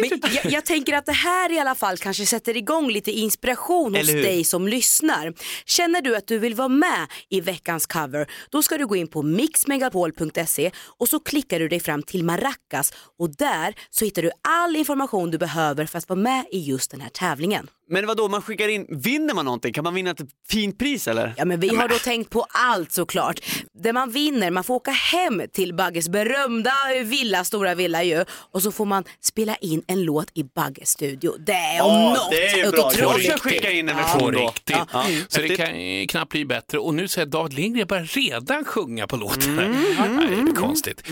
Men 0.00 0.20
jag, 0.42 0.52
jag 0.52 0.64
tänker 0.64 0.92
att 0.92 1.06
det 1.06 1.12
här 1.12 1.52
i 1.52 1.58
alla 1.58 1.74
fall 1.74 1.96
kanske 1.98 2.26
sätter 2.26 2.56
igång 2.56 2.90
lite 2.90 3.10
inspiration 3.10 3.94
hos 3.94 4.06
dig 4.06 4.44
som 4.44 4.68
lyssnar. 4.68 5.32
Känner 5.66 6.00
du 6.02 6.16
att 6.16 6.26
du 6.26 6.38
vill 6.38 6.54
vara 6.54 6.68
med 6.68 7.06
i 7.30 7.40
veckans 7.40 7.86
cover, 7.86 8.26
då 8.50 8.62
ska 8.62 8.78
du 8.78 8.86
gå 8.86 8.96
in 8.96 9.08
på 9.08 9.22
mixmegapol.se 9.22 10.70
och 10.98 11.08
så 11.08 11.20
klickar 11.20 11.58
du 11.58 11.68
dig 11.68 11.80
fram 11.80 12.02
till 12.02 12.24
Maracas 12.24 12.92
och 13.18 13.36
där 13.36 13.74
så 13.90 14.04
hittar 14.04 14.22
du 14.22 14.30
all 14.48 14.76
information 14.76 15.30
du 15.34 15.38
behöver 15.38 15.86
för 15.86 15.98
att 15.98 16.08
vara 16.08 16.20
med 16.20 16.44
i 16.52 16.58
just 16.58 16.90
den 16.90 17.00
här 17.00 17.08
tävlingen. 17.08 17.70
Men 17.90 18.06
vad 18.06 18.16
då 18.16 18.28
man 18.28 18.42
skickar 18.42 18.68
in, 18.68 18.86
vinner 18.88 19.34
man 19.34 19.44
någonting? 19.44 19.72
Kan 19.72 19.84
man 19.84 19.94
vinna 19.94 20.10
ett 20.10 20.20
fint 20.48 20.78
pris 20.78 21.08
eller? 21.08 21.34
Ja 21.36 21.44
men 21.44 21.60
vi 21.60 21.68
har 21.76 21.88
då 21.88 21.94
tänkt 21.98 22.30
på 22.30 22.46
allt 22.50 22.92
såklart. 22.92 23.40
Det 23.82 23.92
man 23.92 24.10
vinner, 24.10 24.50
man 24.50 24.64
får 24.64 24.74
åka 24.74 24.90
hem 24.90 25.42
till 25.52 25.74
Bagges 25.74 26.08
berömda 26.08 26.72
villa, 27.04 27.44
stora 27.44 27.74
villa 27.74 28.02
ju 28.02 28.24
och 28.30 28.62
så 28.62 28.72
får 28.72 28.84
man 28.84 29.04
spela 29.20 29.56
in 29.56 29.82
en 29.86 30.02
låt 30.02 30.26
i 30.34 30.44
Bagges 30.44 30.88
studio. 30.90 31.34
Det 31.46 31.52
är 31.52 31.82
om 31.82 31.92
Ja, 31.92 32.08
något 32.14 32.30
det 32.30 32.46
är 32.46 32.56
ju 32.64 32.70
bra. 32.70 32.86
otroligt 32.86 33.24
Jag 33.26 33.38
ska 33.38 33.48
skicka 33.50 33.70
in 33.70 33.88
en 33.88 33.96
version 33.96 34.32
då. 34.32 34.38
riktigt. 34.46 34.76
Ja. 34.92 35.04
Så 35.28 35.40
det 35.40 35.56
kan 35.56 35.80
ju 35.80 36.06
knappt 36.06 36.30
bli 36.30 36.44
bättre. 36.44 36.78
Och 36.78 36.94
nu 36.94 37.08
säger 37.08 37.26
David 37.26 37.52
Lindgren 37.54 37.86
börjar 37.86 38.04
redan 38.04 38.64
sjunga 38.64 39.06
på 39.06 39.16
låten. 39.16 39.58
Mm. 39.58 40.16
Nej, 40.16 40.28
det 40.44 40.50
är 40.50 40.54
konstigt. 40.54 41.02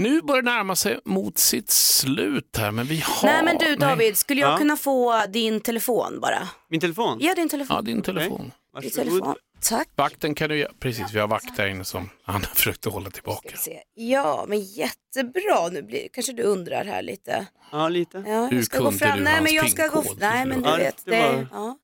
Nu 0.00 0.22
börjar 0.22 0.42
det 0.42 0.50
närma 0.50 0.76
sig 0.76 0.98
mot 1.04 1.38
sitt 1.38 1.70
slut 1.70 2.56
här, 2.58 2.70
men 2.70 2.86
vi 2.86 3.00
har... 3.06 3.28
Nej 3.28 3.42
men 3.44 3.58
du 3.58 3.76
David, 3.76 4.16
skulle 4.16 4.40
jag 4.40 4.52
Ja. 4.52 4.58
kunna 4.58 4.76
få 4.76 5.22
din 5.28 5.60
telefon 5.60 6.20
bara? 6.20 6.48
Min 6.70 6.80
telefon? 6.80 7.18
Ja 7.20 7.34
din 7.34 7.48
telefon. 7.48 7.76
Ja, 7.76 7.82
din 7.82 8.02
telefon. 8.02 8.40
Din 8.40 8.50
Varsågod. 8.72 8.92
telefon. 8.94 9.34
Tack. 9.62 9.88
Vakten 9.96 10.34
kan 10.34 10.48
du 10.48 10.58
göra. 10.58 10.72
Precis, 10.80 11.04
vi 11.12 11.18
har 11.18 11.28
vakt 11.28 11.56
där 11.56 11.66
inne 11.66 11.84
som 11.84 12.10
han 12.24 12.34
har 12.34 12.54
försökt 12.54 12.86
att 12.86 12.92
hålla 12.92 13.10
tillbaka. 13.10 13.48
Ska 13.48 13.56
vi 13.56 13.76
se. 13.76 13.80
Ja 13.94 14.44
men 14.48 14.60
jättebra, 14.60 15.68
nu 15.72 15.82
blir, 15.82 16.08
kanske 16.12 16.32
du 16.32 16.42
undrar 16.42 16.84
här 16.84 17.02
lite. 17.02 17.46
Ja, 17.72 17.88
lite. 17.88 18.24
Ja, 18.26 18.46
Hur 18.46 18.56
jag 18.56 18.64
ska 18.64 18.78
gå 18.78 18.84
kunde 18.84 18.98
fram. 18.98 19.18
du 19.18 19.24
Nej 19.24 19.32
hans 19.32 19.44
men 19.44 19.54
jag 19.54 19.70
ska 19.70 19.86
gå... 19.88 20.04
Nej 20.18 20.46
men 20.46 20.62
du 20.62 20.68
Ja, 20.68 20.76
vet. 20.76 21.02
det 21.04 21.10
var- 21.10 21.46
ja. 21.52 21.76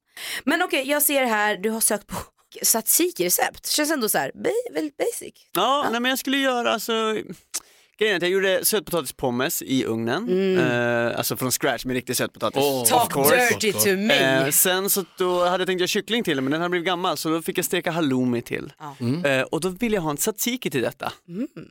Men 0.45 0.63
okej, 0.63 0.89
jag 0.89 1.03
ser 1.03 1.25
här, 1.25 1.57
du 1.57 1.71
har 1.71 1.81
sökt 1.81 2.07
på 2.07 2.17
tzatziki-recept. 2.63 3.67
Känns 3.67 3.91
ändå 3.91 4.09
så 4.09 4.19
här, 4.19 4.33
väldigt 4.73 4.97
basic. 4.97 5.35
Ja, 5.55 5.89
Nej, 5.91 6.01
men 6.01 6.09
jag 6.09 6.19
skulle 6.19 6.37
göra 6.39 6.71
alltså 6.73 6.93
Grejen 7.99 8.13
är 8.13 8.17
att 8.17 8.23
jag 8.23 8.31
gjorde 8.31 8.65
sötpotatispommes 8.65 9.63
i 9.63 9.85
ugnen, 9.85 10.29
eh, 10.59 11.19
alltså 11.19 11.37
från 11.37 11.51
scratch 11.51 11.85
med 11.85 11.95
riktig 11.95 12.17
sötpotatis. 12.17 12.63
Of 12.63 12.89
Talk 12.89 13.13
course. 13.13 13.37
dirty 13.37 13.73
to 13.73 13.89
me. 13.97 14.15
Eh, 14.45 14.51
sen 14.51 14.91
så 14.91 15.05
då 15.19 15.45
hade 15.45 15.61
jag 15.63 15.67
tänkt 15.67 15.81
göra 15.81 15.87
kyckling 15.89 16.25
till 16.25 16.41
men 16.41 16.53
den 16.53 16.61
hade 16.61 16.71
blivit 16.71 16.87
gammal 16.87 17.17
så 17.17 17.29
då 17.29 17.43
fick 17.43 17.59
jag 17.59 17.65
steka 17.65 17.91
halloumi 17.91 18.43
till. 18.43 18.73
Eh, 19.25 19.41
och 19.43 19.61
då 19.61 19.69
ville 19.69 19.95
jag 19.97 20.03
ha 20.03 20.11
en 20.11 20.17
tzatziki 20.17 20.71
till 20.71 20.83
detta. 20.83 21.13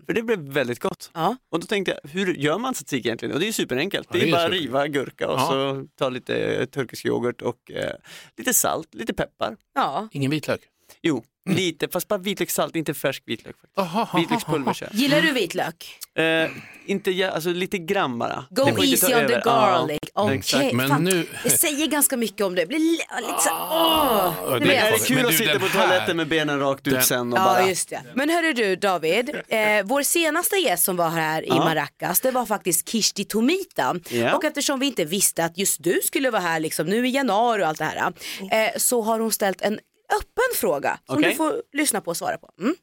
För 0.06 0.14
det 0.14 0.22
blev 0.22 0.40
väldigt 0.40 0.80
gott. 0.80 1.12
Ja. 1.14 1.36
Och 1.52 1.60
då 1.60 1.66
tänkte 1.68 2.00
jag, 2.04 2.10
hur 2.10 2.34
gör 2.34 2.58
man 2.58 2.74
tzatziki 2.74 3.08
egentligen? 3.08 3.34
Och 3.34 3.40
det 3.40 3.46
är 3.46 3.48
ju 3.48 3.54
superenkelt. 3.54 4.08
Ja, 4.12 4.14
det 4.14 4.20
är 4.20 4.22
det 4.26 4.30
är 4.30 4.32
bara 4.32 4.42
superenkelt. 4.42 4.68
riva 4.70 4.88
gurka 4.88 5.28
och 5.28 5.40
Ja. 5.40 5.48
så 5.50 5.86
ta 6.00 6.10
lite 6.10 6.66
turkisk 6.68 7.06
yoghurt 7.06 7.42
och 7.42 7.72
eh, 7.72 7.92
lite 8.38 8.54
salt, 8.54 8.94
lite 8.94 9.14
peppar. 9.14 9.56
Ja. 9.76 10.08
Ingen 10.12 10.32
vitlök? 10.32 10.62
Jo, 11.02 11.24
lite, 11.56 11.88
fast 11.88 12.08
bara 12.08 12.20
vitlökssalt, 12.20 12.76
inte 12.76 12.94
färsk 12.94 13.24
vitlök. 13.26 13.56
Faktiskt. 13.56 13.78
Aha, 13.80 14.02
aha, 14.02 14.20
Vitlökspulver 14.20 14.74
kör. 14.74 14.90
Gillar 14.94 15.22
du 15.22 15.32
vitlök? 15.32 16.00
Eh, 16.18 16.50
inte, 16.86 17.32
alltså 17.34 17.50
lite 17.50 17.78
grann 17.78 18.20
bara. 18.20 18.46
Go 18.50 18.66
Det 18.66 18.74
får 18.76 18.86
inte 18.86 19.02
ta 19.02 19.08
easy 19.10 19.22
on 19.24 19.28
the 19.28 19.34
över. 19.34 19.44
garlic. 19.46 20.00
Ja, 20.16 20.24
Okej, 20.24 20.38
exakt. 20.38 20.74
Men 20.74 20.90
fan. 20.90 21.04
nu- 21.04 21.28
Det 21.44 21.50
säger 21.50 21.88
ganska 21.88 22.18
mycket 22.18 22.46
om 22.46 22.56
det. 22.56 22.62
Det 22.62 22.68
blir 22.68 22.80
li- 22.80 22.92
lite 23.22 23.42
så 23.42 23.50
Ja, 23.50 24.36
åh, 24.44 24.54
det 24.54 24.60
du 24.60 24.66
är 24.66 24.68
vet. 24.68 24.84
Är 24.84 24.86
det 24.86 24.92
Men 24.92 25.00
kul 25.00 25.18
du, 25.18 25.28
att 25.28 25.34
sitta 25.36 25.52
den 25.52 25.62
på 25.62 25.68
här- 25.68 25.88
toaletten 25.88 26.18
med 26.18 26.28
benen 26.28 26.60
rakt 26.60 26.88
ut 26.88 26.94
den- 26.94 27.04
sen 27.04 27.34
och 27.34 27.40
Ja 27.40 27.44
bara... 27.44 27.68
just 27.70 27.90
det. 27.90 28.02
Men 28.14 28.30
hörru 28.30 28.54
du 28.54 28.76
David, 28.76 29.30
eh, 29.48 29.60
vår 29.84 30.04
senaste 30.04 30.56
gäst 30.56 30.84
som 30.84 30.96
var 30.98 31.10
här 31.10 31.42
i 31.44 31.48
Ja. 31.48 31.56
Maracas 31.56 32.20
det 32.22 32.32
var 32.32 32.46
faktiskt 32.46 32.90
Kishti 32.90 33.26
Tomita. 33.26 33.96
Ja. 34.10 34.36
Och 34.36 34.44
eftersom 34.46 34.80
vi 34.80 34.86
inte 34.86 35.06
visste 35.06 35.46
att 35.46 35.58
just 35.58 35.84
du 35.84 36.00
skulle 36.04 36.30
vara 36.32 36.42
här 36.42 36.60
liksom, 36.60 36.86
nu 36.88 37.08
i 37.08 37.12
januari 37.12 37.64
och 37.64 37.68
allt 37.68 37.78
det 37.78 37.86
här 37.86 38.14
eh, 38.52 38.70
så 38.78 39.02
har 39.02 39.20
hon 39.20 39.32
ställt 39.32 39.62
en 39.62 39.80
öppen 40.22 40.56
fråga 40.56 41.00
som 41.06 41.18
Okej. 41.18 41.30
du 41.30 41.36
får 41.36 41.62
lyssna 41.74 42.02
på 42.02 42.10
och 42.10 42.18
svara 42.18 42.38
på. 42.38 42.50
Mm. 42.60 42.76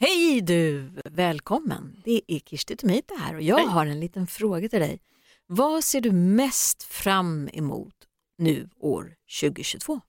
Hej 0.00 0.40
du, 0.40 0.90
välkommen. 1.04 2.02
Det 2.04 2.20
är 2.26 2.38
Kirsti 2.38 2.76
Tomita 2.76 3.14
här 3.14 3.34
och 3.34 3.42
jag 3.42 3.56
Hej. 3.56 3.66
har 3.66 3.86
en 3.86 4.00
liten 4.00 4.26
fråga 4.26 4.68
till 4.68 4.80
dig. 4.80 5.00
Vad 5.46 5.84
ser 5.84 6.00
du 6.00 6.12
mest 6.12 6.82
fram 6.82 7.48
emot 7.52 7.94
nu 8.38 8.68
år 8.80 9.14
2022? 9.40 10.00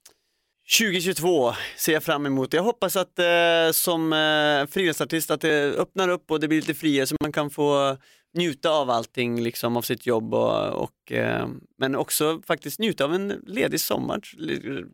2022 0.80 1.54
ser 1.78 1.94
jag 1.94 2.04
fram 2.04 2.26
emot. 2.26 2.54
Jag 2.54 2.64
hoppas 2.64 2.96
att 2.96 3.20
eh, 3.20 3.72
som 3.72 4.14
eh, 4.14 4.66
frilansartist 4.72 5.32
att 5.32 5.42
det 5.42 5.74
öppnar 5.74 6.10
upp 6.10 6.32
och 6.32 6.40
det 6.40 6.48
blir 6.48 6.62
lite 6.62 6.74
friare 6.74 7.08
så 7.08 7.16
man 7.22 7.32
kan 7.32 7.50
få 7.50 7.98
njuta 8.34 8.70
av 8.70 8.90
allting 8.90 9.42
liksom 9.42 9.78
av 9.78 9.82
sitt 9.82 10.06
jobb 10.06 10.34
och, 10.34 10.68
och 10.84 11.12
eh, 11.12 11.48
men 11.78 11.96
också 11.96 12.42
faktiskt 12.48 12.80
njuta 12.80 13.06
av 13.06 13.14
en 13.14 13.28
ledig 13.48 13.80
sommar 13.80 14.22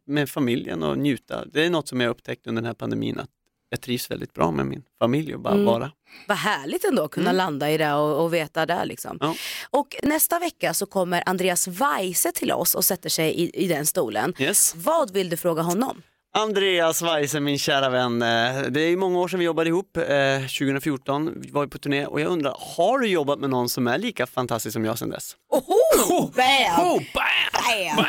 med 0.06 0.30
familjen 0.30 0.84
och 0.84 0.98
njuta. 0.98 1.45
Det 1.45 1.65
är 1.65 1.69
något 1.69 1.88
som 1.88 2.02
jag 2.02 2.10
upptäckt 2.10 2.48
under 2.48 2.62
den 2.62 2.67
här 2.67 2.74
pandemin 2.74 3.19
att 3.19 3.30
jag 3.69 3.82
trivs 3.82 4.12
väldigt 4.12 4.34
bra 4.34 4.52
med 4.52 4.65
min 4.65 4.84
familj 5.00 5.34
och 5.36 5.39
bara 5.39 5.54
Mm. 5.54 5.65
vara. 5.65 5.91
Vad 6.28 6.38
härligt 6.38 6.84
ändå 6.84 7.04
att 7.04 7.12
kunna 7.12 7.32
landa 7.32 7.71
i 7.71 7.78
det 7.78 7.93
och, 7.93 8.24
och 8.24 8.34
veta 8.34 8.65
det. 8.65 8.86
Liksom. 8.86 9.17
Ja. 9.21 9.36
Och 9.69 9.95
nästa 10.04 10.39
vecka 10.39 10.74
så 10.74 10.86
kommer 10.86 11.24
Andreas 11.30 11.67
Weise 11.67 12.32
till 12.32 12.52
oss 12.52 12.76
och 12.76 12.86
sätter 12.86 13.10
sig 13.10 13.32
i, 13.34 13.63
i 13.63 13.67
den 13.67 13.86
stolen. 13.86 14.34
Yes. 14.39 14.76
Vad 14.76 15.13
vill 15.13 15.30
du 15.30 15.38
fråga 15.38 15.62
honom? 15.62 16.02
Andreas 16.38 17.02
Weise, 17.02 17.39
min 17.39 17.60
kära 17.60 17.89
vän. 17.89 18.21
eh, 18.21 18.62
Det 18.69 18.82
är 18.82 18.89
ju 18.89 18.98
många 18.98 19.19
år 19.19 19.28
sedan 19.28 19.39
vi 19.39 19.45
jobbade 19.45 19.69
ihop. 19.69 19.98
eh, 19.98 20.04
2014 20.39 21.34
vi 21.41 21.50
var 21.52 21.62
vi 21.62 21.67
på 21.69 21.78
turné 21.78 22.06
och 22.06 22.21
jag 22.21 22.28
undrar, 22.32 22.56
har 22.78 23.00
du 23.00 23.08
jobbat 23.08 23.39
med 23.39 23.50
någon 23.50 23.69
som 23.69 23.88
är 23.88 23.98
lika 23.98 24.28
fantastisk 24.28 24.74
som 24.74 24.86
jag 24.86 24.98
sedan 25.00 25.10
dess? 25.10 25.36
Oho! 25.54 26.32
Bam! 26.36 26.86
Oh, 26.88 27.02
bam! 27.13 27.95
Bam! 27.95 28.06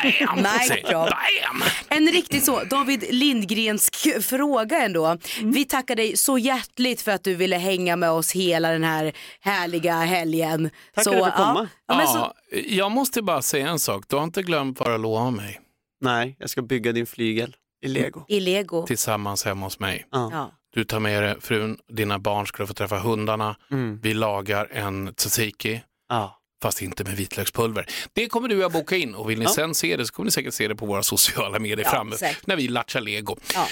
Drop. 0.68 1.08
Bam! 1.10 1.62
En 1.88 2.06
riktigt 2.12 2.44
så 2.44 2.60
David 2.70 3.04
Lindgrensk 3.10 3.96
fråga 4.24 4.84
ändå. 4.84 5.18
Vi 5.42 5.64
tackar 5.64 5.96
dig 5.96 6.16
så 6.16 6.38
hjärtligt 6.38 7.00
för 7.02 7.12
att 7.12 7.24
du 7.24 7.34
ville 7.34 7.56
hänga 7.56 7.96
med 7.96 8.10
oss 8.10 8.32
hela 8.32 8.70
den 8.70 8.84
här 8.84 9.12
härliga 9.40 9.94
helgen. 9.94 10.70
Tack 10.94 11.04
så, 11.04 11.12
för 11.12 11.20
att 11.20 11.36
komma. 11.36 11.68
Ja, 11.88 11.96
men 11.96 12.06
så, 12.06 12.18
Ja, 12.18 12.34
jag 12.68 12.90
måste 12.90 13.22
bara 13.22 13.42
säga 13.42 13.68
en 13.68 13.78
sak. 13.78 14.04
Du 14.08 14.16
har 14.16 14.24
inte 14.24 14.42
glömt 14.42 14.80
vad 14.80 14.90
du 14.90 14.98
lovade 14.98 15.30
mig 15.36 15.60
Nej, 16.00 16.36
jag 16.38 16.50
ska 16.50 16.62
bygga 16.62 16.92
din 16.92 17.06
flygel 17.06 17.56
i 17.82 17.88
lego. 17.88 18.24
I 18.28 18.40
lego. 18.40 18.86
tillsammans 18.86 19.44
hemma 19.44 19.66
hos 19.66 19.78
mig. 19.78 20.06
Ja. 20.12 20.50
Du 20.74 20.84
tar 20.84 21.00
med 21.00 21.22
dig 21.22 21.36
frun, 21.40 21.78
dina 21.88 22.18
barn 22.18 22.46
ska 22.46 22.66
få 22.66 22.74
träffa 22.74 22.98
hundarna. 22.98 23.56
Mm. 23.70 24.00
Vi 24.02 24.14
lagar 24.14 24.68
en 24.72 25.14
tzatziki, 25.14 25.82
Ja. 26.08 26.38
Fast 26.66 26.83
inte 26.83 27.05
med 27.05 27.16
vitlökspulver. 27.16 27.87
Det 28.12 28.26
kommer 28.29 28.48
du 28.48 28.64
att 28.64 28.72
boka 28.72 28.96
in 28.96 29.14
och 29.14 29.31
vill 29.31 29.38
ni 29.38 29.44
Ja. 29.44 29.50
sen 29.50 29.74
se 29.74 29.96
det 29.96 30.07
så 30.07 30.12
kommer 30.12 30.24
ni 30.24 30.31
säkert 30.31 30.55
se 30.55 30.68
det 30.68 30.76
på 30.76 30.87
våra 30.87 31.02
sociala 31.12 31.59
medier 31.59 31.85
Ja, 31.85 31.90
framme 31.90 32.16
säkert. 32.16 32.46
när 32.46 32.57
vi 32.57 32.68
latchar 32.68 33.00
lego. 33.00 33.37
Ja. 33.55 33.68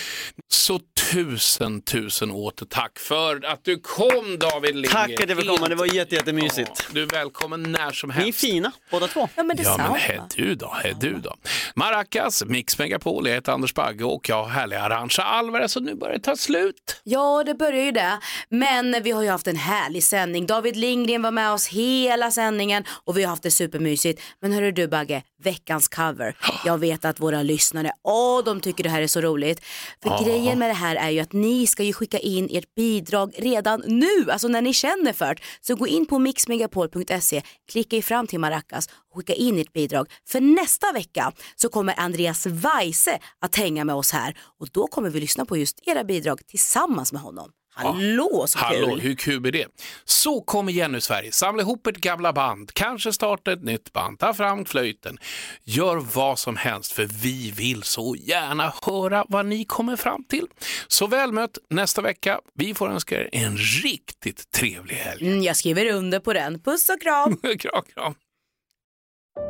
Så 0.48 0.80
tusen, 1.12 1.82
tusen 1.82 2.30
åter 2.30 2.66
tack 2.66 2.98
för 2.98 3.44
att 3.46 3.64
du 3.64 3.78
kom 3.80 4.38
David 4.38 4.74
Lindgren. 4.76 4.92
Tack 5.08 5.20
att 5.20 5.28
jag 5.28 5.38
fick 5.38 5.48
komma, 5.48 5.68
det 5.68 5.74
var 5.74 5.94
jätte, 5.94 6.14
jättemysigt. 6.14 6.70
Ja, 6.78 6.84
Du 6.92 7.02
är 7.02 7.06
välkommen 7.06 7.62
när 7.62 7.90
som 7.92 8.08
Ni 8.10 8.14
är 8.16 8.20
helst. 8.20 8.40
fina 8.40 8.72
båda 8.90 9.06
två. 9.08 9.28
ja 9.34 9.42
men 9.42 9.56
Ja 9.56 9.62
detsamma. 9.62 9.88
men 9.90 10.00
hej 10.00 10.20
du 10.36 10.54
då, 10.54 10.74
hej 10.82 10.94
du 11.00 11.12
då. 11.18 11.34
Maracas, 11.74 12.44
Mix 12.44 12.78
Megapol, 12.78 13.26
jag 13.28 13.34
heter 13.34 13.52
Anders 13.52 13.74
Bagge 13.74 14.04
och 14.04 14.28
jag 14.28 14.36
har 14.44 14.50
härliga 14.50 14.82
Arantxa 14.82 15.22
Alvarez 15.24 15.72
så 15.72 15.80
nu 15.80 15.94
börjar 15.94 16.14
det 16.14 16.20
ta 16.20 16.36
slut. 16.36 17.00
Ja, 17.04 17.42
det 17.46 17.54
börjar 17.54 17.84
ju 17.84 17.90
det. 17.92 18.18
Men 18.48 19.02
vi 19.02 19.10
har 19.10 19.22
ju 19.22 19.28
haft 19.28 19.46
en 19.46 19.56
härlig 19.56 20.04
sändning. 20.04 20.46
David 20.46 20.76
Lindgren 20.76 21.22
var 21.22 21.30
med 21.30 21.52
oss 21.52 21.66
hela 21.66 22.30
sändningen 22.30 22.83
och 23.04 23.18
vi 23.18 23.22
har 23.22 23.30
haft 23.30 23.42
det 23.42 23.50
supermysigt. 23.50 24.22
Men 24.40 24.52
hörru 24.52 24.72
du 24.72 24.88
Bagge, 24.88 25.22
veckans 25.42 25.88
cover. 25.88 26.36
Jag 26.64 26.78
vet 26.78 27.04
att 27.04 27.20
våra 27.20 27.42
lyssnare, 27.42 27.92
åh 28.02 28.44
de 28.44 28.60
tycker 28.60 28.84
det 28.84 28.90
här 28.90 29.02
är 29.02 29.06
så 29.06 29.20
roligt. 29.20 29.64
För 30.02 30.24
grejen 30.24 30.58
med 30.58 30.70
det 30.70 30.74
här 30.74 30.96
är 30.96 31.10
ju 31.10 31.20
att 31.20 31.32
ni 31.32 31.66
ska 31.66 31.82
ju 31.82 31.92
skicka 31.92 32.18
in 32.18 32.48
ert 32.50 32.74
bidrag 32.74 33.34
redan 33.38 33.82
nu, 33.86 34.30
alltså 34.30 34.48
när 34.48 34.62
ni 34.62 34.72
känner 34.72 35.12
för 35.12 35.34
det. 35.34 35.40
Så 35.60 35.76
gå 35.76 35.86
in 35.86 36.06
på 36.06 36.18
mixmegapol.se, 36.18 37.42
klicka 37.72 37.96
er 37.96 38.02
fram 38.02 38.26
till 38.26 38.40
Maracas 38.40 38.88
och 39.10 39.16
skicka 39.16 39.34
in 39.34 39.58
ert 39.58 39.72
bidrag. 39.72 40.10
För 40.28 40.40
nästa 40.40 40.92
vecka 40.92 41.32
så 41.56 41.68
kommer 41.68 42.00
Andreas 42.00 42.46
Weise 42.46 43.18
att 43.40 43.56
hänga 43.56 43.84
med 43.84 43.94
oss 43.94 44.12
här 44.12 44.38
och 44.60 44.68
då 44.72 44.86
kommer 44.86 45.10
vi 45.10 45.20
lyssna 45.20 45.44
på 45.44 45.56
just 45.56 45.80
era 45.86 46.04
bidrag 46.04 46.46
tillsammans 46.46 47.12
med 47.12 47.22
honom. 47.22 47.50
Hallå 47.76 48.44
så 48.48 48.58
Hallå, 48.58 48.86
kul! 48.86 49.00
hur 49.00 49.14
kul 49.14 49.46
är 49.46 49.52
det? 49.52 49.66
Så 50.04 50.40
kom 50.40 50.68
igen 50.68 50.92
nu 50.92 51.00
Sverige, 51.00 51.32
samla 51.32 51.62
ihop 51.62 51.86
ett 51.86 51.96
gamla 51.96 52.32
band, 52.32 52.74
kanske 52.74 53.12
starta 53.12 53.52
ett 53.52 53.62
nytt 53.62 53.92
band, 53.92 54.18
ta 54.18 54.34
fram 54.34 54.64
flöjten. 54.64 55.18
Gör 55.64 55.96
vad 55.96 56.38
som 56.38 56.56
helst 56.56 56.92
för 56.92 57.04
vi 57.04 57.50
vill 57.50 57.82
så 57.82 58.16
gärna 58.16 58.72
höra 58.82 59.24
vad 59.28 59.46
ni 59.46 59.64
kommer 59.64 59.96
fram 59.96 60.24
till. 60.24 60.46
Så 60.88 61.06
väl 61.06 61.32
mött 61.32 61.58
nästa 61.70 62.02
vecka. 62.02 62.40
Vi 62.54 62.74
får 62.74 62.88
önska 62.90 63.20
er 63.20 63.28
en 63.32 63.56
riktigt 63.56 64.50
trevlig 64.50 64.94
helg. 64.94 65.26
Mm, 65.26 65.42
jag 65.42 65.56
skriver 65.56 65.92
under 65.92 66.20
på 66.20 66.32
den. 66.32 66.60
Puss 66.60 66.88
och 66.88 67.00
kram! 67.00 67.36
kram, 67.58 67.82
kram. 67.94 68.14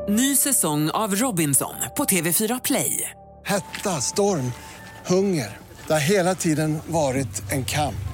Ny 0.08 0.36
säsong 0.36 0.90
av 0.90 1.14
Robinson 1.14 1.74
på 1.96 2.04
TV4 2.04 2.60
Play. 2.64 3.10
Hetta, 3.44 3.90
storm, 3.90 4.52
hunger. 5.06 5.58
Det 5.86 5.92
har 5.92 6.00
hela 6.00 6.34
tiden 6.34 6.78
varit 6.86 7.52
en 7.52 7.64
kamp. 7.64 8.13